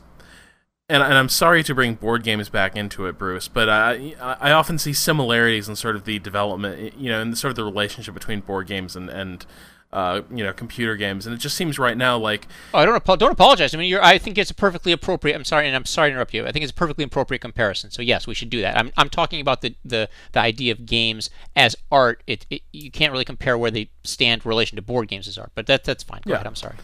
and, 0.89 1.03
and 1.03 1.13
I'm 1.13 1.29
sorry 1.29 1.63
to 1.63 1.75
bring 1.75 1.93
board 1.93 2.23
games 2.23 2.49
back 2.49 2.75
into 2.75 3.05
it, 3.05 3.17
Bruce, 3.17 3.47
but 3.47 3.69
I 3.69 4.15
I 4.19 4.51
often 4.51 4.79
see 4.79 4.91
similarities 4.91 5.69
in 5.69 5.75
sort 5.75 5.95
of 5.95 6.05
the 6.05 6.17
development, 6.17 6.95
you 6.97 7.11
know, 7.11 7.21
in 7.21 7.35
sort 7.35 7.51
of 7.51 7.55
the 7.55 7.63
relationship 7.63 8.15
between 8.15 8.39
board 8.39 8.65
games 8.65 8.95
and 8.95 9.07
and 9.07 9.45
uh, 9.91 10.21
you 10.29 10.43
know 10.43 10.53
computer 10.53 10.95
games, 10.95 11.25
and 11.25 11.33
it 11.33 11.39
just 11.39 11.55
seems 11.55 11.79
right 11.79 11.97
now 11.97 12.17
like 12.17 12.47
oh, 12.73 12.79
I 12.79 12.85
don't 12.85 13.03
don't 13.03 13.31
apologize. 13.31 13.73
I 13.73 13.77
mean, 13.77 13.95
I 13.95 14.17
think 14.17 14.37
it's 14.37 14.51
a 14.51 14.55
perfectly 14.55 14.91
appropriate. 14.91 15.35
I'm 15.35 15.43
sorry, 15.43 15.67
and 15.67 15.75
I'm 15.75 15.85
sorry 15.85 16.09
to 16.09 16.13
interrupt 16.13 16.33
you. 16.33 16.45
I 16.45 16.51
think 16.51 16.63
it's 16.63 16.71
a 16.71 16.75
perfectly 16.75 17.03
appropriate 17.03 17.39
comparison. 17.39 17.89
So 17.89 18.01
yes, 18.01 18.27
we 18.27 18.35
should 18.35 18.49
do 18.49 18.61
that. 18.61 18.77
I'm 18.77 18.91
I'm 18.97 19.09
talking 19.09 19.41
about 19.41 19.61
the 19.61 19.75
the, 19.83 20.09
the 20.33 20.39
idea 20.39 20.71
of 20.71 20.85
games 20.85 21.29
as 21.55 21.75
art. 21.91 22.23
It, 22.27 22.45
it 22.49 22.61
you 22.71 22.91
can't 22.91 23.11
really 23.11 23.25
compare 23.25 23.57
where 23.57 23.71
they 23.71 23.89
stand 24.03 24.43
in 24.43 24.49
relation 24.49 24.75
to 24.75 24.81
board 24.81 25.07
games 25.07 25.27
as 25.27 25.37
art, 25.37 25.51
but 25.55 25.65
that 25.67 25.83
that's 25.83 26.03
fine. 26.03 26.21
Go 26.25 26.31
yeah. 26.31 26.35
ahead. 26.35 26.47
I'm 26.47 26.55
sorry. 26.55 26.75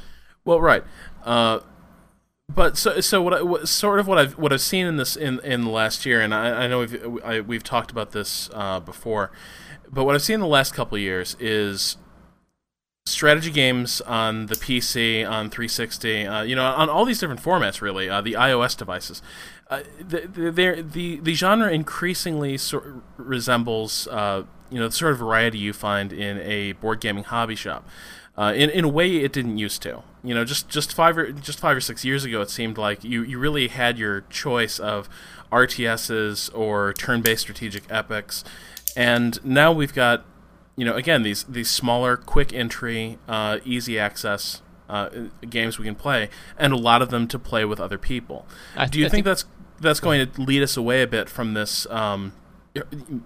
Well, 0.44 0.60
right. 0.60 0.84
Uh, 1.24 1.60
but 2.48 2.78
so 2.78 3.02
so 3.02 3.22
what, 3.22 3.34
I, 3.34 3.42
what, 3.42 3.68
sort 3.68 4.00
of 4.00 4.08
what 4.08 4.18
I've 4.18 4.38
what 4.38 4.54
I've 4.54 4.62
seen 4.62 4.86
in 4.86 4.98
this 4.98 5.16
in 5.16 5.40
in 5.42 5.62
the 5.62 5.70
last 5.70 6.06
year, 6.06 6.22
and 6.22 6.34
I, 6.34 6.64
I 6.64 6.68
know 6.68 6.80
we've 6.80 7.24
I, 7.24 7.40
we've 7.42 7.64
talked 7.64 7.92
about 7.92 8.12
this 8.12 8.50
uh, 8.54 8.80
before, 8.80 9.32
but 9.92 10.06
what 10.06 10.16
I've 10.16 10.24
seen 10.24 10.36
in 10.36 10.42
the 10.42 10.48
last 10.48 10.74
couple 10.74 10.96
of 10.96 11.02
years 11.02 11.36
is 11.40 11.98
strategy 13.08 13.52
games 13.52 14.02
on 14.02 14.48
the 14.48 14.56
PC, 14.56 15.30
on 15.30 15.50
360, 15.52 16.26
uh, 16.26 16.42
you 16.42 16.56
know, 16.56 16.66
on 16.66 16.90
all 16.90 17.06
these 17.06 17.20
different 17.20 17.42
formats, 17.42 17.80
really, 17.80 18.10
uh, 18.10 18.20
the 18.20 18.34
iOS 18.34 18.76
devices. 18.76 19.22
Uh, 19.70 19.82
the, 20.00 20.22
the, 20.22 20.82
the, 20.82 21.20
the 21.20 21.34
genre 21.36 21.72
increasingly 21.72 22.56
of 22.56 23.04
resembles, 23.18 24.08
uh, 24.08 24.44
you 24.72 24.80
know, 24.80 24.88
the 24.88 24.96
sort 24.96 25.12
of 25.12 25.20
variety 25.20 25.60
you 25.60 25.72
find 25.72 26.12
in 26.12 26.40
a 26.40 26.72
board 26.74 27.00
gaming 27.00 27.24
hobby 27.24 27.56
shop. 27.56 27.88
Uh, 28.38 28.52
in 28.54 28.70
in 28.72 28.84
a 28.84 28.90
way, 28.90 29.18
it 29.18 29.32
didn't 29.32 29.58
used 29.58 29.82
to. 29.82 30.04
You 30.22 30.34
know, 30.36 30.44
just 30.44 30.68
just 30.68 30.94
five 30.94 31.18
or 31.18 31.32
just 31.32 31.58
five 31.58 31.78
or 31.78 31.82
six 31.82 32.04
years 32.04 32.26
ago, 32.26 32.42
it 32.42 32.50
seemed 32.50 32.78
like 32.78 33.02
you, 33.02 33.24
you 33.24 33.40
really 33.40 33.70
had 33.70 33.98
your 33.98 34.22
choice 34.30 34.78
of 34.78 35.08
RTSs 35.54 36.54
or 36.54 36.92
turn-based 36.92 37.44
strategic 37.44 37.84
epics, 37.90 38.44
and 38.98 39.44
now 39.46 39.72
we've 39.72 39.94
got 39.94 40.26
you 40.76 40.86
know, 40.86 40.96
again, 40.96 41.24
these 41.24 41.44
these 41.44 41.70
smaller, 41.70 42.18
quick 42.18 42.54
entry, 42.54 43.18
uh, 43.28 43.60
easy 43.64 43.98
access 43.98 44.62
uh, 44.90 45.10
games 45.50 45.80
we 45.80 45.86
can 45.86 45.96
play, 45.96 46.30
and 46.58 46.74
a 46.74 46.78
lot 46.78 47.02
of 47.02 47.10
them 47.10 47.28
to 47.30 47.40
play 47.40 47.66
with 47.66 47.80
other 47.80 47.98
people. 47.98 48.46
I, 48.76 48.86
Do 48.86 49.00
you 49.00 49.06
think, 49.06 49.12
think, 49.12 49.26
that's 49.26 49.46
that's 49.80 50.00
going 50.00 50.30
to 50.30 50.42
lead 50.42 50.64
us 50.64 50.78
away 50.78 51.02
a 51.02 51.08
bit 51.08 51.30
from 51.30 51.54
this? 51.54 51.88
Um, 51.90 52.34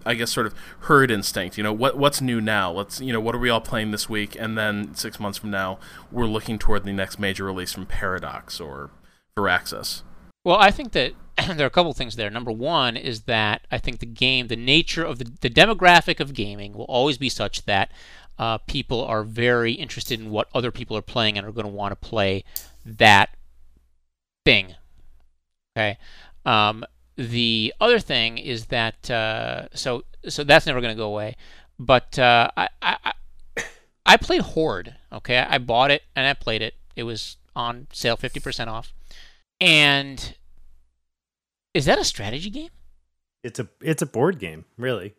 I 0.05 0.13
guess 0.13 0.31
sort 0.31 0.45
of 0.45 0.53
herd 0.81 1.09
instinct. 1.09 1.57
You 1.57 1.63
know, 1.63 1.73
what 1.73 1.97
what's 1.97 2.21
new 2.21 2.39
now? 2.39 2.71
Let's 2.71 3.01
you 3.01 3.11
know, 3.11 3.19
what 3.19 3.33
are 3.33 3.39
we 3.39 3.49
all 3.49 3.61
playing 3.61 3.91
this 3.91 4.07
week? 4.07 4.35
And 4.39 4.57
then 4.57 4.93
six 4.93 5.19
months 5.19 5.39
from 5.39 5.49
now, 5.49 5.79
we're 6.11 6.27
looking 6.27 6.59
toward 6.59 6.83
the 6.83 6.93
next 6.93 7.19
major 7.19 7.45
release 7.45 7.73
from 7.73 7.87
Paradox 7.87 8.59
or 8.59 8.91
Firaxis. 9.35 10.03
Well, 10.49 10.57
I 10.57 10.71
think 10.71 10.93
that 10.93 11.13
there 11.57 11.61
are 11.61 11.67
a 11.67 11.69
couple 11.69 11.93
things 11.93 12.15
there. 12.15 12.31
Number 12.31 12.51
one 12.51 12.97
is 12.97 13.21
that 13.25 13.67
I 13.71 13.77
think 13.77 13.99
the 13.99 14.07
game, 14.07 14.47
the 14.47 14.55
nature 14.55 15.03
of 15.03 15.19
the, 15.19 15.31
the 15.41 15.49
demographic 15.49 16.19
of 16.19 16.33
gaming 16.33 16.73
will 16.73 16.85
always 16.85 17.19
be 17.19 17.29
such 17.29 17.65
that 17.65 17.91
uh, 18.39 18.57
people 18.57 19.05
are 19.05 19.21
very 19.21 19.73
interested 19.73 20.19
in 20.19 20.31
what 20.31 20.47
other 20.55 20.71
people 20.71 20.97
are 20.97 21.03
playing 21.03 21.37
and 21.37 21.45
are 21.45 21.51
going 21.51 21.67
to 21.67 21.71
want 21.71 21.91
to 21.91 21.95
play 21.95 22.43
that 22.83 23.29
thing. 24.43 24.73
Okay. 25.77 25.99
Um, 26.47 26.83
the 27.15 27.71
other 27.79 27.99
thing 27.99 28.39
is 28.39 28.65
that 28.67 29.11
uh, 29.11 29.67
so 29.75 30.03
so 30.27 30.43
that's 30.43 30.65
never 30.65 30.81
going 30.81 30.95
to 30.95 30.97
go 30.97 31.09
away. 31.09 31.35
But 31.77 32.17
uh, 32.17 32.49
I, 32.57 32.69
I 32.81 33.13
I 34.03 34.17
played 34.17 34.41
Horde. 34.41 34.95
Okay, 35.13 35.37
I 35.37 35.59
bought 35.59 35.91
it 35.91 36.01
and 36.15 36.25
I 36.25 36.33
played 36.33 36.63
it. 36.63 36.73
It 36.95 37.03
was 37.03 37.37
on 37.55 37.85
sale, 37.93 38.17
fifty 38.17 38.39
percent 38.39 38.67
off, 38.71 38.93
and 39.61 40.33
is 41.79 41.85
that 41.85 41.97
a 41.97 42.03
strategy 42.03 42.49
game? 42.49 42.69
It's 43.41 43.57
a 43.57 43.69
it's 43.81 44.01
a 44.01 44.05
board 44.05 44.37
game, 44.37 44.65
really. 44.77 45.15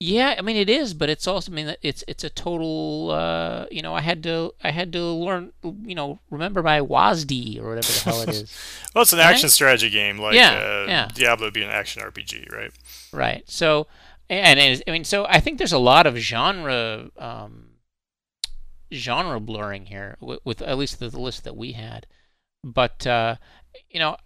Yeah, 0.00 0.34
I 0.36 0.42
mean 0.42 0.56
it 0.56 0.68
is, 0.68 0.92
but 0.92 1.08
it's 1.08 1.26
also 1.26 1.52
I 1.52 1.54
mean 1.54 1.76
it's 1.82 2.02
it's 2.08 2.24
a 2.24 2.30
total 2.30 3.12
uh, 3.12 3.66
you 3.70 3.80
know 3.80 3.94
I 3.94 4.00
had 4.00 4.24
to 4.24 4.52
I 4.62 4.72
had 4.72 4.92
to 4.92 5.02
learn 5.02 5.52
you 5.62 5.94
know 5.94 6.18
remember 6.30 6.64
my 6.64 6.80
WASD 6.80 7.60
or 7.60 7.68
whatever 7.70 7.92
the 7.92 8.00
hell 8.04 8.20
it 8.22 8.28
is. 8.28 8.58
well, 8.94 9.02
it's 9.02 9.12
an 9.12 9.20
right? 9.20 9.26
action 9.26 9.48
strategy 9.48 9.88
game 9.88 10.18
like 10.18 10.34
yeah, 10.34 10.50
uh, 10.50 10.84
yeah. 10.88 11.08
Diablo 11.14 11.46
would 11.46 11.54
be 11.54 11.62
an 11.62 11.70
action 11.70 12.02
RPG, 12.02 12.52
right? 12.52 12.72
Right. 13.12 13.48
So 13.48 13.86
and, 14.28 14.58
and 14.58 14.82
I 14.86 14.90
mean 14.90 15.04
so 15.04 15.26
I 15.28 15.38
think 15.38 15.58
there's 15.58 15.72
a 15.72 15.78
lot 15.78 16.06
of 16.06 16.16
genre 16.16 17.10
um, 17.16 17.70
genre 18.92 19.38
blurring 19.38 19.86
here 19.86 20.16
with, 20.20 20.40
with 20.44 20.60
at 20.60 20.76
least 20.76 20.98
the, 20.98 21.08
the 21.08 21.20
list 21.20 21.44
that 21.44 21.56
we 21.56 21.72
had, 21.72 22.06
but 22.64 23.06
uh, 23.06 23.36
you 23.90 24.00
know 24.00 24.16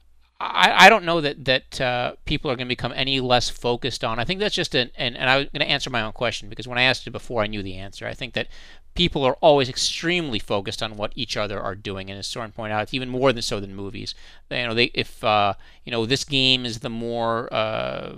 I, 0.43 0.87
I 0.87 0.89
don't 0.89 1.05
know 1.05 1.21
that 1.21 1.45
that 1.45 1.81
uh, 1.81 2.15
people 2.25 2.51
are 2.51 2.57
going 2.57 2.67
to 2.67 2.73
become 2.73 2.93
any 2.97 3.21
less 3.21 3.49
focused 3.49 4.03
on. 4.03 4.19
I 4.19 4.25
think 4.25 4.41
that's 4.41 4.55
just 4.55 4.75
an 4.75 4.91
and, 4.97 5.17
and 5.17 5.31
I'm 5.31 5.45
going 5.53 5.61
to 5.61 5.69
answer 5.69 5.89
my 5.89 6.03
own 6.03 6.13
question 6.13 6.49
because 6.49 6.67
when 6.67 6.79
I 6.79 6.83
asked 6.83 7.07
it 7.07 7.11
before, 7.11 7.43
I 7.43 7.47
knew 7.47 7.63
the 7.63 7.77
answer. 7.77 8.07
I 8.07 8.15
think 8.15 8.35
that 8.35 8.49
people 8.95 9.25
are 9.25 9.37
always 9.41 9.69
extremely 9.69 10.39
focused 10.41 10.83
on 10.83 10.97
what 10.97 11.13
each 11.15 11.37
other 11.37 11.61
are 11.61 11.77
doing, 11.77 12.11
and 12.11 12.19
as 12.19 12.27
Soren 12.27 12.51
pointed 12.51 12.75
out, 12.75 12.83
it's 12.83 12.95
even 12.95 13.09
more 13.09 13.33
than 13.33 13.43
so 13.43 13.61
than 13.61 13.75
movies. 13.75 14.15
You 14.51 14.67
know, 14.67 14.75
they 14.75 14.87
if 14.95 15.23
uh, 15.23 15.55
you 15.85 15.93
know 15.93 16.07
this 16.07 16.25
game 16.25 16.67
is 16.67 16.81
the 16.81 16.91
more 16.91 17.53
uh, 17.55 18.15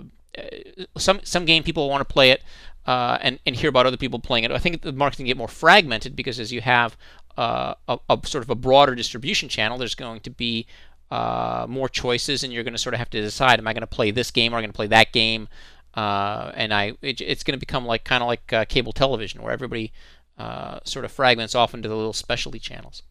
some 0.97 1.19
some 1.23 1.45
game 1.45 1.61
people 1.61 1.89
want 1.89 2.07
to 2.07 2.11
play 2.11 2.31
it 2.31 2.41
uh, 2.87 3.19
and 3.21 3.39
and 3.45 3.55
hear 3.55 3.69
about 3.69 3.85
other 3.85 3.97
people 3.97 4.19
playing 4.19 4.45
it. 4.45 4.51
I 4.51 4.57
think 4.57 4.81
the 4.81 4.93
marketing 4.93 5.27
get 5.27 5.37
more 5.37 5.47
fragmented 5.47 6.15
because 6.15 6.39
as 6.39 6.51
you 6.51 6.61
have 6.61 6.97
uh, 7.37 7.75
a, 7.87 7.99
a, 8.09 8.19
sort 8.25 8.43
of 8.43 8.49
a 8.49 8.55
broader 8.55 8.95
distribution 8.95 9.47
channel, 9.49 9.77
there's 9.77 9.95
going 9.95 10.21
to 10.21 10.29
be 10.29 10.65
uh, 11.11 11.65
more 11.69 11.89
choices, 11.89 12.43
and 12.43 12.51
you're 12.51 12.63
going 12.63 12.73
to 12.73 12.79
sort 12.79 12.93
of 12.93 12.99
have 12.99 13.09
to 13.11 13.21
decide: 13.21 13.59
Am 13.59 13.67
I 13.67 13.73
going 13.73 13.81
to 13.81 13.87
play 13.87 14.11
this 14.11 14.31
game 14.31 14.53
or 14.53 14.55
am 14.55 14.59
I 14.59 14.61
going 14.63 14.71
to 14.71 14.75
play 14.75 14.87
that 14.87 15.11
game? 15.11 15.47
Uh, 15.93 16.51
and 16.55 16.73
I, 16.73 16.93
it, 17.01 17.21
it's 17.21 17.43
going 17.43 17.53
to 17.53 17.59
become 17.59 17.85
like 17.85 18.03
kind 18.03 18.21
of 18.21 18.27
like 18.27 18.51
uh, 18.51 18.65
cable 18.65 18.91
television, 18.91 19.41
where 19.41 19.53
everybody 19.53 19.93
uh, 20.37 20.79
sort 20.83 21.05
of 21.05 21.11
fragments 21.11 21.55
off 21.55 21.73
into 21.73 21.87
the 21.87 21.95
little 21.95 22.13
specialty 22.13 22.59
channels. 22.59 23.03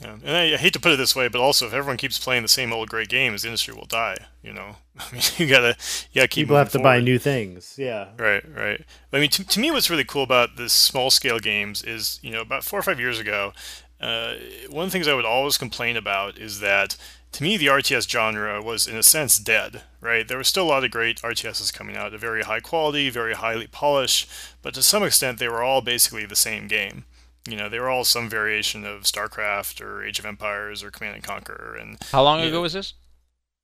Yeah. 0.00 0.16
And 0.22 0.36
I, 0.36 0.54
I, 0.54 0.56
hate 0.56 0.72
to 0.74 0.80
put 0.80 0.92
it 0.92 0.96
this 0.96 1.16
way, 1.16 1.26
but 1.26 1.40
also 1.40 1.66
if 1.66 1.72
everyone 1.72 1.96
keeps 1.96 2.18
playing 2.18 2.42
the 2.42 2.48
same 2.48 2.72
old 2.72 2.88
great 2.88 3.08
games, 3.08 3.42
the 3.42 3.48
industry 3.48 3.74
will 3.74 3.86
die. 3.86 4.16
You 4.42 4.52
know, 4.52 4.76
I 4.98 5.12
mean, 5.12 5.22
you 5.38 5.48
gotta, 5.48 5.76
yeah, 6.12 6.26
keep. 6.26 6.44
People 6.44 6.56
have 6.56 6.68
to 6.68 6.78
forward. 6.78 6.84
buy 6.84 7.00
new 7.00 7.18
things. 7.18 7.74
Yeah. 7.76 8.10
Right, 8.16 8.44
right. 8.54 8.84
I 9.12 9.18
mean, 9.18 9.30
to, 9.30 9.44
to 9.44 9.60
me, 9.60 9.70
what's 9.70 9.90
really 9.90 10.04
cool 10.04 10.22
about 10.22 10.56
this 10.56 10.72
small 10.72 11.10
scale 11.10 11.38
games 11.38 11.82
is, 11.82 12.20
you 12.22 12.30
know, 12.30 12.42
about 12.42 12.62
four 12.62 12.78
or 12.78 12.82
five 12.82 13.00
years 13.00 13.18
ago, 13.18 13.52
uh, 14.00 14.34
one 14.68 14.84
of 14.84 14.90
the 14.90 14.92
things 14.92 15.08
I 15.08 15.14
would 15.14 15.24
always 15.24 15.58
complain 15.58 15.96
about 15.96 16.38
is 16.38 16.60
that 16.60 16.96
to 17.32 17.42
me 17.42 17.56
the 17.56 17.66
RTS 17.66 18.08
genre 18.08 18.62
was 18.62 18.86
in 18.86 18.96
a 18.96 19.02
sense 19.02 19.38
dead, 19.38 19.82
right? 20.00 20.26
There 20.26 20.36
were 20.36 20.44
still 20.44 20.66
a 20.66 20.68
lot 20.68 20.84
of 20.84 20.90
great 20.90 21.20
RTSs 21.20 21.72
coming 21.72 21.96
out, 21.96 22.14
of 22.14 22.20
very 22.20 22.42
high 22.42 22.60
quality, 22.60 23.10
very 23.10 23.34
highly 23.34 23.66
polished, 23.66 24.30
but 24.62 24.74
to 24.74 24.82
some 24.82 25.02
extent 25.02 25.38
they 25.38 25.48
were 25.48 25.62
all 25.62 25.80
basically 25.80 26.26
the 26.26 26.36
same 26.36 26.68
game. 26.68 27.04
You 27.48 27.56
know, 27.56 27.68
they 27.68 27.80
were 27.80 27.88
all 27.88 28.04
some 28.04 28.28
variation 28.28 28.84
of 28.84 29.02
StarCraft 29.02 29.80
or 29.80 30.04
Age 30.04 30.18
of 30.18 30.26
Empires 30.26 30.82
or 30.82 30.90
Command 30.90 31.16
and 31.16 31.24
Conquer. 31.24 31.76
And 31.80 31.96
how 32.12 32.22
long 32.22 32.40
ago 32.40 32.56
know, 32.56 32.60
was 32.60 32.74
this? 32.74 32.94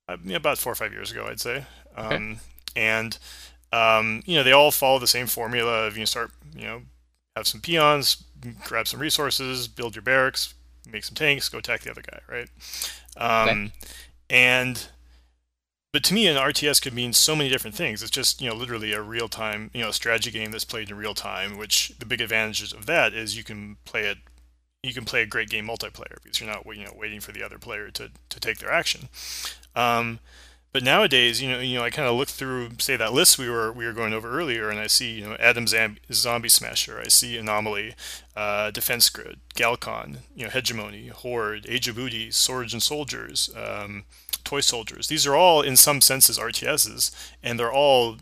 Uh, 0.09 0.17
about 0.33 0.57
four 0.57 0.71
or 0.71 0.75
five 0.75 0.91
years 0.91 1.11
ago, 1.11 1.27
I'd 1.29 1.39
say. 1.39 1.65
Okay. 1.97 2.15
Um, 2.15 2.39
and 2.75 3.17
um, 3.71 4.23
you 4.25 4.35
know, 4.35 4.43
they 4.43 4.51
all 4.51 4.71
follow 4.71 4.99
the 4.99 5.07
same 5.07 5.27
formula 5.27 5.85
of 5.85 5.95
you 5.95 6.01
know, 6.01 6.05
start, 6.05 6.31
you 6.55 6.65
know, 6.65 6.81
have 7.35 7.47
some 7.47 7.61
peons, 7.61 8.23
grab 8.63 8.87
some 8.87 8.99
resources, 8.99 9.67
build 9.67 9.95
your 9.95 10.01
barracks, 10.01 10.53
make 10.91 11.03
some 11.03 11.15
tanks, 11.15 11.49
go 11.49 11.57
attack 11.57 11.81
the 11.81 11.91
other 11.91 12.01
guy, 12.01 12.19
right? 12.27 12.49
Um, 13.17 13.49
okay. 13.49 13.71
And 14.29 14.87
but 15.95 16.03
to 16.03 16.13
me, 16.13 16.27
an 16.27 16.35
RTS 16.35 16.81
could 16.81 16.93
mean 16.93 17.13
so 17.13 17.37
many 17.37 17.49
different 17.49 17.73
things. 17.73 18.01
It's 18.01 18.11
just 18.11 18.41
you 18.41 18.49
know 18.49 18.55
literally 18.55 18.91
a 18.91 19.01
real 19.01 19.29
time 19.29 19.71
you 19.73 19.81
know 19.81 19.91
strategy 19.91 20.29
game 20.31 20.51
that's 20.51 20.65
played 20.65 20.89
in 20.89 20.97
real 20.97 21.13
time. 21.13 21.57
Which 21.57 21.93
the 21.99 22.05
big 22.05 22.21
advantages 22.21 22.73
of 22.73 22.85
that 22.87 23.13
is 23.13 23.37
you 23.37 23.43
can 23.43 23.77
play 23.85 24.01
it. 24.01 24.17
You 24.83 24.93
can 24.93 25.05
play 25.05 25.21
a 25.21 25.25
great 25.25 25.49
game 25.49 25.65
multiplayer 25.65 26.21
because 26.21 26.41
you're 26.41 26.49
not 26.49 26.65
you 26.75 26.83
know 26.83 26.93
waiting 26.95 27.21
for 27.21 27.31
the 27.31 27.43
other 27.43 27.57
player 27.57 27.89
to, 27.91 28.11
to 28.29 28.39
take 28.39 28.57
their 28.57 28.71
action. 28.71 29.07
Um, 29.75 30.19
but 30.75 30.83
nowadays, 30.83 31.41
you 31.41 31.49
know, 31.49 31.59
you 31.61 31.77
know, 31.77 31.85
I 31.85 31.89
kind 31.89 32.05
of 32.05 32.17
look 32.17 32.27
through, 32.27 32.71
say, 32.79 32.97
that 32.97 33.13
list 33.13 33.39
we 33.39 33.49
were 33.49 33.71
we 33.71 33.85
were 33.85 33.93
going 33.93 34.11
over 34.11 34.29
earlier, 34.29 34.69
and 34.69 34.77
I 34.77 34.87
see, 34.87 35.21
you 35.21 35.23
know, 35.25 35.37
Atom 35.39 35.67
Zam- 35.67 35.99
Zombie 36.11 36.49
Smasher, 36.49 36.99
I 36.99 37.07
see 37.07 37.37
Anomaly, 37.37 37.95
uh, 38.35 38.71
Defense 38.71 39.09
Grid, 39.09 39.39
Galcon, 39.55 40.17
you 40.35 40.43
know, 40.43 40.49
Hegemony, 40.49 41.07
Horde, 41.07 41.65
Age 41.69 41.87
of 41.87 41.95
Booty, 41.95 42.29
Swords 42.29 42.73
and 42.73 42.83
Soldiers, 42.83 43.49
um, 43.55 44.03
Toy 44.43 44.59
Soldiers. 44.59 45.07
These 45.07 45.25
are 45.25 45.33
all, 45.33 45.61
in 45.61 45.77
some 45.77 46.01
senses, 46.01 46.37
RTSs, 46.37 47.09
and 47.41 47.57
they're 47.57 47.71
all, 47.71 48.17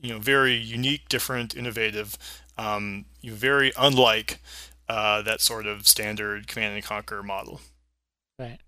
you 0.00 0.12
know, 0.12 0.18
very 0.18 0.56
unique, 0.56 1.08
different, 1.08 1.54
innovative, 1.54 2.18
um, 2.58 3.04
very 3.22 3.70
unlike 3.78 4.40
uh, 4.88 5.22
that 5.22 5.40
sort 5.40 5.68
of 5.68 5.86
standard 5.86 6.48
Command 6.48 6.74
and 6.74 6.84
Conquer 6.84 7.22
model. 7.22 7.60
Right. 8.40 8.58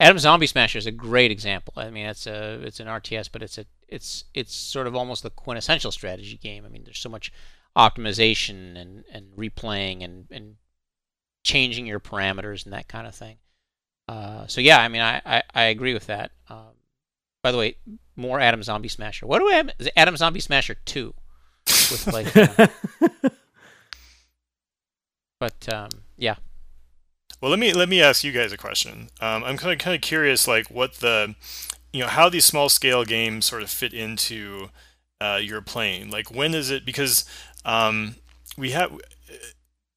Atom 0.00 0.18
Zombie 0.18 0.46
Smasher 0.46 0.78
is 0.78 0.86
a 0.86 0.90
great 0.90 1.30
example. 1.30 1.74
I 1.76 1.90
mean, 1.90 2.06
it's 2.06 2.26
a 2.26 2.54
it's 2.62 2.80
an 2.80 2.86
RTS, 2.86 3.28
but 3.30 3.42
it's 3.42 3.58
a 3.58 3.66
it's 3.86 4.24
it's 4.32 4.54
sort 4.54 4.86
of 4.86 4.96
almost 4.96 5.22
the 5.22 5.30
quintessential 5.30 5.92
strategy 5.92 6.38
game. 6.38 6.64
I 6.64 6.68
mean, 6.68 6.84
there's 6.84 6.98
so 6.98 7.10
much 7.10 7.30
optimization 7.76 8.80
and, 8.80 9.04
and 9.12 9.32
replaying 9.36 10.02
and, 10.02 10.26
and 10.30 10.56
changing 11.44 11.86
your 11.86 12.00
parameters 12.00 12.64
and 12.64 12.72
that 12.72 12.88
kind 12.88 13.06
of 13.06 13.14
thing. 13.14 13.36
Uh, 14.08 14.46
so 14.46 14.60
yeah, 14.60 14.80
I 14.80 14.88
mean, 14.88 15.02
I, 15.02 15.20
I, 15.24 15.42
I 15.54 15.62
agree 15.64 15.94
with 15.94 16.06
that. 16.06 16.32
Um, 16.48 16.74
by 17.42 17.52
the 17.52 17.58
way, 17.58 17.76
more 18.16 18.40
Atom 18.40 18.62
Zombie 18.62 18.88
Smasher. 18.88 19.26
What 19.26 19.38
do 19.38 19.46
we 19.46 19.52
have? 19.52 19.70
Is 19.78 19.86
it 19.86 19.92
Atom 19.96 20.16
Zombie 20.16 20.40
Smasher 20.40 20.76
two? 20.84 21.14
With 21.66 22.06
like, 22.12 22.32
but 25.40 25.68
um, 25.72 25.90
yeah. 26.16 26.36
Well, 27.40 27.50
let 27.50 27.58
me 27.58 27.72
let 27.72 27.88
me 27.88 28.02
ask 28.02 28.22
you 28.22 28.32
guys 28.32 28.52
a 28.52 28.58
question. 28.58 29.08
Um, 29.20 29.44
I'm 29.44 29.56
kind 29.56 29.72
of 29.72 29.78
kind 29.78 29.94
of 29.94 30.02
curious, 30.02 30.46
like 30.46 30.70
what 30.70 30.94
the, 30.94 31.34
you 31.92 32.00
know, 32.00 32.08
how 32.08 32.28
these 32.28 32.44
small 32.44 32.68
scale 32.68 33.04
games 33.04 33.46
sort 33.46 33.62
of 33.62 33.70
fit 33.70 33.94
into 33.94 34.68
uh, 35.20 35.40
your 35.42 35.62
playing. 35.62 36.10
Like 36.10 36.30
when 36.30 36.54
is 36.54 36.70
it? 36.70 36.84
Because 36.84 37.24
um, 37.64 38.16
we 38.58 38.72
have 38.72 38.92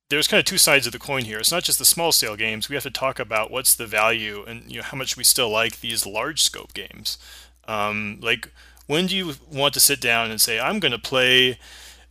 there's 0.09 0.27
kind 0.27 0.39
of 0.39 0.45
two 0.45 0.57
sides 0.57 0.85
of 0.85 0.93
the 0.93 0.99
coin 0.99 1.25
here. 1.25 1.39
It's 1.39 1.51
not 1.51 1.63
just 1.63 1.79
the 1.79 1.85
small 1.85 2.11
scale 2.11 2.35
games. 2.35 2.69
We 2.69 2.75
have 2.75 2.83
to 2.83 2.91
talk 2.91 3.19
about 3.19 3.51
what's 3.51 3.75
the 3.75 3.87
value 3.87 4.45
and 4.47 4.71
you 4.71 4.77
know 4.77 4.83
how 4.83 4.97
much 4.97 5.17
we 5.17 5.23
still 5.25 5.49
like 5.49 5.81
these 5.81 6.05
large 6.05 6.41
scope 6.41 6.73
games. 6.73 7.17
Um, 7.67 8.19
like 8.21 8.51
when 8.87 9.05
do 9.07 9.17
you 9.17 9.33
want 9.51 9.73
to 9.73 9.79
sit 9.81 9.99
down 9.99 10.31
and 10.31 10.39
say 10.39 10.61
I'm 10.61 10.79
going 10.79 10.91
to 10.93 10.99
play 10.99 11.59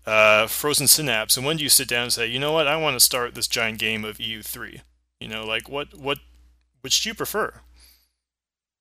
uh, 0.05 0.47
Frozen 0.47 0.89
Synapse, 0.89 1.37
and 1.39 1.47
when 1.47 1.57
do 1.57 1.63
you 1.63 1.71
sit 1.71 1.89
down 1.89 2.05
and 2.05 2.13
say 2.13 2.27
you 2.27 2.39
know 2.39 2.53
what 2.53 2.67
I 2.69 2.77
want 2.77 2.97
to 2.97 3.01
start 3.01 3.35
this 3.35 3.49
giant 3.49 3.79
game 3.79 4.05
of 4.05 4.19
EU3? 4.19 4.81
You 5.23 5.29
know, 5.29 5.45
like 5.45 5.69
what 5.69 5.97
what 5.97 6.19
which 6.81 7.01
do 7.03 7.09
you 7.09 7.15
prefer? 7.15 7.55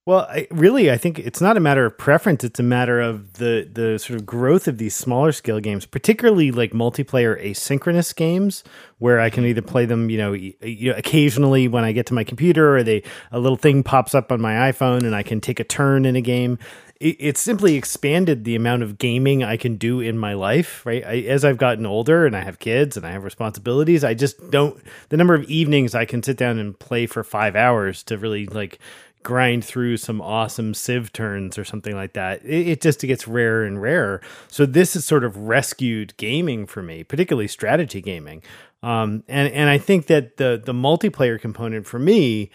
Well, 0.08 0.22
I, 0.22 0.48
really, 0.50 0.90
I 0.90 0.98
think 0.98 1.20
it's 1.20 1.40
not 1.40 1.58
a 1.58 1.60
matter 1.60 1.86
of 1.86 1.96
preference. 1.96 2.44
It's 2.44 2.60
a 2.60 2.64
matter 2.64 3.00
of 3.00 3.34
the 3.34 3.70
the 3.72 4.00
sort 4.00 4.20
of 4.20 4.26
growth 4.26 4.68
of 4.68 4.80
these 4.80 4.96
smaller 4.96 5.32
scale 5.32 5.60
games, 5.60 5.86
particularly 5.86 6.50
like 6.50 6.72
multiplayer 6.72 7.40
asynchronous 7.40 8.16
games, 8.16 8.64
where 8.98 9.20
I 9.20 9.30
can 9.30 9.44
mm-hmm. 9.44 9.52
either 9.52 9.62
play 9.62 9.86
them, 9.86 10.10
you 10.10 10.18
know, 10.18 10.34
you 10.34 10.92
know, 10.92 10.98
occasionally 10.98 11.68
when 11.68 11.84
I 11.84 11.92
get 11.92 12.08
to 12.08 12.16
my 12.16 12.24
computer, 12.24 12.76
or 12.76 12.82
they 12.82 13.04
a 13.32 13.40
little 13.40 13.58
thing 13.58 13.84
pops 13.84 14.16
up 14.16 14.32
on 14.32 14.42
my 14.42 14.72
iPhone, 14.72 15.04
and 15.04 15.16
I 15.16 15.22
can 15.22 15.40
take 15.40 15.60
a 15.60 15.64
turn 15.64 16.06
in 16.06 16.16
a 16.16 16.22
game 16.22 16.58
it, 17.02 17.38
simply 17.38 17.76
expanded 17.76 18.44
the 18.44 18.56
amount 18.56 18.84
of 18.84 18.98
gaming 18.98 19.44
I 19.44 19.58
can 19.58 19.76
do 19.76 20.00
in 20.00 20.18
my 20.18 20.34
life. 20.34 20.86
Right, 20.86 21.04
I, 21.06 21.18
as 21.22 21.44
I've 21.44 21.58
gotten 21.58 21.86
older 21.86 22.26
and 22.26 22.36
I 22.36 22.42
have 22.42 22.60
kids 22.60 22.98
and 22.98 23.06
I 23.06 23.12
have 23.12 23.24
responsibilities, 23.24 24.04
I 24.04 24.14
just 24.14 24.52
don't. 24.52 24.82
The 25.10 25.18
number 25.18 25.34
of 25.34 25.44
evenings 25.46 25.96
I 25.96 26.06
can 26.06 26.24
sit 26.24 26.38
down 26.38 26.60
and 26.60 26.78
play 26.78 27.06
for 27.08 27.24
five 27.24 27.56
hours 27.56 28.04
to 28.04 28.18
really 28.18 28.46
like 28.46 28.80
grind 29.24 29.64
through 29.64 29.98
some 29.98 30.22
awesome 30.22 30.74
Civ 30.74 31.14
turns 31.14 31.58
or 31.58 31.64
something 31.64 31.96
like 31.96 32.14
that. 32.14 32.44
It, 32.44 32.68
it, 32.68 32.82
just 32.82 33.02
gets 33.02 33.28
rarer 33.28 33.64
and 33.64 33.82
rarer. 33.82 34.22
So 34.48 34.66
this 34.66 34.96
is 34.96 35.06
sort 35.06 35.24
of 35.24 35.38
rescued 35.38 36.16
gaming 36.18 36.66
for 36.66 36.82
me, 36.82 37.04
particularly 37.04 37.48
strategy 37.48 38.02
gaming. 38.02 38.42
Um, 38.84 39.24
and 39.28 39.52
and 39.54 39.70
I 39.70 39.78
think 39.78 40.08
that 40.08 40.38
the 40.38 40.62
the 40.64 40.74
multiplayer 40.74 41.40
component 41.40 41.86
for 41.86 42.00
me 42.00 42.50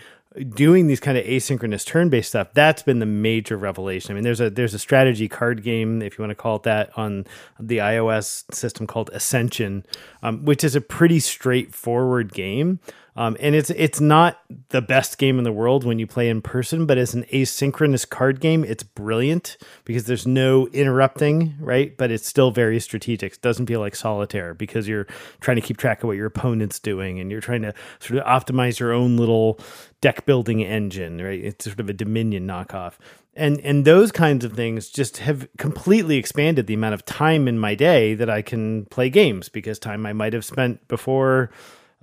doing 0.51 0.87
these 0.87 1.01
kind 1.01 1.17
of 1.17 1.25
asynchronous 1.25 1.85
turn-based 1.85 2.29
stuff 2.29 2.49
that's 2.53 2.83
been 2.83 2.99
the 2.99 3.07
major 3.07 3.57
revelation. 3.57 4.13
I 4.13 4.15
mean 4.15 4.25
there's 4.25 4.41
a 4.41 4.51
there's 4.51 4.75
a 4.75 4.79
strategy 4.79 5.29
card 5.29 5.63
game 5.63 6.03
if 6.03 6.19
you 6.19 6.23
want 6.23 6.31
to 6.31 6.35
call 6.35 6.57
it 6.57 6.63
that 6.65 6.97
on 6.97 7.27
the 7.59 7.79
ios 7.79 8.45
system 8.55 8.87
called 8.87 9.11
ascension 9.13 9.85
um, 10.23 10.45
which 10.45 10.63
is 10.63 10.75
a 10.75 10.81
pretty 10.81 11.21
straightforward 11.21 12.33
game 12.33 12.81
um, 13.17 13.37
and 13.41 13.55
it's 13.55 13.71
it's 13.71 14.01
not 14.01 14.39
the 14.69 14.83
best 14.83 15.19
game 15.19 15.39
in 15.39 15.45
the 15.45 15.53
world 15.53 15.85
when 15.85 15.99
you 15.99 16.07
play 16.07 16.29
in 16.29 16.43
person, 16.43 16.85
but 16.87 16.99
as 16.99 17.15
an 17.15 17.25
asynchronous 17.33 18.09
card 18.09 18.41
game, 18.41 18.63
it's 18.63 18.83
brilliant 18.83 19.57
because 19.85 20.05
there's 20.05 20.27
no 20.27 20.67
interrupting, 20.69 21.55
right? 21.59 21.97
But 21.97 22.11
it's 22.11 22.27
still 22.27 22.51
very 22.51 22.79
strategic. 22.79 23.35
It 23.35 23.43
doesn't 23.43 23.67
feel 23.67 23.81
like 23.81 23.97
solitaire 23.97 24.55
because 24.55 24.87
you're 24.87 25.07
trying 25.41 25.57
to 25.57 25.63
keep 25.63 25.79
track 25.79 26.03
of 26.03 26.09
what 26.09 26.17
your 26.17 26.27
opponent's 26.27 26.79
doing 26.79 27.19
and 27.19 27.31
you're 27.31 27.41
trying 27.41 27.63
to 27.63 27.73
sort 28.01 28.21
of 28.21 28.27
optimize 28.27 28.79
your 28.79 28.93
own 28.93 29.17
little 29.17 29.59
deck 30.03 30.27
building 30.27 30.63
engine, 30.63 31.23
right? 31.23 31.43
It's 31.43 31.65
sort 31.65 31.81
of 31.81 31.89
a 31.89 31.95
Dominion 31.95 32.47
knockoff 32.47 32.95
and 33.37 33.61
and 33.61 33.85
those 33.85 34.11
kinds 34.11 34.45
of 34.45 34.55
things 34.55 34.89
just 34.89 35.19
have 35.19 35.47
completely 35.59 36.17
expanded 36.17 36.67
the 36.67 36.75
amount 36.75 36.95
of 36.95 37.05
time 37.05 37.47
in 37.47 37.59
my 37.59 37.75
day 37.75 38.15
that 38.15 38.31
I 38.31 38.43
can 38.43 38.87
play 38.87 39.11
games 39.11 39.49
because 39.49 39.79
time 39.79 40.07
I 40.07 40.13
might 40.13 40.33
have 40.33 40.45
spent 40.45 40.87
before 40.89 41.51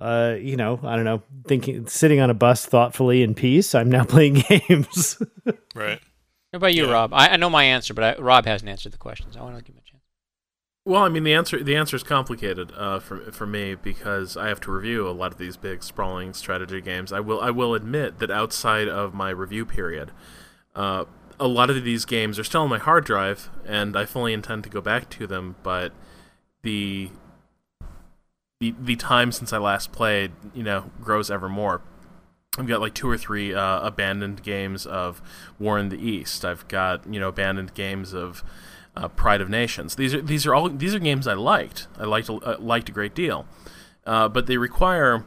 uh, 0.04 0.34
you 0.34 0.56
know, 0.56 0.78
I 0.82 0.96
don't 0.96 1.06
know, 1.06 1.22
thinking, 1.46 1.86
sitting 1.86 2.20
on 2.20 2.28
a 2.28 2.34
bus 2.34 2.66
thoughtfully 2.66 3.22
in 3.22 3.34
peace. 3.34 3.74
I'm 3.74 3.90
now 3.90 4.04
playing 4.14 4.44
games. 4.48 5.20
right. 5.74 5.98
What 6.50 6.56
about 6.58 6.74
you, 6.74 6.86
yeah. 6.86 6.92
Rob? 6.92 7.14
I, 7.14 7.28
I, 7.30 7.36
know 7.36 7.48
my 7.48 7.64
answer, 7.64 7.94
but 7.94 8.18
I, 8.18 8.22
Rob 8.22 8.44
hasn't 8.44 8.68
answered 8.68 8.92
the 8.92 8.98
questions. 8.98 9.34
I 9.36 9.42
want 9.42 9.56
to 9.56 9.62
give 9.62 9.74
him 9.74 9.82
a 9.84 9.90
chance. 9.90 10.02
Well, 10.84 11.02
I 11.02 11.08
mean, 11.08 11.24
the 11.24 11.32
answer 11.32 11.62
the 11.64 11.74
answer 11.74 11.96
is 11.96 12.02
complicated 12.02 12.70
uh, 12.76 12.98
for 12.98 13.32
for 13.32 13.46
me 13.46 13.74
because 13.74 14.36
I 14.36 14.48
have 14.48 14.60
to 14.60 14.70
review 14.70 15.08
a 15.08 15.10
lot 15.10 15.32
of 15.32 15.38
these 15.38 15.56
big 15.56 15.82
sprawling 15.82 16.34
strategy 16.34 16.82
games. 16.82 17.10
I 17.10 17.20
will 17.20 17.40
I 17.40 17.50
will 17.50 17.74
admit 17.74 18.18
that 18.18 18.30
outside 18.30 18.86
of 18.86 19.14
my 19.14 19.30
review 19.30 19.64
period, 19.64 20.10
uh, 20.74 21.06
a 21.40 21.48
lot 21.48 21.70
of 21.70 21.82
these 21.82 22.04
games 22.04 22.38
are 22.38 22.44
still 22.44 22.62
on 22.62 22.68
my 22.68 22.78
hard 22.78 23.06
drive, 23.06 23.48
and 23.64 23.96
I 23.96 24.04
fully 24.04 24.34
intend 24.34 24.64
to 24.64 24.70
go 24.70 24.82
back 24.82 25.08
to 25.10 25.26
them. 25.26 25.56
But 25.62 25.92
the 26.62 27.08
the 28.72 28.74
the 28.80 28.96
time 28.96 29.32
since 29.32 29.52
I 29.52 29.58
last 29.58 29.92
played, 29.92 30.32
you 30.54 30.62
know, 30.62 30.90
grows 31.00 31.30
ever 31.30 31.48
more. 31.48 31.82
I've 32.56 32.66
got 32.66 32.80
like 32.80 32.94
two 32.94 33.08
or 33.08 33.18
three 33.18 33.52
uh, 33.52 33.80
abandoned 33.80 34.42
games 34.42 34.86
of 34.86 35.20
War 35.58 35.78
in 35.78 35.88
the 35.88 35.98
East. 35.98 36.44
I've 36.44 36.66
got 36.68 37.06
you 37.12 37.20
know 37.20 37.28
abandoned 37.28 37.74
games 37.74 38.14
of 38.14 38.44
uh, 38.96 39.08
Pride 39.08 39.40
of 39.40 39.50
Nations. 39.50 39.96
These 39.96 40.14
are 40.14 40.22
these 40.22 40.46
are 40.46 40.54
all 40.54 40.68
these 40.68 40.94
are 40.94 40.98
games 40.98 41.26
I 41.26 41.34
liked. 41.34 41.88
I 41.98 42.04
liked 42.04 42.30
uh, 42.30 42.56
liked 42.58 42.88
a 42.88 42.92
great 42.92 43.14
deal, 43.14 43.46
uh, 44.06 44.28
but 44.28 44.46
they 44.46 44.56
require 44.56 45.24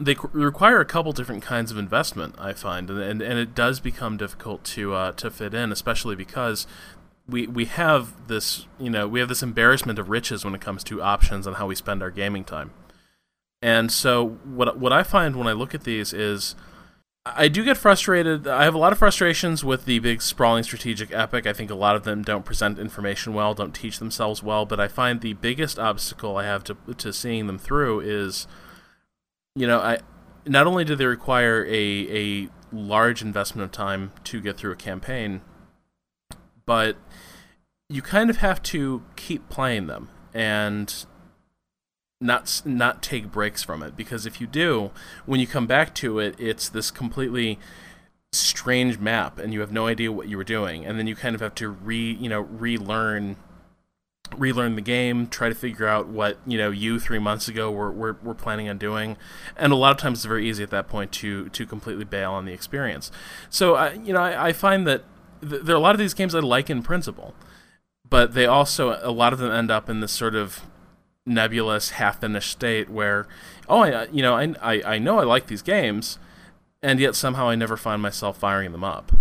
they 0.00 0.16
require 0.32 0.80
a 0.80 0.86
couple 0.86 1.12
different 1.12 1.42
kinds 1.42 1.70
of 1.70 1.76
investment. 1.76 2.36
I 2.38 2.52
find, 2.52 2.88
and 2.88 3.00
and, 3.00 3.20
and 3.20 3.38
it 3.38 3.54
does 3.54 3.80
become 3.80 4.16
difficult 4.16 4.64
to 4.76 4.94
uh, 4.94 5.12
to 5.12 5.30
fit 5.30 5.54
in, 5.54 5.72
especially 5.72 6.14
because 6.14 6.66
we 7.32 7.46
we 7.46 7.64
have 7.64 8.28
this 8.28 8.66
you 8.78 8.90
know 8.90 9.08
we 9.08 9.18
have 9.18 9.28
this 9.28 9.42
embarrassment 9.42 9.98
of 9.98 10.08
riches 10.08 10.44
when 10.44 10.54
it 10.54 10.60
comes 10.60 10.84
to 10.84 11.02
options 11.02 11.46
on 11.46 11.54
how 11.54 11.66
we 11.66 11.74
spend 11.74 12.02
our 12.02 12.10
gaming 12.10 12.44
time. 12.44 12.72
And 13.60 13.90
so 13.90 14.38
what 14.44 14.78
what 14.78 14.92
I 14.92 15.02
find 15.02 15.36
when 15.36 15.46
I 15.46 15.52
look 15.52 15.74
at 15.74 15.84
these 15.84 16.12
is 16.12 16.54
I 17.24 17.46
do 17.46 17.64
get 17.64 17.76
frustrated. 17.76 18.48
I 18.48 18.64
have 18.64 18.74
a 18.74 18.78
lot 18.78 18.92
of 18.92 18.98
frustrations 18.98 19.64
with 19.64 19.84
the 19.84 20.00
big 20.00 20.20
sprawling 20.20 20.64
strategic 20.64 21.12
epic. 21.12 21.46
I 21.46 21.52
think 21.52 21.70
a 21.70 21.76
lot 21.76 21.94
of 21.94 22.02
them 22.02 22.22
don't 22.22 22.44
present 22.44 22.80
information 22.80 23.32
well, 23.32 23.54
don't 23.54 23.74
teach 23.74 24.00
themselves 24.00 24.42
well, 24.42 24.66
but 24.66 24.80
I 24.80 24.88
find 24.88 25.20
the 25.20 25.34
biggest 25.34 25.78
obstacle 25.78 26.36
I 26.36 26.44
have 26.44 26.64
to 26.64 26.76
to 26.98 27.12
seeing 27.12 27.46
them 27.46 27.58
through 27.58 28.00
is 28.00 28.46
you 29.54 29.66
know, 29.66 29.78
I 29.78 30.00
not 30.46 30.66
only 30.66 30.84
do 30.84 30.96
they 30.96 31.06
require 31.06 31.64
a 31.66 32.42
a 32.42 32.48
large 32.72 33.22
investment 33.22 33.64
of 33.64 33.70
time 33.70 34.12
to 34.24 34.40
get 34.40 34.56
through 34.56 34.72
a 34.72 34.76
campaign, 34.76 35.42
but 36.66 36.96
you 37.92 38.00
kind 38.00 38.30
of 38.30 38.38
have 38.38 38.62
to 38.62 39.02
keep 39.16 39.48
playing 39.50 39.86
them 39.86 40.08
and 40.32 41.04
not 42.20 42.62
not 42.64 43.02
take 43.02 43.30
breaks 43.30 43.62
from 43.62 43.82
it 43.82 43.96
because 43.96 44.24
if 44.24 44.40
you 44.40 44.46
do, 44.46 44.90
when 45.26 45.40
you 45.40 45.46
come 45.46 45.66
back 45.66 45.94
to 45.96 46.18
it, 46.18 46.34
it's 46.38 46.68
this 46.68 46.90
completely 46.90 47.58
strange 48.32 48.98
map 48.98 49.38
and 49.38 49.52
you 49.52 49.60
have 49.60 49.70
no 49.70 49.86
idea 49.86 50.10
what 50.10 50.26
you 50.28 50.38
were 50.38 50.44
doing. 50.44 50.86
And 50.86 50.98
then 50.98 51.06
you 51.06 51.14
kind 51.14 51.34
of 51.34 51.42
have 51.42 51.54
to 51.56 51.68
re 51.68 52.12
you 52.12 52.28
know 52.28 52.40
relearn 52.40 53.36
relearn 54.38 54.76
the 54.76 54.80
game 54.80 55.26
try 55.26 55.50
to 55.50 55.54
figure 55.54 55.86
out 55.86 56.08
what 56.08 56.38
you 56.46 56.56
know 56.56 56.70
you 56.70 56.98
three 56.98 57.18
months 57.18 57.48
ago 57.48 57.70
were, 57.70 57.92
were, 57.92 58.16
were 58.22 58.34
planning 58.34 58.70
on 58.70 58.78
doing. 58.78 59.18
And 59.54 59.70
a 59.70 59.76
lot 59.76 59.90
of 59.90 59.98
times 59.98 60.20
it's 60.20 60.24
very 60.24 60.48
easy 60.48 60.62
at 60.62 60.70
that 60.70 60.88
point 60.88 61.12
to 61.12 61.50
to 61.50 61.66
completely 61.66 62.04
bail 62.04 62.32
on 62.32 62.46
the 62.46 62.54
experience. 62.54 63.10
So 63.50 63.74
uh, 63.74 63.94
you 64.02 64.14
know 64.14 64.22
I, 64.22 64.48
I 64.48 64.52
find 64.54 64.86
that 64.86 65.04
th- 65.42 65.62
there 65.62 65.74
are 65.74 65.78
a 65.78 65.82
lot 65.82 65.94
of 65.94 65.98
these 65.98 66.14
games 66.14 66.34
I 66.34 66.38
like 66.38 66.70
in 66.70 66.82
principle, 66.82 67.34
but 68.12 68.34
they 68.34 68.44
also 68.44 69.00
a 69.02 69.10
lot 69.10 69.32
of 69.32 69.38
them 69.38 69.50
end 69.50 69.70
up 69.70 69.88
in 69.88 70.00
this 70.00 70.12
sort 70.12 70.34
of 70.34 70.60
nebulous, 71.24 71.92
half-finished 71.92 72.50
state 72.50 72.90
where, 72.90 73.26
oh, 73.70 73.84
I, 73.84 74.04
you 74.08 74.20
know, 74.20 74.34
I, 74.34 74.54
I, 74.60 74.82
I 74.96 74.98
know 74.98 75.18
I 75.18 75.24
like 75.24 75.46
these 75.46 75.62
games, 75.62 76.18
and 76.82 77.00
yet 77.00 77.16
somehow 77.16 77.48
I 77.48 77.54
never 77.54 77.78
find 77.78 78.02
myself 78.02 78.36
firing 78.36 78.72
them 78.72 78.84
up. 78.84 79.12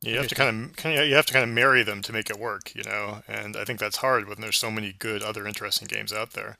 You 0.00 0.16
have 0.16 0.28
to 0.28 0.34
kind 0.34 0.70
of, 0.70 0.76
kind 0.76 0.98
of, 0.98 1.06
you 1.06 1.14
have 1.14 1.26
to 1.26 1.32
kind 1.34 1.44
of 1.44 1.50
marry 1.50 1.82
them 1.82 2.00
to 2.00 2.12
make 2.12 2.30
it 2.30 2.38
work, 2.38 2.74
you 2.74 2.84
know, 2.84 3.20
and 3.28 3.54
I 3.54 3.66
think 3.66 3.80
that's 3.80 3.98
hard 3.98 4.30
when 4.30 4.40
there's 4.40 4.56
so 4.56 4.70
many 4.70 4.94
good 4.98 5.22
other 5.22 5.46
interesting 5.46 5.86
games 5.86 6.10
out 6.10 6.30
there. 6.30 6.56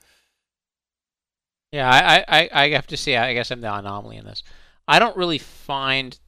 Yeah, 1.72 1.90
I, 1.90 2.24
I, 2.28 2.50
I 2.52 2.68
have 2.72 2.86
to 2.88 2.98
say, 2.98 3.16
I 3.16 3.32
guess 3.32 3.50
I'm 3.50 3.62
the 3.62 3.74
anomaly 3.74 4.18
in 4.18 4.26
this. 4.26 4.42
I 4.86 4.98
don't 4.98 5.16
really 5.16 5.38
find 5.38 6.18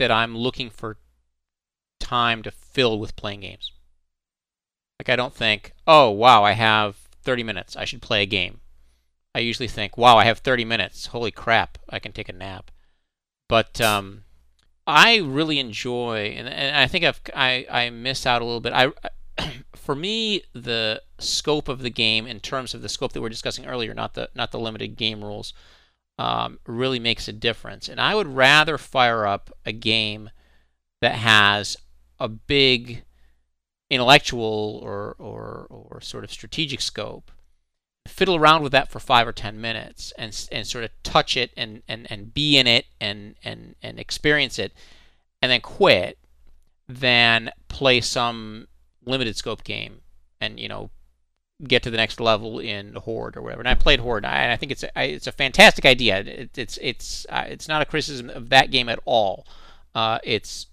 that 0.00 0.10
I'm 0.10 0.36
looking 0.36 0.70
for 0.70 0.96
time 2.00 2.42
to 2.42 2.50
fill 2.50 2.98
with 2.98 3.14
playing 3.14 3.40
games. 3.40 3.70
Like 4.98 5.08
I 5.08 5.16
don't 5.16 5.34
think, 5.34 5.72
oh 5.86 6.10
wow, 6.10 6.44
I 6.44 6.52
have 6.52 6.96
30 7.22 7.42
minutes, 7.42 7.76
I 7.76 7.84
should 7.84 8.02
play 8.02 8.22
a 8.22 8.26
game. 8.26 8.60
I 9.34 9.40
usually 9.40 9.68
think, 9.68 9.98
wow, 9.98 10.16
I 10.16 10.24
have 10.24 10.38
30 10.38 10.64
minutes, 10.64 11.06
holy 11.06 11.32
crap, 11.32 11.78
I 11.88 11.98
can 11.98 12.12
take 12.12 12.28
a 12.28 12.32
nap. 12.32 12.70
But 13.48 13.80
um, 13.80 14.24
I 14.86 15.16
really 15.16 15.58
enjoy, 15.58 16.34
and, 16.36 16.48
and 16.48 16.76
I 16.76 16.86
think 16.86 17.04
I've 17.04 17.20
I, 17.34 17.66
I 17.70 17.90
miss 17.90 18.26
out 18.26 18.42
a 18.42 18.44
little 18.44 18.60
bit. 18.60 18.72
I 18.72 18.92
for 19.74 19.94
me 19.94 20.42
the 20.52 21.02
scope 21.18 21.68
of 21.68 21.80
the 21.80 21.90
game 21.90 22.26
in 22.26 22.40
terms 22.40 22.74
of 22.74 22.82
the 22.82 22.88
scope 22.88 23.12
that 23.12 23.20
we 23.20 23.26
are 23.26 23.30
discussing 23.30 23.66
earlier, 23.66 23.94
not 23.94 24.14
the 24.14 24.30
not 24.34 24.52
the 24.52 24.58
limited 24.58 24.96
game 24.96 25.22
rules, 25.22 25.52
um, 26.18 26.58
really 26.66 26.98
makes 26.98 27.28
a 27.28 27.32
difference. 27.32 27.88
And 27.88 28.00
I 28.00 28.14
would 28.14 28.28
rather 28.28 28.78
fire 28.78 29.26
up 29.26 29.50
a 29.64 29.72
game 29.72 30.30
that 31.00 31.16
has 31.16 31.76
a 32.18 32.28
big 32.28 33.04
intellectual 33.90 34.80
or, 34.82 35.14
or, 35.18 35.66
or 35.68 36.00
sort 36.00 36.24
of 36.24 36.32
strategic 36.32 36.80
scope, 36.80 37.30
fiddle 38.06 38.36
around 38.36 38.62
with 38.62 38.72
that 38.72 38.90
for 38.90 39.00
five 39.00 39.26
or 39.26 39.32
ten 39.32 39.60
minutes 39.60 40.12
and, 40.18 40.48
and 40.52 40.66
sort 40.66 40.84
of 40.84 40.90
touch 41.02 41.36
it 41.36 41.50
and, 41.56 41.82
and, 41.88 42.06
and 42.10 42.34
be 42.34 42.58
in 42.58 42.66
it 42.66 42.86
and, 43.00 43.34
and, 43.44 43.74
and 43.82 43.98
experience 43.98 44.58
it 44.58 44.72
and 45.40 45.50
then 45.50 45.60
quit 45.60 46.18
than 46.88 47.50
play 47.68 48.00
some 48.00 48.66
limited 49.04 49.36
scope 49.36 49.64
game 49.64 50.00
and, 50.40 50.60
you 50.60 50.68
know, 50.68 50.90
get 51.68 51.82
to 51.82 51.90
the 51.90 51.96
next 51.96 52.20
level 52.20 52.58
in 52.58 52.94
Horde 52.94 53.36
or 53.36 53.42
whatever. 53.42 53.60
And 53.62 53.68
I 53.68 53.74
played 53.74 54.00
Horde, 54.00 54.24
and 54.24 54.52
I 54.52 54.56
think 54.56 54.72
it's 54.72 54.82
a, 54.82 54.90
it's 54.96 55.26
a 55.26 55.32
fantastic 55.32 55.86
idea. 55.86 56.18
It, 56.18 56.58
it's 56.58 56.78
it's 56.82 57.26
uh, 57.30 57.44
it's 57.46 57.68
not 57.68 57.80
a 57.80 57.84
criticism 57.84 58.28
of 58.28 58.48
that 58.48 58.70
game 58.70 58.88
at 58.88 58.98
all. 59.04 59.46
Uh, 59.94 60.18
it's 60.24 60.66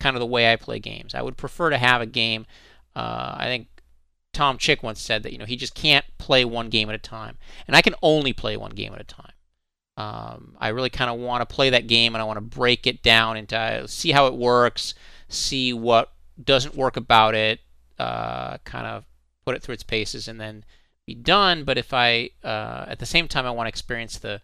kind 0.00 0.16
of 0.16 0.20
the 0.20 0.26
way 0.26 0.52
I 0.52 0.56
play 0.56 0.80
games. 0.80 1.14
I 1.14 1.22
would 1.22 1.36
prefer 1.36 1.70
to 1.70 1.78
have 1.78 2.00
a 2.00 2.06
game. 2.06 2.46
Uh, 2.96 3.36
I 3.36 3.44
think 3.44 3.68
Tom 4.32 4.58
Chick 4.58 4.82
once 4.82 5.00
said 5.00 5.22
that 5.22 5.32
you 5.32 5.38
know 5.38 5.44
he 5.44 5.56
just 5.56 5.74
can't 5.74 6.04
play 6.18 6.44
one 6.44 6.68
game 6.70 6.88
at 6.88 6.94
a 6.94 6.98
time, 6.98 7.38
and 7.68 7.76
I 7.76 7.82
can 7.82 7.94
only 8.02 8.32
play 8.32 8.56
one 8.56 8.72
game 8.72 8.92
at 8.92 9.00
a 9.00 9.04
time. 9.04 9.32
Um, 9.96 10.56
I 10.58 10.68
really 10.68 10.90
kind 10.90 11.10
of 11.10 11.18
want 11.18 11.46
to 11.46 11.54
play 11.54 11.70
that 11.70 11.86
game, 11.86 12.14
and 12.14 12.22
I 12.22 12.24
want 12.24 12.38
to 12.38 12.40
break 12.40 12.86
it 12.86 13.02
down 13.02 13.36
into 13.36 13.86
see 13.86 14.10
how 14.10 14.26
it 14.26 14.34
works, 14.34 14.94
see 15.28 15.72
what 15.72 16.12
doesn't 16.42 16.74
work 16.74 16.96
about 16.96 17.34
it, 17.34 17.60
uh, 17.98 18.58
kind 18.64 18.86
of 18.86 19.04
put 19.44 19.54
it 19.54 19.62
through 19.62 19.74
its 19.74 19.82
paces, 19.82 20.26
and 20.26 20.40
then 20.40 20.64
be 21.06 21.14
done. 21.14 21.64
But 21.64 21.76
if 21.76 21.92
I, 21.92 22.30
uh, 22.42 22.86
at 22.88 22.98
the 22.98 23.06
same 23.06 23.28
time, 23.28 23.44
I 23.44 23.50
want 23.50 23.66
to 23.66 23.70
experience 23.70 24.18
the 24.18 24.40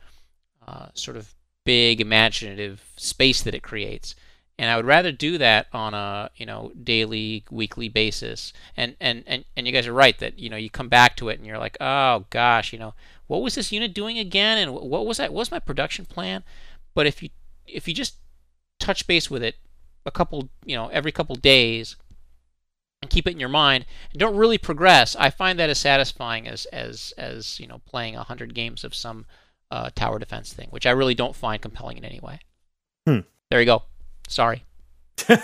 uh, 0.66 0.88
sort 0.94 1.16
of 1.16 1.34
big 1.64 2.00
imaginative 2.00 2.84
space 2.96 3.42
that 3.42 3.54
it 3.54 3.62
creates 3.62 4.14
and 4.58 4.70
I 4.70 4.76
would 4.76 4.86
rather 4.86 5.12
do 5.12 5.38
that 5.38 5.66
on 5.72 5.92
a 5.94 6.30
you 6.36 6.46
know 6.46 6.72
daily, 6.82 7.44
weekly 7.50 7.88
basis. 7.88 8.52
And 8.76 8.96
and 9.00 9.22
and 9.26 9.44
and 9.56 9.66
you 9.66 9.72
guys 9.72 9.86
are 9.86 9.92
right 9.92 10.18
that 10.18 10.38
you 10.38 10.48
know 10.48 10.56
you 10.56 10.70
come 10.70 10.88
back 10.88 11.16
to 11.16 11.28
it 11.28 11.38
and 11.38 11.46
you're 11.46 11.58
like, 11.58 11.76
oh 11.80 12.24
gosh, 12.30 12.72
you 12.72 12.78
know 12.78 12.94
what 13.26 13.42
was 13.42 13.56
this 13.56 13.72
unit 13.72 13.92
doing 13.92 14.18
again, 14.18 14.58
and 14.58 14.72
what 14.72 15.06
was 15.06 15.18
that? 15.18 15.32
What 15.32 15.40
was 15.40 15.50
my 15.50 15.58
production 15.58 16.06
plan? 16.06 16.42
But 16.94 17.06
if 17.06 17.22
you 17.22 17.30
if 17.66 17.86
you 17.86 17.94
just 17.94 18.16
touch 18.78 19.06
base 19.06 19.30
with 19.30 19.42
it 19.42 19.56
a 20.04 20.10
couple 20.10 20.48
you 20.64 20.76
know 20.76 20.88
every 20.88 21.10
couple 21.10 21.34
days 21.34 21.96
and 23.02 23.10
keep 23.10 23.26
it 23.26 23.32
in 23.32 23.40
your 23.40 23.48
mind 23.48 23.84
and 24.12 24.20
don't 24.20 24.36
really 24.36 24.58
progress, 24.58 25.14
I 25.16 25.30
find 25.30 25.58
that 25.58 25.70
as 25.70 25.78
satisfying 25.78 26.48
as 26.48 26.64
as 26.66 27.12
as 27.18 27.60
you 27.60 27.66
know 27.66 27.80
playing 27.84 28.16
a 28.16 28.22
hundred 28.22 28.54
games 28.54 28.84
of 28.84 28.94
some 28.94 29.26
uh, 29.70 29.90
tower 29.94 30.18
defense 30.18 30.52
thing, 30.52 30.68
which 30.70 30.86
I 30.86 30.92
really 30.92 31.14
don't 31.14 31.36
find 31.36 31.60
compelling 31.60 31.98
in 31.98 32.04
any 32.04 32.20
way. 32.20 32.40
Hmm. 33.06 33.20
There 33.50 33.60
you 33.60 33.66
go. 33.66 33.82
Sorry. 34.28 34.64
no, 35.28 35.38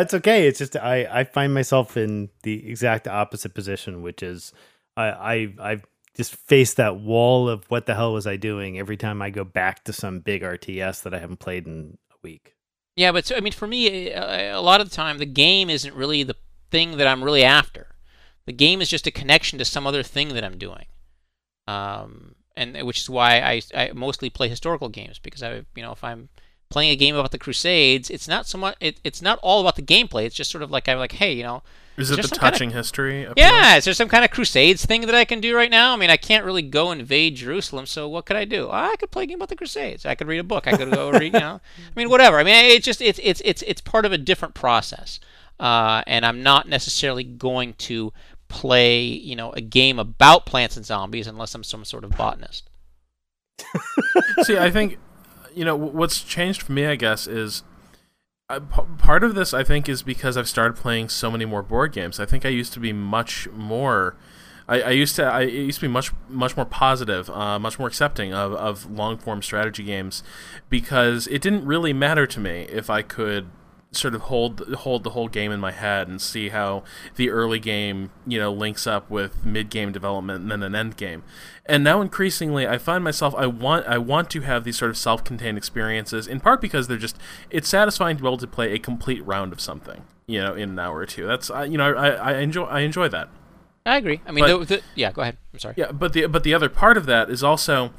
it's 0.00 0.14
okay. 0.14 0.46
It's 0.48 0.58
just 0.58 0.76
I 0.76 1.06
I 1.10 1.24
find 1.24 1.54
myself 1.54 1.96
in 1.96 2.30
the 2.42 2.68
exact 2.68 3.06
opposite 3.08 3.54
position, 3.54 4.02
which 4.02 4.22
is 4.22 4.52
I 4.96 5.04
I 5.10 5.54
I 5.72 5.82
just 6.16 6.36
face 6.36 6.74
that 6.74 7.00
wall 7.00 7.48
of 7.48 7.64
what 7.70 7.86
the 7.86 7.94
hell 7.94 8.12
was 8.12 8.26
I 8.26 8.36
doing 8.36 8.78
every 8.78 8.96
time 8.96 9.20
I 9.20 9.30
go 9.30 9.44
back 9.44 9.84
to 9.84 9.92
some 9.92 10.20
big 10.20 10.42
RTS 10.42 11.02
that 11.02 11.14
I 11.14 11.18
haven't 11.18 11.40
played 11.40 11.66
in 11.66 11.98
a 12.12 12.16
week. 12.22 12.54
Yeah, 12.96 13.10
but 13.10 13.26
so, 13.26 13.36
I 13.36 13.40
mean, 13.40 13.52
for 13.52 13.66
me, 13.66 14.12
a 14.12 14.60
lot 14.60 14.80
of 14.80 14.88
the 14.88 14.94
time, 14.94 15.18
the 15.18 15.26
game 15.26 15.68
isn't 15.68 15.94
really 15.94 16.22
the 16.22 16.36
thing 16.70 16.96
that 16.98 17.08
I'm 17.08 17.24
really 17.24 17.42
after. 17.42 17.88
The 18.46 18.52
game 18.52 18.80
is 18.80 18.88
just 18.88 19.06
a 19.08 19.10
connection 19.10 19.58
to 19.58 19.64
some 19.64 19.86
other 19.86 20.04
thing 20.04 20.28
that 20.34 20.44
I'm 20.44 20.58
doing. 20.58 20.86
Um, 21.66 22.36
and 22.56 22.80
which 22.82 23.00
is 23.00 23.10
why 23.10 23.40
I, 23.40 23.62
I 23.74 23.92
mostly 23.92 24.30
play 24.30 24.48
historical 24.48 24.88
games 24.88 25.18
because 25.18 25.42
I, 25.42 25.64
you 25.74 25.82
know, 25.82 25.92
if 25.92 26.04
I'm 26.04 26.28
playing 26.74 26.90
a 26.90 26.96
game 26.96 27.14
about 27.14 27.30
the 27.30 27.38
Crusades, 27.38 28.10
it's 28.10 28.26
not 28.26 28.48
so 28.48 28.58
much. 28.58 28.76
It, 28.80 29.00
it's 29.04 29.22
not 29.22 29.38
all 29.44 29.60
about 29.60 29.76
the 29.76 29.82
gameplay. 29.82 30.24
It's 30.24 30.34
just 30.34 30.50
sort 30.50 30.60
of 30.60 30.72
like 30.72 30.88
I'm 30.88 30.98
like, 30.98 31.12
hey, 31.12 31.32
you 31.32 31.44
know. 31.44 31.62
Is 31.96 32.10
it 32.10 32.20
the 32.20 32.26
touching 32.26 32.70
kind 32.70 32.72
of, 32.72 32.76
history? 32.78 33.28
Yeah, 33.36 33.76
is 33.76 33.84
there 33.84 33.94
some 33.94 34.08
kind 34.08 34.24
of 34.24 34.32
Crusades 34.32 34.84
thing 34.84 35.02
that 35.02 35.14
I 35.14 35.24
can 35.24 35.40
do 35.40 35.54
right 35.54 35.70
now? 35.70 35.92
I 35.92 35.96
mean, 35.96 36.10
I 36.10 36.16
can't 36.16 36.44
really 36.44 36.62
go 36.62 36.90
invade 36.90 37.36
Jerusalem, 37.36 37.86
so 37.86 38.08
what 38.08 38.26
could 38.26 38.34
I 38.34 38.44
do? 38.44 38.68
I 38.72 38.96
could 38.96 39.12
play 39.12 39.22
a 39.22 39.26
game 39.26 39.36
about 39.36 39.50
the 39.50 39.54
Crusades. 39.54 40.04
I 40.04 40.16
could 40.16 40.26
read 40.26 40.40
a 40.40 40.44
book. 40.44 40.66
I 40.66 40.76
could 40.76 40.90
go 40.90 41.12
read, 41.12 41.32
you 41.32 41.38
know. 41.38 41.60
I 41.78 41.92
mean, 41.94 42.10
whatever. 42.10 42.40
I 42.40 42.42
mean, 42.42 42.56
it's 42.72 42.84
just 42.84 43.00
it's 43.00 43.20
it's 43.22 43.40
it's 43.44 43.62
it's 43.62 43.80
part 43.80 44.04
of 44.04 44.10
a 44.10 44.18
different 44.18 44.54
process, 44.54 45.20
uh, 45.60 46.02
and 46.08 46.26
I'm 46.26 46.42
not 46.42 46.68
necessarily 46.68 47.22
going 47.22 47.74
to 47.74 48.12
play 48.48 49.00
you 49.04 49.36
know 49.36 49.52
a 49.52 49.60
game 49.60 50.00
about 50.00 50.46
plants 50.46 50.76
and 50.76 50.84
zombies 50.84 51.28
unless 51.28 51.54
I'm 51.54 51.62
some 51.62 51.84
sort 51.84 52.02
of 52.02 52.10
botanist. 52.16 52.68
See, 54.42 54.58
I 54.58 54.72
think 54.72 54.98
you 55.54 55.64
know 55.64 55.76
what's 55.76 56.22
changed 56.22 56.62
for 56.62 56.72
me, 56.72 56.86
I 56.86 56.96
guess, 56.96 57.26
is 57.26 57.62
uh, 58.48 58.60
p- 58.60 58.82
part 58.98 59.24
of 59.24 59.34
this. 59.34 59.54
I 59.54 59.64
think 59.64 59.88
is 59.88 60.02
because 60.02 60.36
I've 60.36 60.48
started 60.48 60.76
playing 60.76 61.08
so 61.08 61.30
many 61.30 61.44
more 61.44 61.62
board 61.62 61.92
games. 61.92 62.20
I 62.20 62.26
think 62.26 62.44
I 62.44 62.50
used 62.50 62.72
to 62.74 62.80
be 62.80 62.92
much 62.92 63.48
more. 63.50 64.16
I, 64.66 64.80
I 64.80 64.90
used 64.90 65.16
to 65.16 65.24
I 65.24 65.42
used 65.42 65.80
to 65.80 65.86
be 65.86 65.92
much 65.92 66.12
much 66.28 66.56
more 66.56 66.66
positive, 66.66 67.28
uh, 67.30 67.58
much 67.58 67.78
more 67.78 67.88
accepting 67.88 68.32
of, 68.32 68.52
of 68.54 68.90
long 68.90 69.18
form 69.18 69.42
strategy 69.42 69.84
games, 69.84 70.22
because 70.68 71.26
it 71.28 71.42
didn't 71.42 71.66
really 71.66 71.92
matter 71.92 72.26
to 72.26 72.40
me 72.40 72.62
if 72.70 72.88
I 72.90 73.02
could 73.02 73.48
sort 73.96 74.14
of 74.14 74.22
hold 74.22 74.60
hold 74.78 75.04
the 75.04 75.10
whole 75.10 75.28
game 75.28 75.52
in 75.52 75.60
my 75.60 75.72
head 75.72 76.08
and 76.08 76.20
see 76.20 76.48
how 76.48 76.82
the 77.16 77.30
early 77.30 77.58
game 77.58 78.10
you 78.26 78.38
know 78.38 78.52
links 78.52 78.86
up 78.86 79.10
with 79.10 79.44
mid 79.44 79.70
game 79.70 79.92
development 79.92 80.42
and 80.42 80.50
then 80.50 80.62
an 80.62 80.74
end 80.74 80.96
game. 80.96 81.22
And 81.66 81.82
now 81.82 82.00
increasingly 82.00 82.66
i 82.66 82.78
find 82.78 83.02
myself 83.02 83.34
i 83.36 83.46
want 83.46 83.86
i 83.86 83.96
want 83.96 84.30
to 84.30 84.42
have 84.42 84.64
these 84.64 84.76
sort 84.76 84.90
of 84.90 84.96
self-contained 84.96 85.56
experiences 85.56 86.26
in 86.26 86.40
part 86.40 86.60
because 86.60 86.88
they're 86.88 86.98
just 86.98 87.16
it's 87.50 87.68
satisfying 87.68 88.16
to 88.16 88.22
be 88.22 88.28
able 88.28 88.38
to 88.38 88.46
play 88.46 88.72
a 88.72 88.78
complete 88.78 89.24
round 89.24 89.52
of 89.52 89.60
something 89.60 90.04
you 90.26 90.40
know 90.40 90.54
in 90.54 90.70
an 90.70 90.78
hour 90.78 90.98
or 90.98 91.06
two. 91.06 91.26
That's 91.26 91.48
you 91.48 91.78
know 91.78 91.94
i 91.94 92.10
i 92.10 92.38
enjoy 92.38 92.64
i 92.64 92.80
enjoy 92.80 93.08
that. 93.08 93.28
I 93.86 93.96
agree. 93.98 94.20
I 94.26 94.32
mean 94.32 94.44
but, 94.44 94.58
the, 94.60 94.76
the, 94.76 94.82
yeah 94.94 95.12
go 95.12 95.22
ahead. 95.22 95.36
I'm 95.52 95.58
sorry. 95.58 95.74
Yeah 95.76 95.92
but 95.92 96.12
the 96.12 96.26
but 96.26 96.42
the 96.44 96.54
other 96.54 96.68
part 96.68 96.96
of 96.96 97.06
that 97.06 97.30
is 97.30 97.42
also 97.42 97.92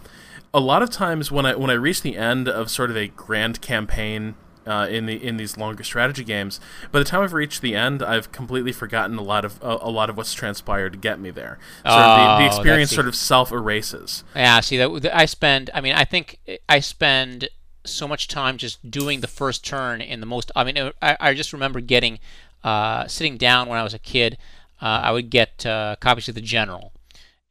a 0.53 0.59
lot 0.59 0.81
of 0.81 0.89
times 0.89 1.31
when 1.31 1.45
i 1.45 1.55
when 1.55 1.69
i 1.69 1.73
reach 1.73 2.01
the 2.01 2.15
end 2.15 2.47
of 2.47 2.71
sort 2.71 2.89
of 2.89 2.97
a 2.97 3.07
grand 3.09 3.61
campaign 3.61 4.35
uh, 4.65 4.87
in 4.89 5.05
the 5.05 5.23
in 5.23 5.37
these 5.37 5.57
longer 5.57 5.83
strategy 5.83 6.23
games. 6.23 6.59
By 6.91 6.99
the 6.99 7.05
time 7.05 7.21
I've 7.21 7.33
reached 7.33 7.61
the 7.61 7.75
end, 7.75 8.01
I've 8.01 8.31
completely 8.31 8.71
forgotten 8.71 9.17
a 9.17 9.21
lot 9.21 9.45
of 9.45 9.63
uh, 9.63 9.77
a 9.81 9.89
lot 9.89 10.09
of 10.09 10.17
what's 10.17 10.33
transpired 10.33 10.93
to 10.93 10.99
get 10.99 11.19
me 11.19 11.31
there. 11.31 11.59
So 11.83 11.91
oh, 11.91 12.37
the, 12.37 12.37
the, 12.37 12.43
oh, 12.43 12.47
experience 12.47 12.91
sort 12.91 13.07
of 13.07 13.15
self 13.15 13.51
erases. 13.51 14.23
Yeah, 14.35 14.59
see 14.59 14.77
that 14.77 15.15
I 15.15 15.25
spend. 15.25 15.69
I 15.73 15.81
mean, 15.81 15.93
I 15.93 16.05
think 16.05 16.39
I 16.67 16.79
spend 16.79 17.49
so 17.85 18.07
much 18.07 18.27
time 18.27 18.57
just 18.57 18.89
doing 18.89 19.21
the 19.21 19.27
first 19.27 19.63
turn 19.65 20.01
in 20.01 20.19
the 20.19 20.25
most. 20.25 20.51
I 20.55 20.63
mean, 20.63 20.91
I, 21.01 21.17
I 21.19 21.33
just 21.33 21.53
remember 21.53 21.79
getting 21.79 22.19
uh, 22.63 23.07
sitting 23.07 23.37
down 23.37 23.69
when 23.69 23.77
I 23.77 23.83
was 23.83 23.93
a 23.93 23.99
kid. 23.99 24.37
Uh, 24.81 25.01
I 25.03 25.11
would 25.11 25.29
get 25.29 25.65
uh, 25.65 25.95
copies 25.99 26.27
of 26.27 26.35
the 26.35 26.41
General, 26.41 26.91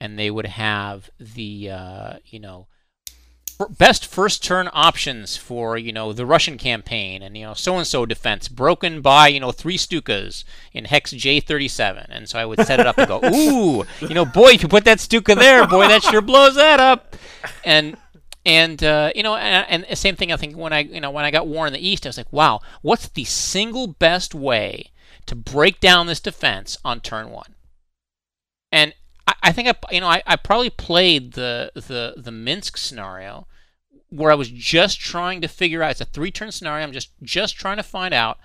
and 0.01 0.19
they 0.19 0.31
would 0.31 0.47
have 0.47 1.09
the 1.19 1.71
uh, 1.71 2.17
you 2.27 2.39
know 2.39 2.67
best 3.69 4.07
first 4.07 4.43
turn 4.43 4.69
options 4.73 5.37
for 5.37 5.77
you 5.77 5.93
know 5.93 6.12
the 6.12 6.27
Russian 6.27 6.59
campaign 6.59 7.23
and 7.23 7.37
you 7.37 7.45
know 7.45 7.55
so 7.55 7.77
and 7.77 7.87
so 7.87 8.07
defense 8.07 8.49
broken 8.49 9.01
by 9.01 9.29
you 9.29 9.41
know 9.41 9.53
three 9.53 9.77
Stukas 9.77 10.45
in 10.73 10.87
hex 10.87 11.12
J37 11.12 12.07
and 12.09 12.29
so 12.29 12.39
I 12.39 12.45
would 12.45 12.65
set 12.67 12.81
it 12.81 12.87
up 12.87 12.99
and 12.99 13.09
go 13.09 13.21
ooh 13.25 13.85
you 14.01 14.15
know 14.15 14.25
boy 14.25 14.51
if 14.51 14.62
you 14.62 14.69
put 14.69 14.85
that 14.85 15.01
Stuka 15.01 15.35
there 15.35 15.67
boy 15.67 15.89
that 15.89 16.03
sure 16.03 16.21
blows 16.21 16.55
that 16.55 16.81
up. 16.81 17.17
And 17.65 17.97
and 18.47 18.83
uh, 18.83 19.11
you 19.15 19.23
know 19.23 19.37
and, 19.37 19.85
and 19.87 19.99
same 19.99 20.17
thing 20.17 20.33
I 20.33 20.37
think 20.37 20.57
when 20.57 20.73
I 20.73 20.81
you 20.81 21.01
know 21.01 21.11
when 21.11 21.25
I 21.25 21.31
got 21.31 21.47
war 21.47 21.67
in 21.67 21.73
the 21.73 21.87
east 21.87 22.07
I 22.07 22.09
was 22.09 22.17
like 22.17 22.33
wow 22.33 22.61
what's 22.83 23.09
the 23.09 23.25
single 23.25 23.87
best 23.87 24.35
way 24.35 24.91
to 25.27 25.35
break 25.35 25.81
down 25.81 26.07
this 26.07 26.21
defense 26.21 26.79
on 26.85 27.01
turn 27.01 27.31
one? 27.31 27.55
And 28.71 28.95
I, 29.27 29.35
I 29.45 29.53
think 29.53 29.69
I 29.69 29.75
you 29.95 30.01
know 30.01 30.09
I, 30.09 30.23
I 30.27 30.37
probably 30.37 30.71
played 30.71 31.33
the 31.33 31.71
the 31.75 32.15
the 32.17 32.33
Minsk 32.33 32.77
scenario 32.77 33.47
where 34.11 34.31
I 34.31 34.37
was 34.37 34.51
just 34.51 35.01
trying 35.01 35.41
to 35.41 35.49
figure 35.49 35.83
out 35.83 35.93
it's 35.93 36.01
a 36.01 36.05
three 36.05 36.31
turn 36.31 36.53
scenario. 36.53 36.85
I'm 36.85 36.93
just 36.93 37.11
just 37.23 37.57
trying 37.57 37.77
to 37.77 37.83
find 37.83 38.15
out 38.15 38.39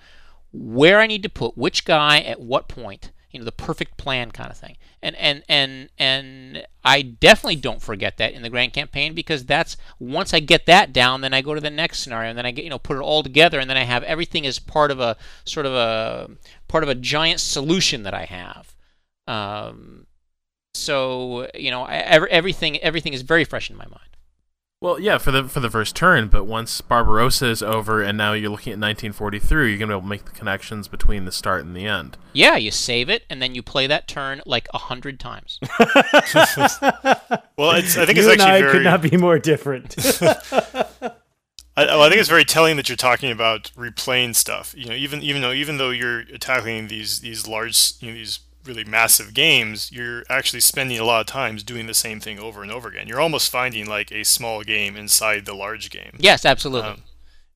where 0.52 0.98
I 0.98 1.06
need 1.06 1.22
to 1.22 1.28
put 1.28 1.56
which 1.56 1.84
guy 1.84 2.20
at 2.20 2.40
what 2.40 2.68
point. 2.68 3.12
You 3.30 3.38
know, 3.38 3.44
the 3.44 3.52
perfect 3.52 3.96
plan 3.96 4.32
kind 4.32 4.50
of 4.50 4.56
thing. 4.56 4.76
And 5.02 5.14
and 5.16 5.44
and 5.48 5.88
and 5.98 6.66
I 6.84 7.02
definitely 7.02 7.56
don't 7.56 7.80
forget 7.80 8.16
that 8.16 8.32
in 8.32 8.42
the 8.42 8.50
grand 8.50 8.72
campaign 8.72 9.14
because 9.14 9.44
that's 9.44 9.76
once 10.00 10.34
I 10.34 10.40
get 10.40 10.66
that 10.66 10.92
down, 10.92 11.20
then 11.20 11.32
I 11.32 11.40
go 11.40 11.54
to 11.54 11.60
the 11.60 11.70
next 11.70 12.00
scenario 12.00 12.30
and 12.30 12.38
then 12.38 12.46
I 12.46 12.50
get 12.50 12.64
you 12.64 12.70
know 12.70 12.78
put 12.78 12.96
it 12.96 13.02
all 13.02 13.22
together 13.22 13.60
and 13.60 13.70
then 13.70 13.76
I 13.76 13.84
have 13.84 14.02
everything 14.02 14.44
as 14.46 14.58
part 14.58 14.90
of 14.90 14.98
a 14.98 15.16
sort 15.44 15.66
of 15.66 15.72
a 15.72 16.30
part 16.66 16.82
of 16.82 16.88
a 16.88 16.94
giant 16.96 17.40
solution 17.40 18.02
that 18.02 18.14
I 18.14 18.24
have. 18.24 18.74
Um, 19.28 20.06
so 20.74 21.48
you 21.54 21.70
know, 21.70 21.84
every, 21.84 22.30
everything 22.30 22.78
everything 22.78 23.12
is 23.12 23.22
very 23.22 23.44
fresh 23.44 23.70
in 23.70 23.76
my 23.76 23.86
mind. 23.86 24.09
Well, 24.82 24.98
yeah, 24.98 25.18
for 25.18 25.30
the 25.30 25.44
for 25.44 25.60
the 25.60 25.68
first 25.68 25.94
turn, 25.94 26.28
but 26.28 26.44
once 26.44 26.80
Barbarossa 26.80 27.48
is 27.48 27.62
over 27.62 28.00
and 28.02 28.16
now 28.16 28.32
you're 28.32 28.48
looking 28.48 28.72
at 28.72 28.78
1943, 28.78 29.68
you're 29.68 29.78
going 29.78 29.90
to 29.90 29.94
be 29.94 29.98
able 29.98 30.00
to 30.00 30.08
make 30.08 30.24
the 30.24 30.30
connections 30.30 30.88
between 30.88 31.26
the 31.26 31.32
start 31.32 31.66
and 31.66 31.76
the 31.76 31.84
end. 31.84 32.16
Yeah, 32.32 32.56
you 32.56 32.70
save 32.70 33.10
it 33.10 33.24
and 33.28 33.42
then 33.42 33.54
you 33.54 33.62
play 33.62 33.86
that 33.88 34.08
turn 34.08 34.40
like 34.46 34.68
a 34.72 34.78
hundred 34.78 35.20
times. 35.20 35.58
well, 35.78 37.72
it's, 37.72 37.98
I 37.98 38.06
think 38.06 38.16
you 38.16 38.22
it's 38.22 38.32
and 38.32 38.40
actually 38.40 38.52
I 38.52 38.60
very. 38.60 38.72
could 38.72 38.84
not 38.84 39.02
be 39.02 39.18
more 39.18 39.38
different. 39.38 39.96
I, 40.22 41.84
well, 41.84 42.00
I 42.02 42.08
think 42.08 42.18
it's 42.18 42.30
very 42.30 42.46
telling 42.46 42.76
that 42.76 42.88
you're 42.88 42.96
talking 42.96 43.30
about 43.30 43.70
replaying 43.76 44.34
stuff. 44.34 44.74
You 44.74 44.86
know, 44.86 44.94
even 44.94 45.20
even 45.20 45.42
though 45.42 45.52
even 45.52 45.76
though 45.76 45.90
you're 45.90 46.24
tackling 46.38 46.88
these 46.88 47.20
these 47.20 47.46
large, 47.46 47.92
you 48.00 48.08
know, 48.08 48.14
these 48.14 48.40
really 48.64 48.84
massive 48.84 49.34
games, 49.34 49.90
you're 49.92 50.24
actually 50.28 50.60
spending 50.60 50.98
a 50.98 51.04
lot 51.04 51.20
of 51.20 51.26
times 51.26 51.62
doing 51.62 51.86
the 51.86 51.94
same 51.94 52.20
thing 52.20 52.38
over 52.38 52.62
and 52.62 52.70
over 52.70 52.88
again. 52.88 53.08
You're 53.08 53.20
almost 53.20 53.50
finding 53.50 53.86
like 53.86 54.12
a 54.12 54.24
small 54.24 54.62
game 54.62 54.96
inside 54.96 55.46
the 55.46 55.54
large 55.54 55.90
game. 55.90 56.16
Yes, 56.18 56.44
absolutely. 56.44 56.90
Um, 56.90 57.02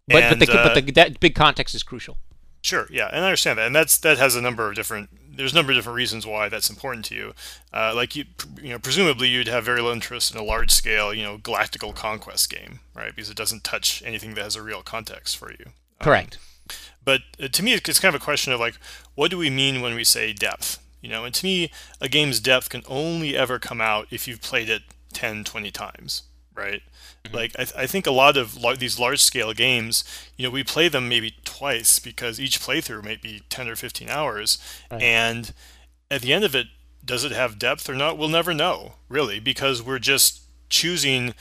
but 0.09 0.23
and, 0.23 0.39
but 0.39 0.47
the 0.47 0.61
uh, 0.61 0.65
but 0.65 0.87
the 0.87 0.93
that 0.93 1.21
big 1.21 1.35
context 1.35 1.75
is 1.75 1.83
crucial. 1.83 2.19
Sure, 2.63 2.87
yeah, 2.91 3.09
and 3.13 3.25
I 3.25 3.29
understand 3.29 3.59
that, 3.59 3.67
and 3.67 3.77
that's 3.77 3.99
that 3.99 4.19
has 4.19 4.35
a 4.35 4.41
number 4.41 4.69
of 4.69 4.75
different. 4.75 5.11
There's 5.37 5.53
a 5.53 5.55
number 5.57 5.73
of 5.73 5.77
different 5.77 5.97
reasons 5.97 6.27
why 6.27 6.49
that's 6.49 6.71
important 6.71 7.05
to 7.07 7.15
you. 7.15 7.35
Uh, 7.73 7.93
like 7.95 8.15
you, 8.15 8.25
you 8.63 8.71
know, 8.71 8.79
presumably 8.79 9.29
you'd 9.29 9.49
have 9.49 9.65
very 9.65 9.81
little 9.81 9.93
interest 9.93 10.33
in 10.33 10.41
a 10.41 10.45
large 10.45 10.71
scale, 10.71 11.13
you 11.13 11.23
know, 11.23 11.39
galactical 11.39 11.95
conquest 11.95 12.49
game, 12.49 12.81
right? 12.95 13.15
Because 13.15 13.31
it 13.31 13.37
doesn't 13.37 13.65
touch 13.65 14.03
anything 14.07 14.35
that 14.35 14.45
has 14.45 14.57
a 14.57 14.63
real 14.63 14.83
context 14.83 15.37
for 15.37 15.51
you. 15.51 15.67
Um, 15.67 15.73
Correct. 16.01 16.39
but 17.05 17.23
uh, 17.43 17.49
to 17.49 17.63
me, 17.63 17.75
it's 17.75 17.99
kind 17.99 18.15
of 18.15 18.21
a 18.21 18.25
question 18.25 18.53
of 18.53 18.61
like, 18.61 18.77
what 19.15 19.31
do 19.31 19.39
we 19.39 19.51
mean 19.51 19.81
when 19.81 19.95
we 19.95 20.05
say 20.05 20.33
depth? 20.33 20.79
You 21.05 21.11
know, 21.11 21.27
and 21.27 21.35
to 21.35 21.45
me, 21.45 21.71
a 22.01 22.09
game's 22.09 22.41
depth 22.41 22.71
can 22.71 22.83
only 22.89 23.37
ever 23.37 23.59
come 23.59 23.79
out 23.79 24.07
if 24.11 24.27
you've 24.27 24.41
played 24.41 24.71
it 24.71 24.85
10, 25.13 25.45
20 25.45 25.71
times, 25.71 26.23
right? 26.55 26.81
Mm-hmm. 27.27 27.37
Like, 27.37 27.53
I, 27.59 27.65
th- 27.65 27.77
I 27.77 27.87
think 27.87 28.07
a 28.07 28.11
lot 28.11 28.39
of 28.39 28.59
these 28.79 28.99
large 28.99 29.23
scale 29.23 29.53
games, 29.53 30.03
you 30.39 30.45
know, 30.45 30.51
we 30.51 30.65
play 30.65 30.89
them 30.89 31.07
maybe 31.07 31.37
twice 31.45 31.99
because 31.99 32.41
each 32.41 32.59
playthrough 32.59 33.05
might 33.05 33.21
be 33.21 33.43
10 33.51 33.69
or 33.69 33.77
15 33.77 34.09
hours. 34.09 34.57
Right. 34.91 35.03
And 35.03 35.53
at 36.11 36.23
the 36.23 36.33
end 36.33 36.43
of 36.43 36.55
it, 36.55 36.69
does 37.05 37.23
it 37.23 37.33
have 37.33 37.59
depth 37.59 37.87
or 37.91 37.95
not? 37.95 38.17
We'll 38.17 38.31
never 38.31 38.55
know, 38.55 38.95
really, 39.11 39.41
because 39.41 39.83
we're 39.83 39.99
just 39.99 40.41
choosing 40.71 41.35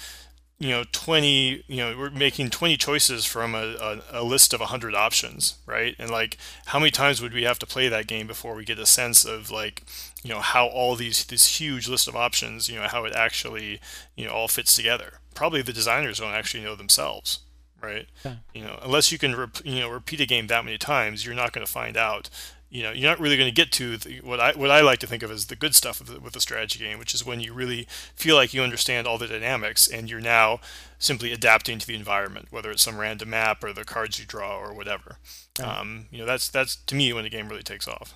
you 0.63 0.69
know 0.69 0.85
20 0.93 1.65
you 1.67 1.77
know 1.77 1.97
we're 1.97 2.09
making 2.09 2.49
20 2.49 2.77
choices 2.77 3.25
from 3.25 3.53
a, 3.53 3.75
a, 4.11 4.21
a 4.21 4.23
list 4.23 4.53
of 4.53 4.61
100 4.61 4.95
options 4.95 5.55
right? 5.65 5.93
And 5.99 6.09
like 6.09 6.37
how 6.67 6.79
many 6.79 6.89
times 6.89 7.21
would 7.21 7.33
we 7.33 7.43
have 7.43 7.59
to 7.59 7.67
play 7.67 7.89
that 7.89 8.07
game 8.07 8.27
before 8.27 8.55
we 8.55 8.63
get 8.63 8.79
a 8.79 8.85
sense 8.85 9.25
of 9.25 9.51
like 9.51 9.83
you 10.23 10.29
know 10.29 10.39
how 10.39 10.67
all 10.67 10.95
these 10.95 11.25
this 11.25 11.59
huge 11.59 11.89
list 11.89 12.07
of 12.07 12.15
options 12.15 12.69
you 12.69 12.79
know 12.79 12.87
how 12.87 13.03
it 13.03 13.13
actually 13.13 13.81
you 14.15 14.25
know 14.25 14.31
all 14.31 14.47
fits 14.47 14.73
together? 14.73 15.19
Probably 15.35 15.61
the 15.61 15.73
designers 15.73 16.19
don't 16.19 16.31
actually 16.33 16.63
know 16.63 16.75
themselves 16.75 17.39
right? 17.81 18.07
Okay. 18.25 18.37
you 18.53 18.63
know 18.63 18.79
unless 18.81 19.11
you 19.11 19.17
can 19.17 19.35
rep, 19.35 19.57
you 19.65 19.81
know 19.81 19.89
repeat 19.89 20.21
a 20.21 20.25
game 20.25 20.47
that 20.47 20.63
many 20.63 20.77
times 20.77 21.25
you're 21.25 21.35
not 21.35 21.51
going 21.51 21.65
to 21.65 21.71
find 21.71 21.97
out 21.97 22.29
you 22.73 22.81
know 22.81 22.91
you're 22.91 23.09
not 23.09 23.19
really 23.19 23.37
going 23.37 23.47
to 23.47 23.55
get 23.55 23.71
to 23.73 23.97
the, 23.97 24.19
what 24.21 24.39
I 24.39 24.53
what 24.53 24.71
I 24.71 24.81
like 24.81 24.97
to 24.99 25.07
think 25.07 25.21
of 25.21 25.29
as 25.29 25.45
the 25.45 25.55
good 25.55 25.75
stuff 25.75 25.99
with 25.99 26.09
the, 26.09 26.19
with 26.19 26.33
the 26.33 26.41
strategy 26.41 26.79
game, 26.79 26.97
which 26.97 27.13
is 27.13 27.23
when 27.23 27.39
you 27.39 27.53
really 27.53 27.87
feel 28.15 28.35
like 28.35 28.51
you 28.51 28.63
understand 28.63 29.05
all 29.05 29.19
the 29.19 29.27
dynamics 29.27 29.87
and 29.87 30.09
you're 30.09 30.19
now 30.19 30.59
simply 30.97 31.31
adapting 31.31 31.77
to 31.77 31.85
the 31.85 31.95
environment, 31.95 32.47
whether 32.49 32.71
it's 32.71 32.81
some 32.81 32.97
random 32.97 33.29
map 33.29 33.63
or 33.63 33.73
the 33.73 33.85
cards 33.85 34.19
you 34.19 34.25
draw 34.25 34.57
or 34.57 34.73
whatever. 34.73 35.17
Right. 35.59 35.67
Um, 35.67 36.07
you 36.09 36.17
know 36.17 36.25
that's 36.25 36.49
that's 36.49 36.75
to 36.75 36.95
me 36.95 37.13
when 37.13 37.23
the 37.23 37.29
game 37.29 37.47
really 37.47 37.61
takes 37.61 37.87
off. 37.87 38.15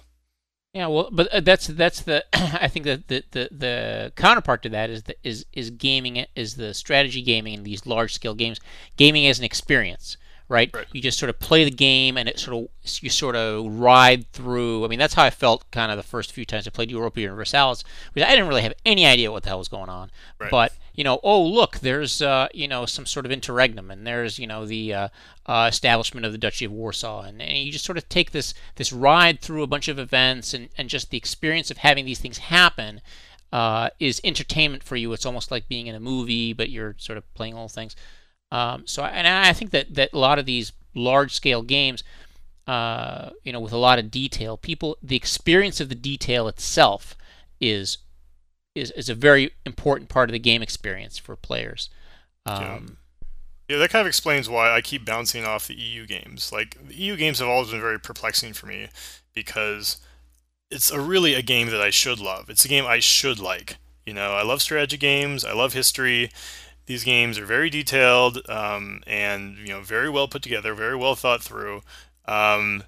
Yeah, 0.74 0.88
well, 0.88 1.10
but 1.12 1.28
uh, 1.28 1.40
that's 1.40 1.68
that's 1.68 2.02
the 2.02 2.26
I 2.34 2.68
think 2.68 2.86
that 2.86 3.08
the, 3.10 3.24
the 3.32 3.50
the 3.52 4.14
counterpart 4.16 4.64
to 4.64 4.70
that 4.70 4.90
is 4.90 5.04
the, 5.04 5.16
is 5.24 5.46
is 5.54 5.70
gaming 5.70 6.16
it 6.16 6.30
is 6.36 6.56
the 6.56 6.74
strategy 6.74 7.22
gaming 7.22 7.54
in 7.54 7.64
these 7.64 7.86
large 7.86 8.14
scale 8.14 8.34
games. 8.34 8.60
Gaming 8.96 9.28
as 9.28 9.38
an 9.38 9.46
experience, 9.46 10.18
right? 10.50 10.70
Right. 10.74 10.88
You 10.92 11.02
just 11.02 11.20
sort 11.20 11.30
of 11.30 11.40
play 11.40 11.64
the 11.64 11.72
game 11.72 12.18
and 12.18 12.30
it 12.30 12.40
sort 12.40 12.56
of 12.56 12.70
you 13.02 13.10
sort 13.10 13.36
of 13.36 13.66
ride 13.80 14.32
through. 14.32 14.86
I 14.86 14.88
mean, 14.88 15.00
that's 15.00 15.14
how 15.14 15.24
I 15.24 15.30
felt 15.30 15.70
kind 15.72 15.92
of 15.92 15.98
the 15.98 16.04
first 16.04 16.32
few 16.32 16.46
times 16.46 16.68
I 16.68 16.72
played 16.72 16.92
Europa 16.92 17.20
Universalis. 17.20 17.84
Because 18.14 18.28
I 18.28 18.32
didn't 18.32 18.48
really 18.48 18.62
have 18.62 18.74
any 18.86 19.06
idea 19.06 19.32
what 19.32 19.44
the 19.44 19.50
hell 19.50 19.60
was 19.60 19.68
going 19.68 19.90
on. 19.90 20.12
Right. 20.40 20.52
But 20.52 20.74
you 20.98 21.04
know, 21.04 21.20
oh 21.24 21.44
look, 21.44 21.80
there's 21.80 22.22
uh, 22.22 22.48
you 22.54 22.68
know 22.68 22.86
some 22.86 23.06
sort 23.06 23.26
of 23.26 23.32
interregnum, 23.32 23.92
and 23.92 24.06
there's 24.06 24.40
you 24.40 24.48
know 24.48 24.66
the 24.66 24.94
uh, 24.94 25.08
uh, 25.46 25.68
establishment 25.70 26.26
of 26.26 26.32
the 26.32 26.40
Duchy 26.40 26.66
of 26.66 26.72
Warsaw, 26.72 27.22
and, 27.22 27.42
and 27.42 27.58
you 27.58 27.72
just 27.72 27.86
sort 27.86 28.00
of 28.00 28.10
take 28.10 28.32
this 28.32 28.56
this 28.76 28.92
ride 28.92 29.40
through 29.40 29.62
a 29.62 29.68
bunch 29.68 29.88
of 29.88 30.00
events, 30.00 30.54
and, 30.54 30.70
and 30.78 30.90
just 30.90 31.12
the 31.12 31.18
experience 31.18 31.70
of 31.70 31.78
having 31.78 32.06
these 32.06 32.20
things 32.20 32.40
happen 32.40 33.02
uh, 33.54 33.90
is 34.00 34.20
entertainment 34.24 34.84
for 34.84 34.96
you. 34.96 35.14
It's 35.14 35.26
almost 35.26 35.52
like 35.52 35.68
being 35.68 35.88
in 35.88 35.94
a 35.94 36.00
movie, 36.00 36.52
but 36.54 36.70
you're 36.70 36.96
sort 36.98 37.18
of 37.18 37.34
playing 37.36 37.54
all 37.54 37.70
things. 37.70 37.96
Um, 38.52 38.88
so, 38.88 39.04
I- 39.04 39.10
and 39.10 39.28
I 39.28 39.54
think 39.54 39.72
that 39.72 39.94
that 39.96 40.14
a 40.14 40.18
lot 40.20 40.40
of 40.40 40.46
these 40.46 40.72
large 40.96 41.34
scale 41.34 41.62
games, 41.62 42.04
uh, 42.68 43.32
you 43.44 43.54
know, 43.54 43.60
with 43.60 43.74
a 43.74 43.78
lot 43.78 44.00
of 44.00 44.12
detail, 44.12 44.58
people 44.58 44.98
the 45.02 45.16
experience 45.16 45.80
of 45.82 45.90
the 45.90 45.96
detail 45.96 46.48
itself 46.48 47.18
is 47.62 48.00
is, 48.76 48.92
is 48.92 49.10
a 49.10 49.16
very 49.16 49.52
important 49.66 50.10
part 50.10 50.30
of 50.30 50.34
the 50.34 50.40
game 50.40 50.62
experience 50.62 51.18
for 51.18 51.36
players. 51.36 51.90
Yeah. 52.56 52.78
Um, 52.78 52.98
Yeah, 53.70 53.78
that 53.78 53.90
kind 53.92 54.02
of 54.02 54.08
explains 54.08 54.50
why 54.50 54.72
I 54.72 54.82
keep 54.82 55.06
bouncing 55.06 55.46
off 55.46 55.68
the 55.68 55.76
EU 55.76 56.06
games. 56.08 56.52
Like 56.52 56.78
the 56.88 56.96
EU 56.96 57.16
games 57.18 57.40
have 57.40 57.50
always 57.50 57.72
been 57.72 57.82
very 57.82 58.00
perplexing 58.00 58.54
for 58.54 58.68
me 58.68 58.90
because 59.34 59.98
it's 60.72 60.92
a 60.92 61.00
really 61.02 61.34
a 61.36 61.42
game 61.44 61.70
that 61.70 61.82
I 61.82 61.92
should 61.92 62.20
love. 62.20 62.50
It's 62.50 62.66
a 62.66 62.70
game 62.70 62.86
I 62.86 63.00
should 63.00 63.40
like. 63.40 63.78
You 64.06 64.14
know, 64.14 64.34
I 64.34 64.44
love 64.44 64.62
strategy 64.62 64.98
games. 64.98 65.46
I 65.46 65.54
love 65.54 65.74
history. 65.74 66.32
These 66.88 67.04
games 67.04 67.38
are 67.38 67.46
very 67.46 67.70
detailed 67.70 68.50
um, 68.50 69.04
and 69.06 69.58
you 69.58 69.68
know 69.68 69.82
very 69.82 70.10
well 70.10 70.28
put 70.28 70.42
together, 70.42 70.74
very 70.74 70.96
well 70.96 71.16
thought 71.16 71.44
through. 71.44 71.84
Um, 72.26 72.84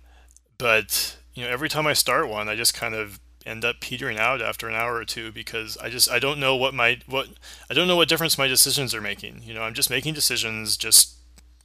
but 0.57 1.17
you 1.33 1.43
know, 1.43 1.49
every 1.49 1.69
time 1.69 1.85
I 1.85 1.93
start 1.93 2.27
one, 2.27 2.49
I 2.49 2.55
just 2.55 2.73
kind 2.73 2.95
of 2.95 3.19
end 3.45 3.63
up 3.63 3.79
petering 3.79 4.17
out 4.17 4.41
after 4.41 4.67
an 4.67 4.75
hour 4.75 4.95
or 4.95 5.05
two 5.05 5.31
because 5.31 5.77
I 5.77 5.89
just 5.89 6.09
I 6.09 6.19
don't 6.19 6.39
know 6.39 6.55
what 6.55 6.73
my 6.73 6.99
what 7.07 7.27
I 7.69 7.73
don't 7.73 7.87
know 7.87 7.95
what 7.95 8.09
difference 8.09 8.37
my 8.37 8.47
decisions 8.47 8.93
are 8.93 9.01
making. 9.01 9.41
You 9.43 9.53
know, 9.53 9.61
I'm 9.61 9.73
just 9.73 9.89
making 9.89 10.13
decisions 10.13 10.77
just 10.77 11.15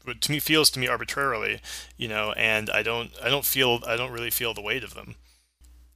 what 0.05 0.20
to 0.22 0.32
me 0.32 0.41
feels 0.41 0.70
to 0.70 0.80
me 0.80 0.87
arbitrarily, 0.87 1.61
you 1.97 2.09
know, 2.09 2.32
and 2.37 2.70
I 2.70 2.82
don't 2.82 3.11
I 3.22 3.30
don't 3.30 3.45
feel 3.45 3.80
I 3.87 3.97
don't 3.97 4.12
really 4.12 4.30
feel 4.30 4.55
the 4.55 4.62
weight 4.62 4.85
of 4.85 4.95
them. 4.95 5.16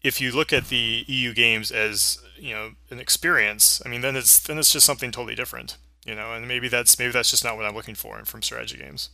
If 0.03 0.20
you 0.20 0.30
look 0.30 0.53
at 0.53 0.68
the 0.68 1.05
EU 1.09 1.34
games 1.34 1.70
as 1.70 2.20
you 2.36 2.55
know 2.55 2.72
an 2.91 2.99
experience, 2.99 3.82
I 3.84 3.89
mean, 3.89 4.01
then 4.01 4.16
it's 4.16 4.39
then 4.39 4.59
it's 4.59 4.72
just 4.72 4.86
something 4.86 5.11
totally 5.11 5.34
different, 5.34 5.76
you 6.09 6.15
know, 6.15 6.33
and 6.33 6.49
maybe 6.49 6.69
that's 6.69 6.99
maybe 6.99 7.13
that's 7.13 7.31
just 7.31 7.45
not 7.45 7.57
what 7.57 7.67
I'm 7.67 7.75
looking 7.75 7.95
for 7.95 8.25
from 8.25 8.43
strategy 8.43 8.79
games. 8.79 9.11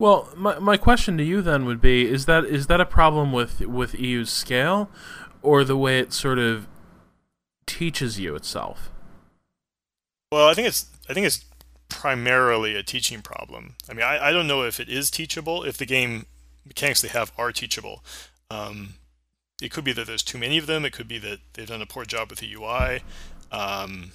Well, 0.00 0.28
my 0.36 0.58
my 0.58 0.76
question 0.76 1.16
to 1.18 1.24
you 1.24 1.40
then 1.40 1.64
would 1.64 1.80
be: 1.80 2.10
is 2.10 2.26
that 2.26 2.44
is 2.44 2.66
that 2.66 2.80
a 2.80 2.84
problem 2.84 3.30
with 3.32 3.60
with 3.60 3.94
EU's 3.94 4.30
scale, 4.30 4.90
or 5.42 5.62
the 5.62 5.76
way 5.76 6.00
it 6.00 6.12
sort 6.12 6.40
of 6.40 6.66
teaches 7.66 8.18
you 8.18 8.34
itself? 8.34 8.90
Well, 10.32 10.48
I 10.48 10.54
think 10.54 10.66
it's 10.66 10.86
I 11.08 11.14
think 11.14 11.24
it's 11.24 11.44
primarily 11.88 12.74
a 12.74 12.82
teaching 12.82 13.22
problem. 13.22 13.76
I 13.88 13.94
mean, 13.94 14.04
I, 14.04 14.28
I 14.28 14.32
don't 14.32 14.48
know 14.48 14.64
if 14.64 14.80
it 14.80 14.88
is 14.88 15.12
teachable, 15.12 15.62
if 15.62 15.76
the 15.76 15.86
game 15.86 16.26
mechanics 16.66 17.00
they 17.00 17.08
have 17.08 17.30
are 17.38 17.52
teachable. 17.52 18.02
Um, 18.50 18.94
it 19.62 19.70
could 19.70 19.84
be 19.84 19.92
that 19.92 20.08
there's 20.08 20.24
too 20.24 20.38
many 20.38 20.58
of 20.58 20.66
them. 20.66 20.84
It 20.84 20.92
could 20.92 21.06
be 21.06 21.18
that 21.18 21.38
they've 21.52 21.68
done 21.68 21.80
a 21.80 21.86
poor 21.86 22.04
job 22.04 22.30
with 22.30 22.40
the 22.40 22.52
UI. 22.52 23.02
Um, 23.52 24.10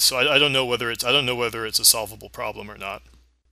so 0.00 0.16
I, 0.16 0.34
I 0.34 0.38
don't 0.38 0.52
know 0.52 0.66
whether 0.66 0.90
it's 0.90 1.04
I 1.04 1.12
don't 1.12 1.26
know 1.26 1.36
whether 1.36 1.66
it's 1.66 1.78
a 1.78 1.84
solvable 1.84 2.28
problem 2.28 2.70
or 2.70 2.78
not. 2.78 3.02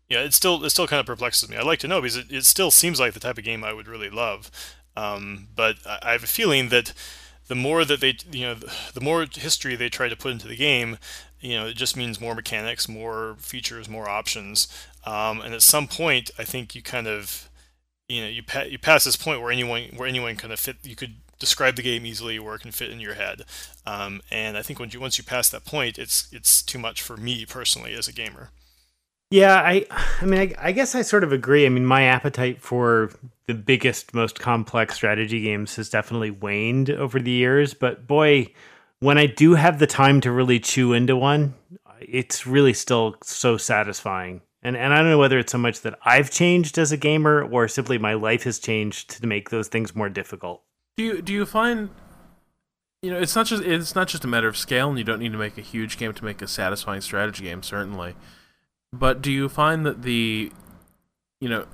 Yeah, 0.09 0.21
it 0.21 0.35
still 0.35 0.65
it 0.65 0.71
still 0.71 0.87
kind 0.87 1.01
of 1.01 1.07
perplexes 1.07 1.49
me. 1.49 1.57
I'd 1.57 1.67
like 1.67 1.81
to 1.81 1.89
know 1.89 2.01
because 2.01 2.17
it, 2.17 2.31
it 2.31 2.45
still 2.45 2.71
seems 2.71 2.99
like 2.99 3.15
the 3.15 3.21
type 3.21 3.39
of 3.39 3.45
game 3.45 3.65
I 3.65 3.73
would 3.73 3.89
really 3.89 4.11
love. 4.11 4.51
Um, 4.97 5.49
but 5.55 5.77
I, 5.87 6.13
have 6.13 6.25
a 6.25 6.29
feeling 6.29 6.71
that 6.71 6.93
the 7.47 7.55
more 7.55 7.85
that 7.85 8.01
they 8.01 8.17
you 8.33 8.47
know 8.47 8.55
the 8.95 9.01
more 9.01 9.27
history 9.31 9.77
they 9.77 9.89
try 9.89 10.09
to 10.09 10.17
put 10.17 10.33
into 10.33 10.49
the 10.49 10.57
game, 10.57 10.99
you 11.41 11.55
know, 11.55 11.67
it 11.67 11.77
just 11.77 11.97
means 11.97 12.21
more 12.21 12.35
mechanics, 12.35 12.89
more 12.89 13.37
features, 13.39 13.89
more 13.89 14.09
options. 14.09 14.67
Um, 15.07 15.41
and 15.41 15.55
at 15.55 15.63
some 15.63 15.87
point, 15.87 16.31
I 16.39 16.45
think 16.45 16.75
you 16.75 16.83
kind 16.83 17.07
of 17.07 17.49
you 18.09 18.23
know 18.23 18.29
you 18.29 18.43
pa- 18.43 18.63
you 18.63 18.79
pass 18.79 19.05
this 19.05 19.17
point 19.17 19.41
where 19.41 19.53
anyone 19.53 19.91
where 19.95 20.09
anyone 20.09 20.37
kind 20.37 20.53
of 20.53 20.59
fit 20.59 20.77
you 20.83 20.97
could 20.97 21.15
describe 21.39 21.77
the 21.77 21.83
game 21.83 22.05
easily 22.05 22.39
where 22.39 22.55
it 22.55 22.61
can 22.61 22.73
fit 22.73 22.91
in 22.91 23.01
your 23.01 23.15
head. 23.15 23.45
Um, 23.87 24.21
and 24.31 24.57
I 24.57 24.63
think 24.63 24.79
once 24.79 24.95
you 24.95 25.01
once 25.01 25.19
you 25.19 25.25
pass 25.25 25.49
that 25.51 25.65
point, 25.65 25.99
it's 25.99 26.29
it's 26.33 26.63
too 26.63 26.79
much 26.79 27.03
for 27.03 27.17
me 27.17 27.47
personally 27.47 27.95
as 27.95 28.09
a 28.09 28.13
gamer. 28.13 28.51
Yeah, 29.31 29.57
I 29.57 29.87
I 30.21 30.25
mean 30.25 30.41
I, 30.41 30.69
I 30.69 30.73
guess 30.73 30.95
I 30.95 31.03
sort 31.03 31.25
of 31.25 31.33
agree. 31.33 31.67
I 31.67 31.69
mean 31.69 31.87
my 31.87 32.03
appetite 32.05 32.61
for 32.61 33.11
the 33.47 33.55
biggest 33.55 34.15
most 34.15 34.41
complex 34.41 34.95
strategy 34.95 35.43
games 35.43 35.77
has 35.77 35.89
definitely 35.89 36.31
waned 36.31 36.91
over 36.91 37.19
the 37.19 37.31
years, 37.31 37.75
but 37.75 38.07
boy, 38.07 38.53
when 39.01 39.19
I 39.19 39.27
do 39.27 39.55
have 39.55 39.79
the 39.79 39.87
time 39.87 40.21
to 40.23 40.33
really 40.33 40.61
chew 40.61 40.93
into 40.93 41.17
one, 41.17 41.55
it's 42.01 42.47
really 42.47 42.73
still 42.73 43.17
so 43.23 43.57
satisfying. 43.57 44.43
And 44.63 44.77
and 44.77 44.93
I 44.93 44.99
don't 44.99 45.11
know 45.11 45.19
whether 45.19 45.39
it's 45.39 45.53
so 45.53 45.59
much 45.59 45.83
that 45.83 45.99
I've 46.05 46.31
changed 46.31 46.79
as 46.79 46.91
a 46.91 46.97
gamer 46.97 47.43
or 47.43 47.69
simply 47.69 47.99
my 47.99 48.15
life 48.15 48.43
has 48.45 48.59
changed 48.59 49.21
to 49.21 49.27
make 49.27 49.51
those 49.51 49.69
things 49.69 49.95
more 49.95 50.09
difficult. 50.09 50.63
Do 50.99 51.05
you 51.05 51.23
do 51.23 51.33
you 51.33 51.47
find 51.47 51.91
you 53.03 53.13
know 53.13 53.21
it's 53.21 53.37
not 53.37 53.47
just 53.47 53.63
it's 53.63 53.95
not 53.95 54.09
just 54.09 54.25
a 54.25 54.27
matter 54.27 54.49
of 54.49 54.57
scale, 54.57 54.89
and 54.89 54.99
you 54.99 55.05
don't 55.05 55.21
need 55.21 55.31
to 55.31 55.39
make 55.39 55.57
a 55.57 55.61
huge 55.61 55.97
game 55.97 56.13
to 56.13 56.25
make 56.25 56.43
a 56.43 56.49
satisfying 56.49 57.01
strategy 57.01 57.45
game. 57.45 57.63
Certainly, 57.63 58.17
But 58.93 59.23
do 59.23 59.31
you 59.31 59.49
find 59.49 59.87
that 59.87 60.03
the, 60.03 60.51
you 61.41 61.49
know, 61.49 61.67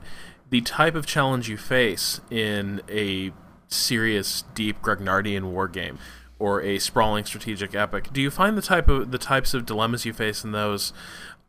the 0.51 0.61
type 0.61 0.95
of 0.95 1.07
challenge 1.07 1.49
you 1.49 1.57
face 1.57 2.21
in 2.31 2.83
a 2.87 3.33
serious, 3.69 4.45
deep 4.55 4.83
Grognardian 4.83 5.45
war 5.45 5.69
game 5.69 5.99
or 6.39 6.61
a 6.61 6.79
sprawling 6.79 7.25
strategic 7.25 7.75
epic, 7.75 8.13
do 8.13 8.21
you 8.21 8.31
find 8.31 8.59
the 8.59 8.63
type 8.63 8.89
of 8.89 9.11
the 9.11 9.19
types 9.19 9.55
of 9.55 9.65
dilemmas 9.65 10.05
you 10.05 10.13
face 10.13 10.45
in 10.45 10.53
those 10.53 10.93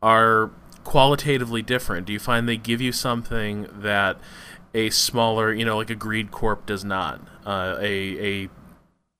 are 0.02 0.50
qualitatively 0.86 1.62
different? 1.62 2.08
Do 2.08 2.14
you 2.14 2.20
find 2.20 2.48
they 2.48 2.56
give 2.56 2.80
you 2.80 2.94
something 2.94 3.68
that 3.74 4.18
a 4.76 4.90
smaller, 4.90 5.54
you 5.54 5.66
know, 5.66 5.78
like 5.78 5.90
a 5.90 5.96
Greed 5.96 6.32
Corp 6.32 6.66
does 6.66 6.84
not, 6.84 7.22
uh, 7.46 7.78
a 7.80 8.44
a 8.44 8.50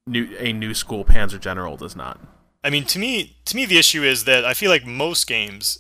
new 0.06 0.36
a 0.38 0.54
new 0.54 0.74
school 0.74 1.06
Panzer 1.06 1.40
General 1.40 1.78
does 1.78 1.96
not? 1.96 2.20
I 2.64 2.70
mean, 2.70 2.86
to 2.86 3.00
me, 3.00 3.38
to 3.46 3.56
me, 3.56 3.66
the 3.66 3.78
issue 3.78 4.04
is 4.04 4.26
that 4.26 4.44
I 4.44 4.54
feel 4.54 4.70
like 4.70 4.86
most 4.86 5.26
games, 5.26 5.80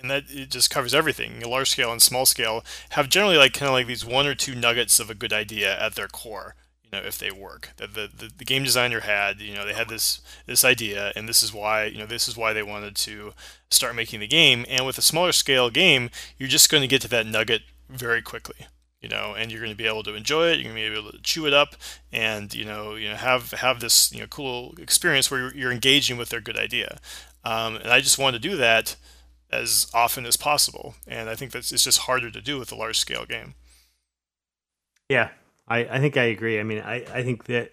and 0.00 0.10
that 0.10 0.24
it 0.28 0.50
just 0.50 0.70
covers 0.70 0.94
everything, 0.94 1.40
large 1.40 1.70
scale 1.70 1.90
and 1.90 2.00
small 2.00 2.26
scale, 2.26 2.64
have 2.90 3.08
generally 3.08 3.36
like 3.36 3.52
kind 3.52 3.68
of 3.68 3.72
like 3.72 3.86
these 3.86 4.04
one 4.04 4.26
or 4.26 4.34
two 4.34 4.54
nuggets 4.54 5.00
of 5.00 5.10
a 5.10 5.14
good 5.14 5.32
idea 5.32 5.78
at 5.78 5.94
their 5.96 6.08
core 6.08 6.54
you 6.84 6.98
know 6.98 7.04
if 7.04 7.18
they 7.18 7.30
work. 7.30 7.70
That 7.76 7.94
the, 7.94 8.08
the, 8.14 8.30
the, 8.38 8.44
game 8.44 8.64
designer 8.64 9.00
had 9.00 9.40
you 9.40 9.54
know 9.54 9.66
they 9.66 9.74
had 9.74 9.88
this 9.88 10.20
this 10.46 10.64
idea 10.64 11.12
and 11.16 11.28
this 11.28 11.42
is 11.42 11.52
why 11.52 11.84
you 11.84 11.98
know 11.98 12.06
this 12.06 12.28
is 12.28 12.36
why 12.36 12.52
they 12.52 12.62
wanted 12.62 12.94
to 12.96 13.32
start 13.70 13.94
making 13.94 14.20
the 14.20 14.26
game 14.26 14.64
and 14.68 14.86
with 14.86 14.98
a 14.98 15.02
smaller 15.02 15.32
scale 15.32 15.70
game 15.70 16.10
you're 16.38 16.48
just 16.48 16.70
going 16.70 16.80
to 16.80 16.86
get 16.86 17.02
to 17.02 17.08
that 17.08 17.26
nugget 17.26 17.62
very 17.88 18.22
quickly 18.22 18.66
you 19.00 19.08
know 19.08 19.34
and 19.36 19.50
you're 19.50 19.60
going 19.60 19.72
to 19.72 19.76
be 19.76 19.86
able 19.86 20.02
to 20.02 20.14
enjoy 20.14 20.48
it 20.48 20.58
you're 20.58 20.72
going 20.72 20.76
to 20.76 20.90
be 20.90 20.98
able 20.98 21.12
to 21.12 21.22
chew 21.22 21.46
it 21.46 21.54
up 21.54 21.74
and 22.12 22.54
you 22.54 22.64
know 22.64 22.94
you 22.94 23.08
know 23.08 23.16
have 23.16 23.52
have 23.52 23.80
this 23.80 24.12
you 24.12 24.20
know 24.20 24.26
cool 24.26 24.74
experience 24.78 25.30
where 25.30 25.40
you're, 25.40 25.56
you're 25.56 25.72
engaging 25.72 26.16
with 26.16 26.28
their 26.28 26.40
good 26.40 26.58
idea 26.58 26.98
um, 27.44 27.76
and 27.76 27.88
i 27.88 28.00
just 28.00 28.18
want 28.18 28.34
to 28.34 28.40
do 28.40 28.56
that 28.56 28.96
as 29.50 29.86
often 29.94 30.26
as 30.26 30.36
possible 30.36 30.94
and 31.06 31.28
i 31.28 31.34
think 31.34 31.52
that's 31.52 31.72
it's 31.72 31.84
just 31.84 32.00
harder 32.00 32.30
to 32.30 32.40
do 32.40 32.58
with 32.58 32.72
a 32.72 32.76
large 32.76 32.98
scale 32.98 33.24
game 33.24 33.54
yeah 35.08 35.30
I, 35.68 35.80
I 35.80 36.00
think 36.00 36.16
I 36.16 36.24
agree. 36.24 36.58
I 36.58 36.62
mean, 36.62 36.80
I, 36.80 37.04
I 37.12 37.22
think 37.22 37.44
that 37.44 37.72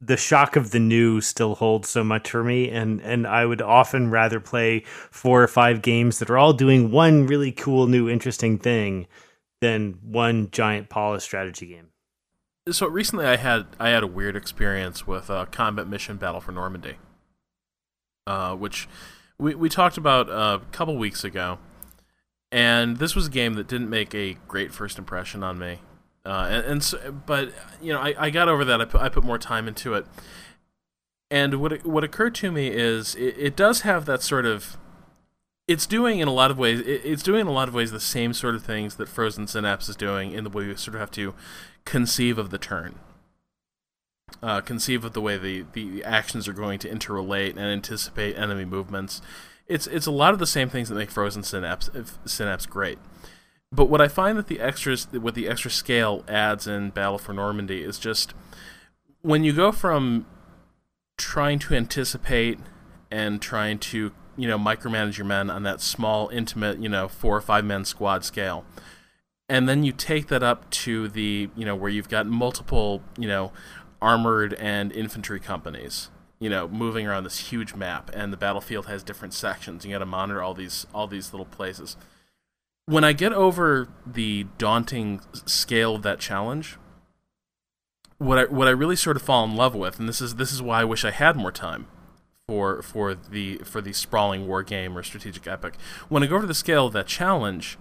the 0.00 0.16
shock 0.16 0.56
of 0.56 0.70
the 0.70 0.78
new 0.78 1.20
still 1.20 1.54
holds 1.54 1.88
so 1.88 2.02
much 2.02 2.30
for 2.30 2.42
me 2.42 2.70
and 2.70 3.02
and 3.02 3.26
I 3.26 3.44
would 3.44 3.60
often 3.60 4.10
rather 4.10 4.40
play 4.40 4.80
four 5.10 5.42
or 5.42 5.48
five 5.48 5.82
games 5.82 6.18
that 6.18 6.30
are 6.30 6.38
all 6.38 6.54
doing 6.54 6.90
one 6.90 7.26
really 7.26 7.52
cool 7.52 7.86
new 7.86 8.08
interesting 8.08 8.58
thing 8.58 9.06
than 9.60 9.98
one 10.02 10.50
giant 10.50 10.88
polished 10.88 11.26
strategy 11.26 11.66
game. 11.66 11.88
So 12.70 12.86
recently 12.86 13.26
I 13.26 13.36
had 13.36 13.66
I 13.78 13.90
had 13.90 14.02
a 14.02 14.06
weird 14.06 14.36
experience 14.36 15.06
with 15.06 15.30
a 15.30 15.46
combat 15.46 15.88
mission 15.88 16.16
Battle 16.16 16.40
for 16.40 16.52
Normandy. 16.52 16.96
Uh, 18.26 18.54
which 18.54 18.88
we 19.38 19.54
we 19.54 19.68
talked 19.68 19.96
about 19.96 20.28
a 20.28 20.60
couple 20.72 20.96
weeks 20.96 21.24
ago. 21.24 21.58
And 22.52 22.98
this 22.98 23.14
was 23.14 23.28
a 23.28 23.30
game 23.30 23.54
that 23.54 23.68
didn't 23.68 23.90
make 23.90 24.14
a 24.14 24.34
great 24.48 24.72
first 24.72 24.98
impression 24.98 25.42
on 25.42 25.58
me. 25.58 25.78
Uh, 26.24 26.48
and, 26.50 26.64
and 26.66 26.84
so, 26.84 27.12
but 27.26 27.52
you 27.80 27.92
know, 27.92 28.00
I, 28.00 28.14
I 28.18 28.30
got 28.30 28.48
over 28.48 28.64
that. 28.64 28.80
I 28.80 28.84
put 28.84 29.00
I 29.00 29.08
put 29.08 29.24
more 29.24 29.38
time 29.38 29.66
into 29.66 29.94
it, 29.94 30.06
and 31.30 31.54
what 31.60 31.84
what 31.86 32.04
occurred 32.04 32.34
to 32.36 32.52
me 32.52 32.68
is 32.68 33.14
it, 33.14 33.36
it 33.38 33.56
does 33.56 33.82
have 33.82 34.04
that 34.06 34.22
sort 34.22 34.46
of. 34.46 34.76
It's 35.70 35.86
doing 35.86 36.18
in 36.18 36.26
a 36.26 36.32
lot 36.32 36.50
of 36.50 36.58
ways. 36.58 36.80
It's 36.84 37.22
doing 37.22 37.42
in 37.42 37.46
a 37.46 37.52
lot 37.52 37.68
of 37.68 37.74
ways 37.74 37.92
the 37.92 38.00
same 38.00 38.34
sort 38.34 38.56
of 38.56 38.64
things 38.64 38.96
that 38.96 39.08
Frozen 39.08 39.46
Synapse 39.46 39.88
is 39.88 39.94
doing 39.94 40.32
in 40.32 40.42
the 40.42 40.50
way 40.50 40.64
you 40.64 40.76
sort 40.76 40.96
of 40.96 41.00
have 41.00 41.12
to 41.12 41.32
conceive 41.84 42.38
of 42.38 42.50
the 42.50 42.58
turn, 42.58 42.98
uh, 44.42 44.62
conceive 44.62 45.04
of 45.04 45.12
the 45.12 45.20
way 45.20 45.38
the 45.38 45.64
the 45.72 46.02
actions 46.02 46.48
are 46.48 46.52
going 46.52 46.80
to 46.80 46.88
interrelate 46.88 47.50
and 47.50 47.60
anticipate 47.60 48.36
enemy 48.36 48.64
movements. 48.64 49.22
It's 49.68 49.86
it's 49.86 50.06
a 50.06 50.10
lot 50.10 50.32
of 50.32 50.40
the 50.40 50.46
same 50.46 50.68
things 50.68 50.88
that 50.88 50.96
make 50.96 51.12
Frozen 51.12 51.44
Synapse 51.44 51.88
Synapse 52.24 52.66
great. 52.66 52.98
But 53.70 53.88
what 53.88 54.00
I 54.00 54.08
find 54.08 54.36
that 54.38 54.48
the 54.48 54.58
extras, 54.58 55.06
what 55.12 55.36
the 55.36 55.48
extra 55.48 55.70
scale 55.70 56.24
adds 56.26 56.66
in 56.66 56.90
Battle 56.90 57.18
for 57.18 57.32
Normandy 57.32 57.84
is 57.84 58.00
just 58.00 58.34
when 59.22 59.44
you 59.44 59.52
go 59.52 59.70
from 59.70 60.26
trying 61.16 61.60
to 61.60 61.74
anticipate 61.76 62.58
and 63.12 63.40
trying 63.40 63.78
to 63.78 64.10
you 64.40 64.48
know 64.48 64.58
micromanage 64.58 65.18
your 65.18 65.26
men 65.26 65.50
on 65.50 65.64
that 65.64 65.82
small 65.82 66.28
intimate 66.30 66.80
you 66.80 66.88
know 66.88 67.08
four 67.08 67.36
or 67.36 67.40
five 67.42 67.64
men 67.64 67.84
squad 67.84 68.24
scale. 68.24 68.64
And 69.50 69.68
then 69.68 69.82
you 69.82 69.92
take 69.92 70.28
that 70.28 70.42
up 70.42 70.70
to 70.70 71.08
the 71.08 71.50
you 71.54 71.64
know 71.66 71.76
where 71.76 71.90
you've 71.90 72.08
got 72.08 72.26
multiple 72.26 73.02
you 73.18 73.28
know 73.28 73.52
armored 74.00 74.54
and 74.54 74.92
infantry 74.92 75.38
companies 75.38 76.08
you 76.38 76.48
know 76.48 76.66
moving 76.68 77.06
around 77.06 77.24
this 77.24 77.50
huge 77.50 77.74
map 77.74 78.10
and 78.14 78.32
the 78.32 78.36
battlefield 78.38 78.86
has 78.86 79.02
different 79.02 79.34
sections. 79.34 79.84
You 79.84 79.92
got 79.92 79.98
to 79.98 80.06
monitor 80.06 80.42
all 80.42 80.54
these 80.54 80.86
all 80.94 81.06
these 81.06 81.34
little 81.34 81.46
places. 81.46 81.98
When 82.86 83.04
I 83.04 83.12
get 83.12 83.34
over 83.34 83.88
the 84.06 84.46
daunting 84.56 85.20
scale 85.44 85.96
of 85.96 86.02
that 86.02 86.18
challenge, 86.18 86.78
what 88.16 88.38
I 88.38 88.44
what 88.44 88.68
I 88.68 88.70
really 88.70 88.96
sort 88.96 89.16
of 89.16 89.22
fall 89.22 89.44
in 89.44 89.54
love 89.54 89.74
with, 89.74 90.00
and 90.00 90.08
this 90.08 90.22
is 90.22 90.36
this 90.36 90.50
is 90.50 90.62
why 90.62 90.80
I 90.80 90.84
wish 90.84 91.04
I 91.04 91.10
had 91.10 91.36
more 91.36 91.52
time 91.52 91.88
for 92.50 92.82
for 92.82 93.14
the 93.14 93.58
for 93.58 93.80
the 93.80 93.92
sprawling 93.92 94.48
war 94.48 94.64
game 94.64 94.98
or 94.98 95.04
strategic 95.04 95.46
epic. 95.46 95.74
When 96.08 96.24
I 96.24 96.26
go 96.26 96.34
over 96.34 96.46
the 96.46 96.52
scale 96.52 96.88
of 96.88 96.92
that 96.94 97.06
challenge, 97.06 97.78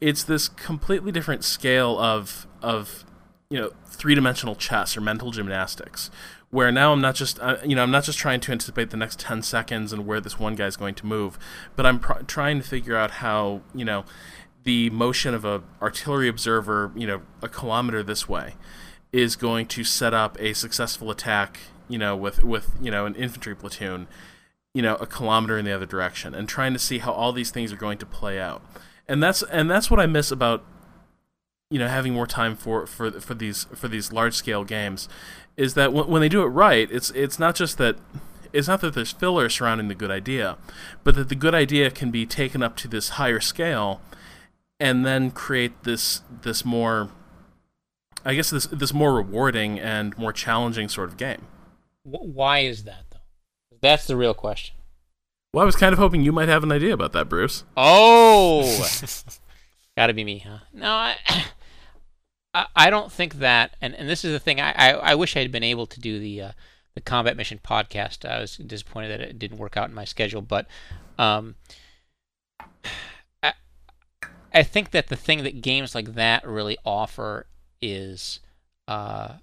it's 0.00 0.24
this 0.24 0.48
completely 0.48 1.12
different 1.12 1.44
scale 1.44 1.98
of 1.98 2.46
of 2.62 3.04
you 3.50 3.60
know 3.60 3.72
three 3.84 4.14
dimensional 4.14 4.54
chess 4.54 4.96
or 4.96 5.02
mental 5.02 5.32
gymnastics, 5.32 6.10
where 6.48 6.72
now 6.72 6.94
I'm 6.94 7.02
not 7.02 7.14
just 7.14 7.38
uh, 7.40 7.58
you 7.62 7.76
know 7.76 7.82
I'm 7.82 7.90
not 7.90 8.04
just 8.04 8.18
trying 8.18 8.40
to 8.40 8.52
anticipate 8.52 8.88
the 8.88 8.96
next 8.96 9.20
10 9.20 9.42
seconds 9.42 9.92
and 9.92 10.06
where 10.06 10.18
this 10.18 10.38
one 10.38 10.54
guy's 10.54 10.76
going 10.76 10.94
to 10.94 11.04
move, 11.04 11.38
but 11.76 11.84
I'm 11.84 11.98
pr- 11.98 12.22
trying 12.22 12.62
to 12.62 12.66
figure 12.66 12.96
out 12.96 13.10
how 13.10 13.60
you 13.74 13.84
know 13.84 14.06
the 14.64 14.88
motion 14.88 15.34
of 15.34 15.44
a 15.44 15.62
artillery 15.82 16.28
observer 16.28 16.90
you 16.96 17.06
know 17.06 17.20
a 17.42 17.50
kilometer 17.50 18.02
this 18.02 18.26
way 18.26 18.54
is 19.12 19.36
going 19.36 19.66
to 19.66 19.84
set 19.84 20.14
up 20.14 20.40
a 20.40 20.54
successful 20.54 21.10
attack 21.10 21.58
you 21.90 21.98
know 21.98 22.16
with 22.16 22.42
with 22.42 22.72
you 22.80 22.90
know 22.90 23.04
an 23.04 23.14
infantry 23.14 23.54
platoon 23.54 24.06
you 24.72 24.80
know 24.80 24.94
a 24.96 25.06
kilometer 25.06 25.58
in 25.58 25.64
the 25.64 25.72
other 25.72 25.86
direction 25.86 26.34
and 26.34 26.48
trying 26.48 26.72
to 26.72 26.78
see 26.78 26.98
how 26.98 27.12
all 27.12 27.32
these 27.32 27.50
things 27.50 27.72
are 27.72 27.76
going 27.76 27.98
to 27.98 28.06
play 28.06 28.40
out 28.40 28.62
and 29.06 29.22
that's 29.22 29.42
and 29.44 29.70
that's 29.70 29.90
what 29.90 30.00
I 30.00 30.06
miss 30.06 30.30
about 30.30 30.64
you 31.70 31.78
know 31.78 31.88
having 31.88 32.14
more 32.14 32.26
time 32.26 32.56
for 32.56 32.86
for 32.86 33.10
for 33.10 33.34
these 33.34 33.64
for 33.74 33.88
these 33.88 34.12
large 34.12 34.34
scale 34.34 34.64
games 34.64 35.08
is 35.56 35.74
that 35.74 35.92
when, 35.92 36.22
they 36.22 36.28
do 36.28 36.42
it 36.42 36.46
right, 36.46 36.88
it's 36.90 37.10
it's 37.10 37.38
not 37.38 37.54
just 37.54 37.76
that 37.76 37.96
it's 38.52 38.66
not 38.66 38.80
that 38.80 38.94
there's 38.94 39.12
filler 39.12 39.48
surrounding 39.50 39.88
the 39.88 39.94
good 39.94 40.10
idea, 40.10 40.56
but 41.04 41.14
that 41.14 41.28
the 41.28 41.34
good 41.34 41.54
idea 41.54 41.90
can 41.90 42.10
be 42.10 42.24
taken 42.24 42.62
up 42.62 42.76
to 42.78 42.88
this 42.88 43.10
higher 43.10 43.40
scale, 43.40 44.00
and 44.78 45.04
then 45.04 45.30
create 45.30 45.82
this 45.82 46.22
this 46.42 46.64
more, 46.64 47.10
I 48.24 48.34
guess 48.34 48.48
this 48.48 48.66
this 48.66 48.94
more 48.94 49.12
rewarding 49.14 49.78
and 49.78 50.16
more 50.16 50.32
challenging 50.32 50.88
sort 50.88 51.10
of 51.10 51.18
game. 51.18 51.46
Why 52.04 52.60
is 52.60 52.84
that 52.84 53.04
though? 53.10 53.18
That's 53.80 54.06
the 54.06 54.16
real 54.16 54.34
question. 54.34 54.76
Well, 55.52 55.62
I 55.62 55.66
was 55.66 55.76
kind 55.76 55.92
of 55.92 55.98
hoping 55.98 56.22
you 56.22 56.32
might 56.32 56.48
have 56.48 56.62
an 56.62 56.70
idea 56.70 56.94
about 56.94 57.12
that, 57.12 57.28
Bruce. 57.28 57.64
Oh, 57.76 58.88
gotta 59.96 60.14
be 60.14 60.24
me, 60.24 60.38
huh? 60.38 60.58
No, 60.72 60.92
I. 60.92 61.16
I, 62.52 62.90
don't 62.90 63.12
think 63.12 63.34
that, 63.34 63.76
and, 63.80 63.94
and 63.94 64.08
this 64.08 64.24
is 64.24 64.32
the 64.32 64.40
thing. 64.40 64.60
I, 64.60 64.72
I, 64.72 64.90
I 64.90 65.14
wish 65.14 65.36
I 65.36 65.40
had 65.40 65.52
been 65.52 65.62
able 65.62 65.86
to 65.86 66.00
do 66.00 66.18
the 66.18 66.42
uh, 66.42 66.52
the 66.94 67.00
combat 67.00 67.36
mission 67.36 67.60
podcast. 67.62 68.28
I 68.28 68.40
was 68.40 68.56
disappointed 68.56 69.08
that 69.08 69.20
it 69.20 69.38
didn't 69.38 69.58
work 69.58 69.76
out 69.76 69.88
in 69.88 69.94
my 69.94 70.04
schedule, 70.04 70.42
but 70.42 70.66
um, 71.18 71.54
I, 73.42 73.52
I 74.52 74.62
think 74.62 74.90
that 74.90 75.08
the 75.08 75.16
thing 75.16 75.44
that 75.44 75.62
games 75.62 75.94
like 75.94 76.14
that 76.14 76.46
really 76.46 76.76
offer 76.84 77.46
is 77.80 78.40
uh, 78.88 79.34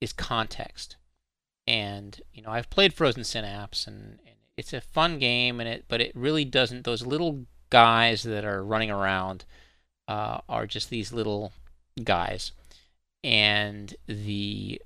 is 0.00 0.12
context. 0.12 0.96
And 1.66 2.20
you 2.32 2.42
know, 2.42 2.50
I've 2.50 2.70
played 2.70 2.92
Frozen 2.92 3.24
Synapse, 3.24 3.86
and, 3.86 4.18
and 4.26 4.36
it's 4.56 4.72
a 4.72 4.80
fun 4.80 5.18
game, 5.18 5.60
and 5.60 5.68
it 5.68 5.84
but 5.88 6.00
it 6.00 6.12
really 6.14 6.44
doesn't. 6.44 6.84
Those 6.84 7.06
little 7.06 7.46
guys 7.70 8.22
that 8.22 8.44
are 8.44 8.64
running 8.64 8.90
around 8.90 9.44
uh, 10.06 10.40
are 10.48 10.66
just 10.66 10.90
these 10.90 11.12
little 11.12 11.52
guys, 12.02 12.52
and 13.22 13.94
the 14.06 14.80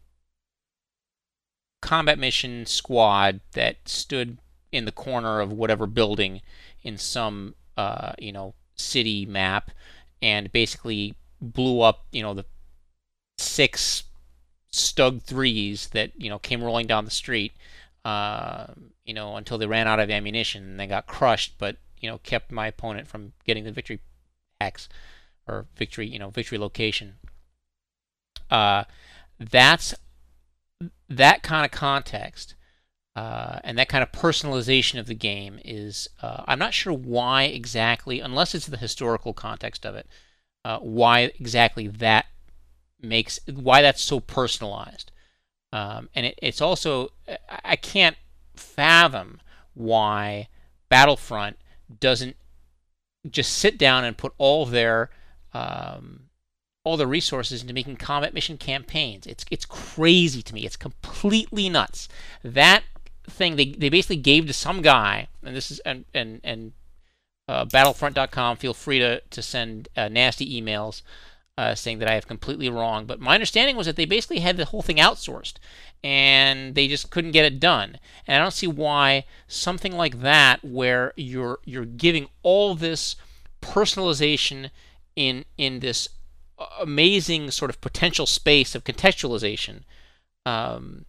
combat 1.80 2.18
mission 2.18 2.66
squad 2.66 3.40
that 3.52 3.76
stood 3.88 4.38
in 4.72 4.84
the 4.84 4.92
corner 4.92 5.40
of 5.40 5.52
whatever 5.52 5.86
building 5.86 6.42
in 6.82 6.98
some 6.98 7.54
uh, 7.76 8.12
you 8.18 8.32
know 8.32 8.54
city 8.74 9.26
map 9.26 9.70
and 10.22 10.52
basically 10.52 11.14
blew 11.40 11.80
up 11.80 12.04
you 12.12 12.22
know 12.22 12.34
the 12.34 12.44
six 13.38 14.04
stug 14.72 15.22
threes 15.22 15.88
that 15.88 16.12
you 16.20 16.28
know 16.28 16.38
came 16.38 16.62
rolling 16.62 16.86
down 16.86 17.04
the 17.04 17.10
street 17.10 17.52
uh, 18.04 18.66
you 19.04 19.14
know 19.14 19.36
until 19.36 19.58
they 19.58 19.66
ran 19.66 19.88
out 19.88 20.00
of 20.00 20.10
ammunition 20.10 20.62
and 20.64 20.80
they 20.80 20.86
got 20.86 21.06
crushed 21.06 21.54
but 21.58 21.76
you 22.00 22.08
know 22.08 22.18
kept 22.18 22.52
my 22.52 22.66
opponent 22.66 23.08
from 23.08 23.32
getting 23.44 23.64
the 23.64 23.72
victory 23.72 24.00
hex 24.60 24.88
or 25.48 25.66
victory, 25.76 26.06
you 26.06 26.18
know, 26.18 26.30
victory 26.30 26.58
location. 26.58 27.14
Uh, 28.50 28.84
that's 29.38 29.94
that 31.08 31.42
kind 31.42 31.64
of 31.64 31.70
context 31.70 32.54
Uh, 33.16 33.60
and 33.64 33.78
that 33.78 33.88
kind 33.88 34.02
of 34.02 34.12
personalization 34.12 34.98
of 35.00 35.06
the 35.06 35.14
game 35.14 35.60
is, 35.64 36.08
uh, 36.22 36.44
I'm 36.48 36.58
not 36.58 36.74
sure 36.74 36.92
why 36.92 37.44
exactly, 37.44 38.20
unless 38.20 38.54
it's 38.54 38.66
the 38.68 38.76
historical 38.78 39.34
context 39.34 39.84
of 39.86 39.96
it, 39.96 40.06
uh, 40.64 40.78
why 40.80 41.32
exactly 41.40 41.88
that 41.88 42.26
makes, 43.00 43.40
why 43.46 43.82
that's 43.82 44.02
so 44.02 44.20
personalized. 44.20 45.12
Um, 45.72 46.08
and 46.14 46.26
it, 46.26 46.38
it's 46.42 46.60
also, 46.60 47.10
I 47.64 47.76
can't 47.76 48.16
fathom 48.54 49.40
why 49.74 50.48
Battlefront 50.88 51.58
doesn't 52.00 52.36
just 53.28 53.54
sit 53.54 53.78
down 53.78 54.04
and 54.04 54.16
put 54.16 54.32
all 54.38 54.66
their 54.66 55.10
um, 55.52 56.28
all 56.84 56.96
the 56.96 57.06
resources 57.06 57.60
into 57.62 57.74
making 57.74 57.96
combat 57.96 58.34
mission 58.34 58.56
campaigns. 58.56 59.26
It's 59.26 59.44
it's 59.50 59.64
crazy 59.64 60.42
to 60.42 60.54
me. 60.54 60.64
It's 60.64 60.76
completely 60.76 61.68
nuts. 61.68 62.08
That 62.42 62.84
thing 63.28 63.56
they, 63.56 63.66
they 63.66 63.88
basically 63.88 64.16
gave 64.16 64.46
to 64.46 64.52
some 64.52 64.82
guy, 64.82 65.28
and 65.42 65.54
this 65.54 65.70
is 65.70 65.80
and 65.80 66.04
and 66.14 66.40
and 66.44 66.72
uh, 67.46 67.64
Battlefront.com. 67.66 68.56
Feel 68.56 68.74
free 68.74 68.98
to 68.98 69.20
to 69.20 69.42
send 69.42 69.88
uh, 69.96 70.08
nasty 70.08 70.60
emails 70.60 71.02
uh, 71.58 71.74
saying 71.74 71.98
that 71.98 72.08
I 72.08 72.14
have 72.14 72.28
completely 72.28 72.70
wrong. 72.70 73.04
But 73.04 73.18
my 73.18 73.34
understanding 73.34 73.74
was 73.74 73.86
that 73.86 73.96
they 73.96 74.04
basically 74.04 74.38
had 74.38 74.56
the 74.56 74.66
whole 74.66 74.80
thing 74.80 74.98
outsourced, 74.98 75.54
and 76.04 76.76
they 76.76 76.86
just 76.86 77.10
couldn't 77.10 77.32
get 77.32 77.44
it 77.44 77.58
done. 77.58 77.98
And 78.28 78.36
I 78.36 78.44
don't 78.44 78.52
see 78.52 78.68
why 78.68 79.24
something 79.48 79.92
like 79.92 80.20
that, 80.20 80.64
where 80.64 81.12
you're 81.16 81.58
you're 81.64 81.84
giving 81.84 82.28
all 82.44 82.76
this 82.76 83.16
personalization 83.60 84.70
in 85.16 85.44
in 85.56 85.80
this 85.80 86.08
amazing 86.80 87.50
sort 87.50 87.70
of 87.72 87.80
potential 87.80 88.26
space 88.26 88.76
of 88.76 88.84
contextualization, 88.84 89.80
um, 90.46 91.06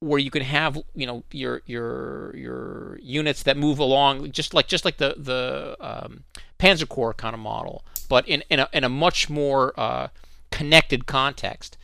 where 0.00 0.18
you 0.18 0.32
can 0.32 0.42
have 0.42 0.76
you 0.96 1.06
know 1.06 1.22
your 1.30 1.62
your 1.66 2.34
your 2.34 2.98
units 3.00 3.44
that 3.44 3.56
move 3.56 3.78
along 3.78 4.32
just 4.32 4.54
like 4.54 4.66
just 4.66 4.84
like 4.84 4.96
the 4.96 5.14
the 5.16 5.76
um, 5.78 6.24
Panzer 6.64 6.88
Corps 6.88 7.12
kind 7.12 7.34
of 7.34 7.40
model, 7.40 7.84
but 8.08 8.26
in 8.26 8.42
in 8.48 8.60
a, 8.60 8.68
in 8.72 8.84
a 8.84 8.88
much 8.88 9.28
more 9.28 9.78
uh, 9.78 10.08
connected 10.50 11.06
context. 11.06 11.76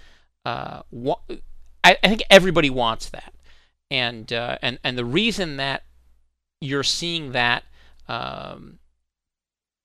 Uh, 0.47 0.81
I, 1.85 1.99
I, 2.03 2.09
think 2.09 2.23
everybody 2.31 2.71
wants 2.71 3.11
that, 3.11 3.35
and 3.91 4.33
uh, 4.33 4.57
and 4.63 4.79
and 4.83 4.97
the 4.97 5.05
reason 5.05 5.59
that 5.59 5.83
you're 6.63 6.83
seeing 6.83 7.33
that 7.33 7.65
um, 8.09 8.79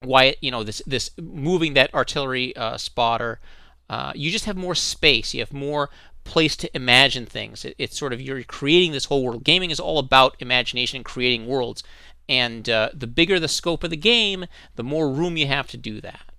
why 0.01 0.35
you 0.39 0.49
know 0.49 0.63
this 0.63 0.81
this 0.87 1.11
moving 1.19 1.73
that 1.73 1.93
artillery 1.93 2.55
uh, 2.55 2.77
spotter. 2.77 3.39
Uh, 3.87 4.13
you 4.15 4.31
just 4.31 4.45
have 4.45 4.57
more 4.57 4.73
space. 4.73 5.33
You 5.33 5.41
have 5.41 5.53
more 5.53 5.89
place 6.23 6.55
to 6.55 6.75
imagine 6.75 7.25
things. 7.25 7.65
It, 7.65 7.75
it's 7.77 7.97
sort 7.97 8.13
of 8.13 8.21
you're 8.21 8.41
creating 8.43 8.93
this 8.93 9.05
whole 9.05 9.23
world. 9.23 9.43
Gaming 9.43 9.71
is 9.71 9.79
all 9.79 9.99
about 9.99 10.37
imagination 10.39 10.97
and 10.97 11.05
creating 11.05 11.45
worlds. 11.45 11.83
And 12.27 12.67
uh, 12.69 12.89
the 12.93 13.07
bigger 13.07 13.39
the 13.39 13.47
scope 13.47 13.83
of 13.83 13.89
the 13.89 13.97
game, 13.97 14.45
the 14.75 14.83
more 14.83 15.09
room 15.09 15.37
you 15.37 15.47
have 15.47 15.67
to 15.67 15.77
do 15.77 16.01
that. 16.01 16.31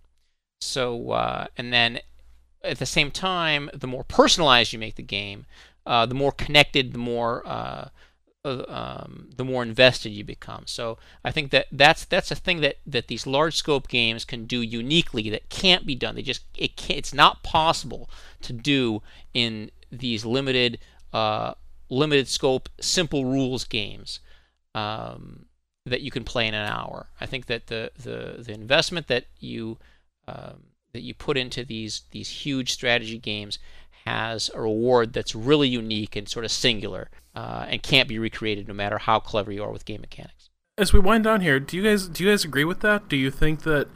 So, 0.60 1.12
uh, 1.12 1.46
and 1.56 1.72
then 1.72 2.00
at 2.64 2.78
the 2.78 2.86
same 2.86 3.10
time, 3.10 3.70
the 3.72 3.86
more 3.86 4.04
personalized 4.04 4.72
you 4.72 4.78
make 4.78 4.96
the 4.96 5.02
game, 5.02 5.46
uh, 5.86 6.06
the 6.06 6.14
more 6.14 6.32
connected, 6.32 6.92
the 6.92 6.98
more 6.98 7.46
uh, 7.46 7.88
um, 8.46 9.30
the 9.36 9.44
more 9.44 9.62
invested 9.62 10.10
you 10.10 10.24
become. 10.24 10.64
So 10.66 10.98
I 11.24 11.30
think 11.30 11.50
that 11.50 11.66
that's 11.72 12.04
that's 12.04 12.30
a 12.30 12.36
thing 12.36 12.60
that 12.60 12.76
that 12.86 13.08
these 13.08 13.26
large 13.26 13.56
scope 13.56 13.88
games 13.88 14.24
can 14.24 14.46
do 14.46 14.60
uniquely 14.60 15.28
that 15.30 15.48
can't 15.48 15.86
be 15.86 15.94
done. 15.94 16.14
They 16.14 16.22
just 16.22 16.44
it 16.56 16.76
can't, 16.76 16.98
it's 16.98 17.14
not 17.14 17.42
possible 17.42 18.08
to 18.42 18.52
do 18.52 19.02
in 19.34 19.70
these 19.90 20.24
limited 20.24 20.78
uh, 21.12 21.54
limited 21.88 22.28
scope 22.28 22.68
simple 22.80 23.24
rules 23.24 23.64
games. 23.64 24.20
Um, 24.74 25.45
that 25.86 26.02
you 26.02 26.10
can 26.10 26.24
play 26.24 26.46
in 26.46 26.54
an 26.54 26.68
hour. 26.68 27.06
I 27.20 27.26
think 27.26 27.46
that 27.46 27.68
the 27.68 27.92
the, 27.96 28.42
the 28.42 28.52
investment 28.52 29.06
that 29.08 29.26
you 29.40 29.78
um, 30.28 30.64
that 30.92 31.02
you 31.02 31.14
put 31.14 31.36
into 31.36 31.64
these 31.64 32.02
these 32.10 32.28
huge 32.28 32.72
strategy 32.72 33.18
games 33.18 33.58
has 34.06 34.50
a 34.54 34.60
reward 34.60 35.12
that's 35.12 35.34
really 35.34 35.68
unique 35.68 36.14
and 36.16 36.28
sort 36.28 36.44
of 36.44 36.50
singular 36.50 37.10
uh, 37.34 37.66
and 37.68 37.82
can't 37.82 38.08
be 38.08 38.18
recreated 38.18 38.68
no 38.68 38.74
matter 38.74 38.98
how 38.98 39.18
clever 39.18 39.50
you 39.50 39.62
are 39.62 39.72
with 39.72 39.84
game 39.84 40.00
mechanics. 40.00 40.48
As 40.78 40.92
we 40.92 41.00
wind 41.00 41.24
down 41.24 41.40
here, 41.40 41.58
do 41.58 41.76
you 41.76 41.82
guys 41.82 42.08
do 42.08 42.24
you 42.24 42.30
guys 42.30 42.44
agree 42.44 42.64
with 42.64 42.80
that? 42.80 43.08
Do 43.08 43.16
you 43.16 43.30
think 43.30 43.62
that 43.62 43.88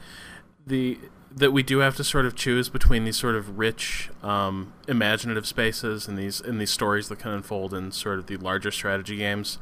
the 0.65 0.97
that 1.33 1.51
we 1.51 1.63
do 1.63 1.79
have 1.79 1.95
to 1.95 2.03
sort 2.03 2.25
of 2.25 2.35
choose 2.35 2.67
between 2.67 3.05
these 3.05 3.15
sort 3.15 3.35
of 3.35 3.57
rich, 3.57 4.09
um, 4.21 4.73
imaginative 4.87 5.45
spaces 5.45 6.07
and 6.07 6.17
these 6.17 6.41
and 6.41 6.59
these 6.59 6.71
stories 6.71 7.09
that 7.09 7.19
can 7.19 7.31
unfold 7.31 7.73
in 7.73 7.91
sort 7.91 8.19
of 8.19 8.27
the 8.27 8.37
larger 8.37 8.71
strategy 8.71 9.17
games? 9.17 9.57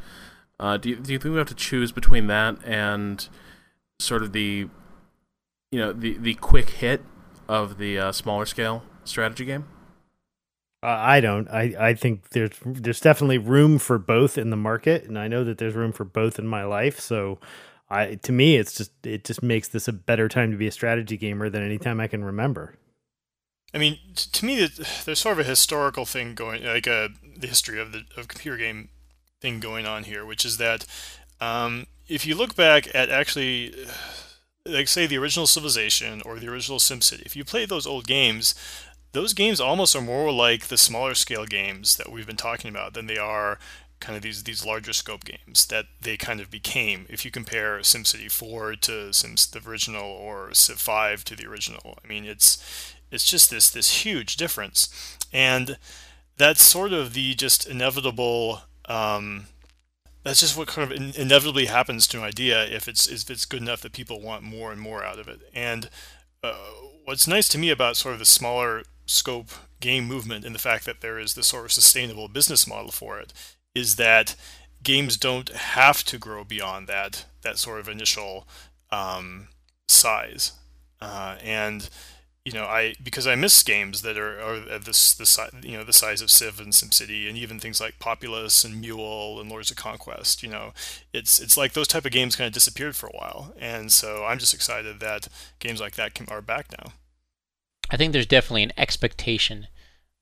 Uh, 0.60 0.78
do 0.78 0.89
you, 0.89 0.95
do 0.97 1.14
you 1.14 1.20
think 1.20 1.32
we 1.32 1.38
have 1.38 1.47
to 1.47 1.55
choose 1.55 1.91
between 1.91 2.28
that 2.28 2.57
and 2.66 3.30
sort 3.99 4.24
of 4.24 4.34
the 4.34 4.70
you 5.72 5.80
know 5.80 5.93
the 5.93 6.18
the 6.18 6.34
quick 6.36 6.70
hit 6.72 7.03
of 7.47 7.78
the 7.78 7.97
uh, 7.97 8.12
smaller 8.12 8.45
scale 8.45 8.84
strategy 9.03 9.45
game? 9.45 9.66
Uh, 10.82 10.88
I 10.88 11.20
don't. 11.20 11.47
I, 11.49 11.76
I 11.78 11.93
think 11.93 12.30
there's 12.30 12.51
there's 12.66 13.01
definitely 13.01 13.38
room 13.38 13.80
for 13.80 13.97
both 13.97 14.38
in 14.38 14.49
the 14.49 14.57
market, 14.57 15.03
and 15.05 15.20
I 15.20 15.28
know 15.28 15.43
that 15.43 15.57
there's 15.57 15.76
room 15.76 15.91
for 15.91 16.05
both 16.05 16.39
in 16.39 16.47
my 16.47 16.64
life. 16.64 16.99
So, 16.99 17.39
I 17.89 18.16
to 18.16 18.32
me, 18.32 18.55
it's 18.55 18.76
just 18.76 18.91
it 19.05 19.26
just 19.26 19.43
makes 19.43 19.68
this 19.68 19.88
a 19.88 19.93
better 19.93 20.30
time 20.30 20.51
to 20.51 20.57
be 20.57 20.68
a 20.68 20.72
strategy 20.72 21.18
gamer 21.18 21.49
than 21.49 21.64
any 21.64 21.78
time 21.78 21.99
I 21.99 22.07
can 22.07 22.24
remember. 22.24 22.76
I 23.74 23.78
mean, 23.78 23.99
to 24.16 24.45
me, 24.45 24.68
there's 25.05 25.20
sort 25.20 25.34
of 25.34 25.45
a 25.45 25.49
historical 25.49 26.05
thing 26.05 26.34
going, 26.34 26.64
like 26.64 26.88
a 26.88 27.05
uh, 27.05 27.07
the 27.38 27.47
history 27.47 27.80
of 27.80 27.91
the 27.91 28.03
of 28.16 28.28
computer 28.28 28.57
game 28.57 28.89
thing 29.39 29.59
going 29.59 29.85
on 29.85 30.03
here, 30.03 30.25
which 30.25 30.45
is 30.45 30.57
that 30.57 30.85
um, 31.41 31.87
if 32.07 32.25
you 32.25 32.35
look 32.35 32.55
back 32.55 32.93
at 32.93 33.09
actually, 33.09 33.73
like 34.65 34.87
say 34.87 35.07
the 35.07 35.17
original 35.17 35.47
Civilization 35.47 36.21
or 36.25 36.39
the 36.39 36.47
original 36.47 36.79
SimCity, 36.79 37.25
if 37.25 37.35
you 37.35 37.45
play 37.45 37.65
those 37.65 37.87
old 37.87 38.07
games, 38.07 38.55
those 39.11 39.33
games 39.33 39.59
almost 39.59 39.95
are 39.95 40.01
more 40.01 40.31
like 40.31 40.67
the 40.67 40.77
smaller 40.77 41.15
scale 41.15 41.45
games 41.45 41.97
that 41.97 42.11
we've 42.11 42.27
been 42.27 42.35
talking 42.35 42.69
about 42.69 42.93
than 42.93 43.07
they 43.07 43.17
are 43.17 43.57
kind 43.99 44.15
of 44.15 44.21
these 44.21 44.43
these 44.43 44.65
larger 44.65 44.93
scope 44.93 45.25
games 45.25 45.65
that 45.67 45.85
they 46.01 46.15
kind 46.15 46.39
of 46.39 46.49
became 46.49 47.05
if 47.09 47.25
you 47.25 47.31
compare 47.31 47.79
SimCity 47.79 48.31
4 48.31 48.75
to 48.77 49.13
Sims 49.13 49.47
the 49.47 49.67
original 49.67 50.03
or 50.03 50.53
Civ 50.53 50.79
5 50.79 51.23
to 51.25 51.35
the 51.35 51.45
original. 51.45 51.99
I 52.03 52.07
mean 52.07 52.25
it's 52.25 52.93
it's 53.11 53.29
just 53.29 53.49
this 53.49 53.69
this 53.69 54.05
huge 54.05 54.37
difference 54.37 55.17
and 55.33 55.77
that's 56.37 56.63
sort 56.63 56.93
of 56.93 57.13
the 57.13 57.35
just 57.35 57.67
inevitable 57.67 58.61
um, 58.89 59.45
that's 60.23 60.41
just 60.41 60.57
what 60.57 60.67
kind 60.67 60.91
of 60.91 60.97
in- 60.97 61.15
inevitably 61.15 61.67
happens 61.67 62.07
to 62.07 62.17
an 62.17 62.23
idea 62.23 62.65
if 62.65 62.87
it's 62.87 63.07
if 63.07 63.29
it's 63.29 63.45
good 63.45 63.61
enough 63.61 63.81
that 63.81 63.93
people 63.93 64.21
want 64.21 64.43
more 64.43 64.71
and 64.71 64.81
more 64.81 65.03
out 65.03 65.19
of 65.19 65.27
it. 65.27 65.41
And 65.53 65.89
uh, 66.43 66.55
what's 67.05 67.27
nice 67.27 67.47
to 67.49 67.57
me 67.57 67.69
about 67.69 67.97
sort 67.97 68.13
of 68.13 68.19
the 68.19 68.25
smaller 68.25 68.83
scope 69.05 69.49
game 69.79 70.05
movement 70.05 70.45
and 70.45 70.53
the 70.53 70.59
fact 70.59 70.85
that 70.85 71.01
there 71.01 71.17
is 71.17 71.33
this 71.33 71.47
sort 71.47 71.65
of 71.65 71.71
sustainable 71.71 72.27
business 72.27 72.67
model 72.67 72.91
for 72.91 73.19
it 73.19 73.33
is 73.73 73.95
that 73.95 74.35
games 74.83 75.17
don't 75.17 75.49
have 75.49 76.03
to 76.03 76.17
grow 76.17 76.43
beyond 76.43 76.87
that 76.87 77.25
that 77.41 77.57
sort 77.57 77.79
of 77.79 77.87
initial 77.87 78.47
um, 78.91 79.47
size. 79.87 80.53
Uh, 81.01 81.37
and 81.41 81.89
you 82.45 82.53
know 82.53 82.65
I 82.65 82.95
because 83.03 83.27
I 83.27 83.35
miss 83.35 83.61
games 83.63 84.01
that 84.01 84.17
are, 84.17 84.39
are 84.39 84.79
this 84.79 85.13
the 85.13 85.67
you 85.67 85.77
know 85.77 85.83
the 85.83 85.93
size 85.93 86.21
of 86.21 86.31
Civ 86.31 86.59
and 86.59 86.73
SimCity 86.73 87.27
and 87.27 87.37
even 87.37 87.59
things 87.59 87.81
like 87.81 87.99
Populous 87.99 88.63
and 88.63 88.79
Mule 88.79 89.39
and 89.39 89.49
Lords 89.49 89.71
of 89.71 89.77
Conquest 89.77 90.41
you 90.41 90.49
know 90.49 90.71
it's 91.13 91.39
it's 91.39 91.57
like 91.57 91.73
those 91.73 91.87
type 91.87 92.05
of 92.05 92.11
games 92.11 92.35
kind 92.35 92.47
of 92.47 92.53
disappeared 92.53 92.95
for 92.95 93.07
a 93.07 93.17
while 93.17 93.53
and 93.59 93.91
so 93.91 94.23
I'm 94.23 94.39
just 94.39 94.53
excited 94.53 94.99
that 94.99 95.27
games 95.59 95.81
like 95.81 95.95
that 95.95 96.13
can, 96.13 96.27
are 96.29 96.41
back 96.41 96.67
now. 96.71 96.93
I 97.91 97.97
think 97.97 98.13
there's 98.13 98.25
definitely 98.25 98.63
an 98.63 98.73
expectation 98.77 99.67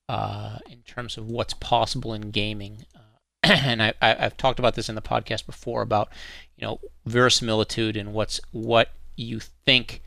uh, 0.09 0.59
in 0.69 0.79
terms 0.83 1.17
of 1.17 1.27
what's 1.27 1.53
possible 1.53 2.13
in 2.13 2.31
gaming. 2.31 2.85
Uh, 2.95 2.99
and 3.43 3.81
I, 3.81 3.93
have 4.01 4.37
talked 4.37 4.59
about 4.59 4.75
this 4.75 4.89
in 4.89 4.95
the 4.95 5.01
podcast 5.01 5.45
before 5.45 5.81
about 5.81 6.09
you 6.55 6.65
know 6.65 6.79
verisimilitude 7.05 7.97
and 7.97 8.13
what's 8.13 8.39
what 8.51 8.91
you 9.15 9.39
think 9.39 10.01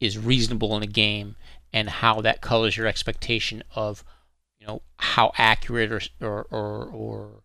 is 0.00 0.18
reasonable 0.18 0.76
in 0.76 0.82
a 0.82 0.88
game 0.88 1.36
and 1.74 1.90
how 1.90 2.20
that 2.20 2.40
colors 2.40 2.76
your 2.76 2.86
expectation 2.86 3.62
of 3.74 4.04
you 4.60 4.66
know 4.66 4.80
how 4.96 5.32
accurate 5.36 5.90
or 5.90 6.00
or 6.20 6.46
or, 6.50 6.84
or 6.86 7.42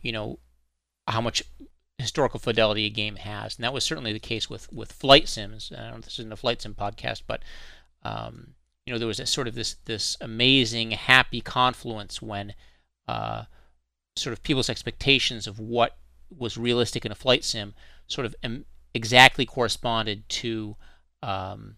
you 0.00 0.10
know 0.10 0.38
how 1.06 1.20
much 1.20 1.42
historical 1.98 2.40
fidelity 2.40 2.86
a 2.86 2.90
game 2.90 3.16
has, 3.16 3.56
and 3.56 3.64
that 3.64 3.74
was 3.74 3.84
certainly 3.84 4.12
the 4.14 4.18
case 4.18 4.48
with 4.48 4.72
with 4.72 4.90
flight 4.90 5.28
sims. 5.28 5.70
I 5.76 5.82
don't 5.82 5.90
know 5.90 5.98
if 5.98 6.04
this 6.06 6.18
isn't 6.18 6.32
a 6.32 6.36
flight 6.36 6.62
sim 6.62 6.74
podcast, 6.74 7.22
but 7.26 7.42
um, 8.02 8.54
you 8.86 8.92
know, 8.92 8.98
there 8.98 9.06
was 9.06 9.20
a 9.20 9.26
sort 9.26 9.46
of 9.46 9.54
this 9.54 9.76
this 9.84 10.16
amazing 10.22 10.92
happy 10.92 11.42
confluence 11.42 12.22
when 12.22 12.54
uh, 13.06 13.44
sort 14.16 14.32
of 14.32 14.42
people's 14.42 14.70
expectations 14.70 15.46
of 15.46 15.60
what 15.60 15.98
was 16.34 16.56
realistic 16.56 17.04
in 17.04 17.12
a 17.12 17.16
flight 17.16 17.44
sim 17.44 17.74
sort 18.06 18.24
of 18.24 18.34
exactly 18.94 19.44
corresponded 19.44 20.26
to 20.28 20.76
um, 21.22 21.76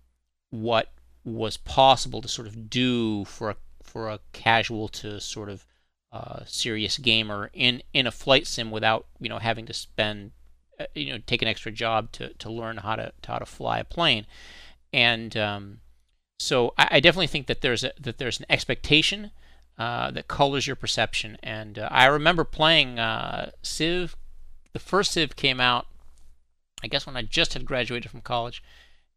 what 0.53 0.93
was 1.25 1.57
possible 1.57 2.21
to 2.21 2.29
sort 2.29 2.47
of 2.47 2.69
do 2.69 3.25
for 3.25 3.51
a 3.51 3.57
for 3.83 4.09
a 4.11 4.21
casual 4.33 4.87
to 4.87 5.21
sort 5.21 5.49
of 5.49 5.67
uh, 6.13 6.41
serious 6.47 6.99
gamer 6.99 7.51
in 7.55 7.83
in 7.95 8.07
a 8.07 8.11
flight 8.11 8.47
sim 8.47 8.71
without 8.71 9.07
you 9.19 9.29
know 9.29 9.39
having 9.39 9.65
to 9.65 9.73
spend 9.73 10.31
uh, 10.79 10.85
you 10.95 11.11
know 11.11 11.19
take 11.27 11.41
an 11.43 11.49
extra 11.49 11.73
job 11.73 12.13
to, 12.13 12.35
to 12.35 12.51
learn 12.51 12.77
how 12.77 12.95
to, 12.97 13.13
to 13.23 13.33
how 13.33 13.39
to 13.39 13.47
fly 13.47 13.79
a 13.79 13.85
plane. 13.85 14.27
And 14.93 15.35
um, 15.39 15.81
so 16.39 16.75
I, 16.77 16.89
I, 16.93 17.01
definitely 17.01 17.29
think 17.29 17.47
that 17.47 17.63
there's 17.63 17.83
a 17.83 17.93
that 17.99 18.19
there's 18.19 18.39
an 18.39 18.47
expectation 18.51 19.31
uh, 19.79 20.11
that 20.11 20.29
colors 20.29 20.67
your 20.67 20.77
perception. 20.77 21.39
And 21.43 21.79
uh, 21.79 21.89
I 21.91 22.05
remember 22.07 22.45
playing 22.45 22.99
uh, 22.99 23.53
Civ. 23.63 24.17
The 24.75 24.79
first 24.79 25.13
Civ 25.13 25.35
came 25.35 25.61
out 25.61 25.87
I 26.83 26.89
guess 26.89 27.07
when 27.07 27.17
I 27.17 27.23
just 27.23 27.55
had 27.55 27.65
graduated 27.65 28.11
from 28.11 28.21
college 28.21 28.63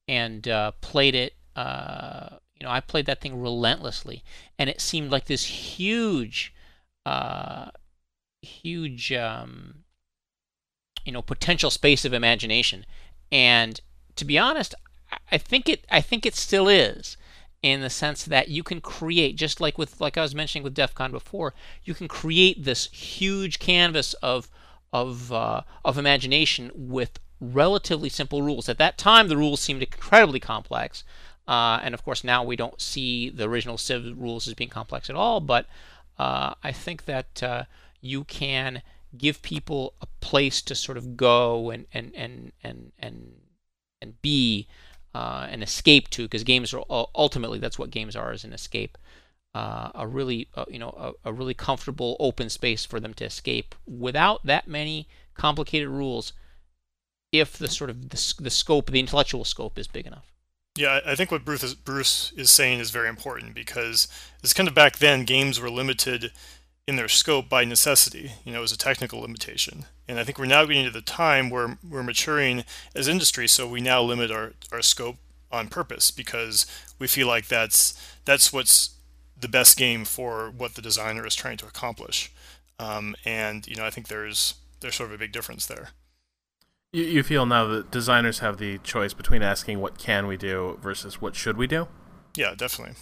and 0.07 0.47
uh, 0.47 0.71
played 0.81 1.15
it 1.15 1.33
uh, 1.55 2.37
you 2.59 2.65
know 2.65 2.71
I 2.71 2.79
played 2.79 3.05
that 3.07 3.21
thing 3.21 3.41
relentlessly 3.41 4.23
and 4.59 4.69
it 4.69 4.81
seemed 4.81 5.11
like 5.11 5.25
this 5.25 5.45
huge 5.45 6.53
huge 8.41 9.11
um, 9.13 9.83
you 11.03 11.11
know 11.11 11.21
potential 11.21 11.69
space 11.69 12.05
of 12.05 12.13
imagination. 12.13 12.85
And 13.31 13.79
to 14.15 14.25
be 14.25 14.37
honest 14.37 14.73
i 15.31 15.37
think 15.37 15.69
it 15.69 15.85
i 15.91 16.01
think 16.01 16.25
it 16.25 16.35
still 16.35 16.67
is 16.67 17.17
in 17.61 17.81
the 17.81 17.89
sense 17.89 18.23
that 18.23 18.47
you 18.47 18.63
can 18.63 18.81
create 18.81 19.35
just 19.35 19.61
like 19.61 19.77
with 19.77 19.99
like 19.99 20.17
i 20.17 20.21
was 20.21 20.35
mentioning 20.35 20.63
with 20.63 20.75
DEFCON 20.75 21.11
before 21.11 21.53
you 21.83 21.93
can 21.93 22.07
create 22.07 22.63
this 22.63 22.87
huge 22.91 23.59
canvas 23.59 24.13
of 24.15 24.49
of 24.93 25.31
uh, 25.31 25.61
of 25.83 25.97
imagination 25.97 26.71
with 26.73 27.19
relatively 27.39 28.09
simple 28.09 28.41
rules. 28.41 28.69
At 28.69 28.77
that 28.77 28.97
time 28.97 29.27
the 29.27 29.37
rules 29.37 29.61
seemed 29.61 29.81
incredibly 29.81 30.39
complex 30.39 31.03
uh, 31.47 31.79
and 31.83 31.93
of 31.93 32.03
course 32.03 32.23
now 32.23 32.43
we 32.43 32.55
don't 32.55 32.81
see 32.81 33.29
the 33.29 33.47
original 33.47 33.77
civ 33.77 34.19
rules 34.19 34.47
as 34.47 34.53
being 34.53 34.69
complex 34.69 35.09
at 35.09 35.15
all 35.15 35.39
but 35.39 35.65
uh, 36.17 36.53
i 36.63 36.71
think 36.71 37.05
that 37.05 37.43
uh, 37.43 37.63
you 38.01 38.23
can 38.23 38.81
give 39.17 39.41
people 39.41 39.93
a 40.01 40.07
place 40.21 40.61
to 40.61 40.75
sort 40.75 40.97
of 40.97 41.15
go 41.15 41.69
and 41.69 41.85
and 41.93 42.11
and 42.15 42.51
and 42.63 42.91
and 42.99 43.33
and 44.01 44.21
be 44.21 44.67
uh, 45.13 45.47
an 45.49 45.63
escape 45.63 46.09
to 46.09 46.23
because 46.23 46.43
games 46.43 46.73
are 46.73 46.83
ultimately 46.89 47.59
that's 47.59 47.79
what 47.79 47.91
games 47.91 48.15
are 48.15 48.33
is 48.33 48.43
an 48.43 48.51
escape 48.51 48.97
uh, 49.53 49.89
a 49.95 50.05
really 50.05 50.49
uh, 50.55 50.65
you 50.67 50.77
know 50.77 51.15
a, 51.23 51.29
a, 51.29 51.31
really 51.31 51.53
comfortable 51.53 52.17
open 52.19 52.49
space 52.49 52.83
for 52.83 52.99
them 52.99 53.13
to 53.13 53.23
escape. 53.23 53.73
Without 53.87 54.45
that 54.45 54.67
many 54.67 55.07
complicated 55.33 55.87
rules 55.87 56.33
if 57.31 57.57
the 57.57 57.67
sort 57.67 57.89
of 57.89 58.09
the, 58.09 58.33
the 58.39 58.49
scope 58.49 58.91
the 58.91 58.99
intellectual 58.99 59.43
scope 59.43 59.77
is 59.77 59.87
big 59.87 60.05
enough 60.05 60.35
yeah, 60.77 60.99
I 61.05 61.15
think 61.15 61.31
what 61.31 61.45
Bruce 61.45 61.63
is, 61.63 61.73
Bruce 61.73 62.33
is 62.35 62.51
saying 62.51 62.79
is 62.79 62.91
very 62.91 63.07
important 63.07 63.55
because 63.55 64.09
it's 64.43 64.53
kind 64.53 64.67
of 64.67 64.75
back 64.75 64.97
then 64.97 65.23
games 65.23 65.59
were 65.59 65.69
limited 65.69 66.31
in 66.85 66.97
their 66.97 67.07
scope 67.07 67.47
by 67.47 67.63
necessity. 67.63 68.33
You 68.43 68.51
know, 68.51 68.61
as 68.61 68.73
a 68.73 68.77
technical 68.77 69.21
limitation. 69.21 69.85
And 70.07 70.19
I 70.19 70.23
think 70.23 70.37
we're 70.37 70.45
now 70.45 70.65
getting 70.65 70.83
to 70.83 70.91
the 70.91 71.01
time 71.01 71.49
where 71.49 71.77
we're 71.87 72.03
maturing 72.03 72.65
as 72.93 73.07
industry, 73.07 73.47
so 73.47 73.67
we 73.67 73.81
now 73.81 74.01
limit 74.01 74.31
our, 74.31 74.53
our 74.71 74.81
scope 74.81 75.15
on 75.51 75.69
purpose 75.69 76.11
because 76.11 76.65
we 76.99 77.07
feel 77.07 77.27
like 77.27 77.47
that's 77.47 77.93
that's 78.25 78.51
what's 78.51 78.95
the 79.39 79.47
best 79.47 79.77
game 79.77 80.03
for 80.03 80.51
what 80.51 80.75
the 80.75 80.81
designer 80.81 81.25
is 81.25 81.35
trying 81.35 81.57
to 81.57 81.65
accomplish. 81.65 82.31
Um, 82.79 83.15
and 83.23 83.65
you 83.65 83.77
know, 83.77 83.85
I 83.85 83.91
think 83.91 84.09
there's 84.09 84.55
there's 84.81 84.95
sort 84.95 85.09
of 85.09 85.15
a 85.15 85.19
big 85.19 85.31
difference 85.31 85.65
there. 85.65 85.91
You, 86.91 87.03
you 87.03 87.23
feel 87.23 87.45
now 87.45 87.65
that 87.67 87.91
designers 87.91 88.39
have 88.39 88.57
the 88.57 88.77
choice 88.79 89.13
between 89.13 89.41
asking 89.41 89.79
what 89.79 89.97
can 89.97 90.27
we 90.27 90.37
do 90.37 90.79
versus 90.81 91.21
what 91.21 91.35
should 91.35 91.57
we 91.57 91.67
do? 91.67 91.87
Yeah, 92.35 92.53
definitely. 92.55 92.95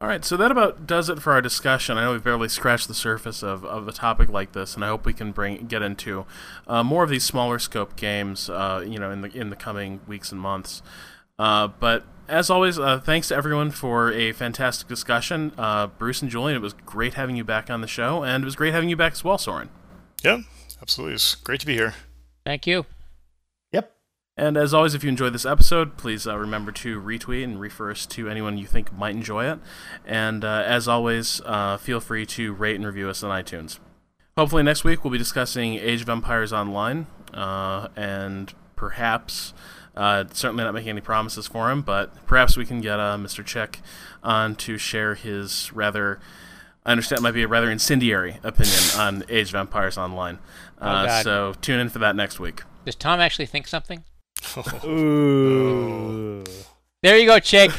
All 0.00 0.06
right, 0.06 0.24
so 0.24 0.36
that 0.36 0.52
about 0.52 0.86
does 0.86 1.08
it 1.08 1.20
for 1.20 1.32
our 1.32 1.42
discussion. 1.42 1.98
I 1.98 2.04
know 2.04 2.12
we've 2.12 2.22
barely 2.22 2.48
scratched 2.48 2.86
the 2.86 2.94
surface 2.94 3.42
of, 3.42 3.64
of 3.64 3.88
a 3.88 3.92
topic 3.92 4.28
like 4.28 4.52
this, 4.52 4.76
and 4.76 4.84
I 4.84 4.88
hope 4.88 5.04
we 5.04 5.12
can 5.12 5.32
bring 5.32 5.66
get 5.66 5.82
into 5.82 6.24
uh, 6.68 6.84
more 6.84 7.02
of 7.02 7.10
these 7.10 7.24
smaller 7.24 7.58
scope 7.58 7.96
games, 7.96 8.48
uh, 8.48 8.84
you 8.86 9.00
know, 9.00 9.10
in 9.10 9.22
the 9.22 9.36
in 9.36 9.50
the 9.50 9.56
coming 9.56 9.98
weeks 10.06 10.30
and 10.30 10.40
months. 10.40 10.82
Uh, 11.36 11.66
but 11.66 12.04
as 12.28 12.48
always, 12.48 12.78
uh, 12.78 13.00
thanks 13.00 13.26
to 13.28 13.34
everyone 13.34 13.72
for 13.72 14.12
a 14.12 14.30
fantastic 14.30 14.86
discussion. 14.86 15.52
Uh, 15.58 15.88
Bruce 15.88 16.22
and 16.22 16.30
Julian, 16.30 16.56
it 16.56 16.62
was 16.62 16.74
great 16.74 17.14
having 17.14 17.34
you 17.34 17.42
back 17.42 17.68
on 17.68 17.80
the 17.80 17.88
show, 17.88 18.22
and 18.22 18.44
it 18.44 18.46
was 18.46 18.54
great 18.54 18.72
having 18.72 18.88
you 18.88 18.96
back 18.96 19.14
as 19.14 19.24
well, 19.24 19.38
Soren. 19.38 19.68
Yeah, 20.22 20.42
absolutely. 20.80 21.14
It's 21.14 21.34
great 21.34 21.60
to 21.60 21.66
be 21.66 21.74
here. 21.74 21.94
Thank 22.44 22.66
you. 22.66 22.86
Yep. 23.72 23.94
And 24.36 24.56
as 24.56 24.72
always, 24.72 24.94
if 24.94 25.02
you 25.02 25.08
enjoyed 25.08 25.34
this 25.34 25.46
episode, 25.46 25.96
please 25.96 26.26
uh, 26.26 26.38
remember 26.38 26.72
to 26.72 27.00
retweet 27.00 27.44
and 27.44 27.60
refer 27.60 27.90
us 27.90 28.06
to 28.06 28.28
anyone 28.28 28.56
you 28.58 28.66
think 28.66 28.92
might 28.92 29.14
enjoy 29.14 29.50
it. 29.50 29.58
And 30.06 30.44
uh, 30.44 30.62
as 30.64 30.88
always, 30.88 31.40
uh, 31.44 31.76
feel 31.76 32.00
free 32.00 32.24
to 32.26 32.52
rate 32.52 32.76
and 32.76 32.86
review 32.86 33.08
us 33.08 33.22
on 33.22 33.30
iTunes. 33.30 33.78
Hopefully, 34.38 34.62
next 34.62 34.84
week 34.84 35.02
we'll 35.02 35.10
be 35.10 35.18
discussing 35.18 35.74
Age 35.74 36.00
of 36.00 36.08
Empires 36.08 36.52
Online, 36.52 37.08
uh, 37.34 37.88
and 37.96 38.54
perhaps, 38.76 39.52
uh, 39.96 40.26
certainly 40.32 40.62
not 40.62 40.72
making 40.74 40.90
any 40.90 41.00
promises 41.00 41.48
for 41.48 41.72
him, 41.72 41.82
but 41.82 42.24
perhaps 42.24 42.56
we 42.56 42.64
can 42.64 42.80
get 42.80 43.00
uh, 43.00 43.16
Mr. 43.16 43.44
Chick 43.44 43.80
on 44.22 44.54
to 44.54 44.78
share 44.78 45.16
his 45.16 45.72
rather. 45.72 46.20
I 46.88 46.92
understand 46.92 47.18
it 47.18 47.22
might 47.22 47.34
be 47.34 47.42
a 47.42 47.48
rather 47.48 47.70
incendiary 47.70 48.38
opinion 48.42 48.80
on 48.96 49.22
Age 49.28 49.50
of 49.50 49.56
Empires 49.56 49.98
Online. 49.98 50.38
Oh, 50.80 50.86
uh, 50.86 51.22
so 51.22 51.54
tune 51.60 51.80
in 51.80 51.90
for 51.90 51.98
that 51.98 52.16
next 52.16 52.40
week. 52.40 52.62
Does 52.86 52.94
Tom 52.94 53.20
actually 53.20 53.44
think 53.44 53.68
something? 53.68 54.04
Ooh. 54.86 56.44
There 57.02 57.18
you 57.18 57.26
go, 57.26 57.40
Chick. 57.40 57.72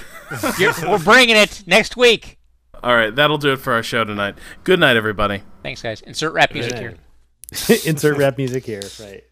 we're 0.83 0.99
bringing 0.99 1.37
it 1.37 1.63
next 1.65 1.97
week. 1.97 2.37
All 2.83 2.95
right, 2.95 3.13
that'll 3.15 3.39
do 3.39 3.51
it 3.53 3.57
for 3.57 3.73
our 3.73 3.81
show 3.81 4.03
tonight. 4.03 4.35
Good 4.63 4.79
night, 4.79 4.95
everybody. 4.95 5.41
Thanks, 5.63 5.81
guys. 5.81 6.01
Insert 6.01 6.33
rap 6.33 6.53
music 6.53 6.77
here. 6.77 6.93
Insert 7.87 8.15
rap 8.15 8.37
music 8.37 8.63
here. 8.63 8.83
Right. 8.99 9.23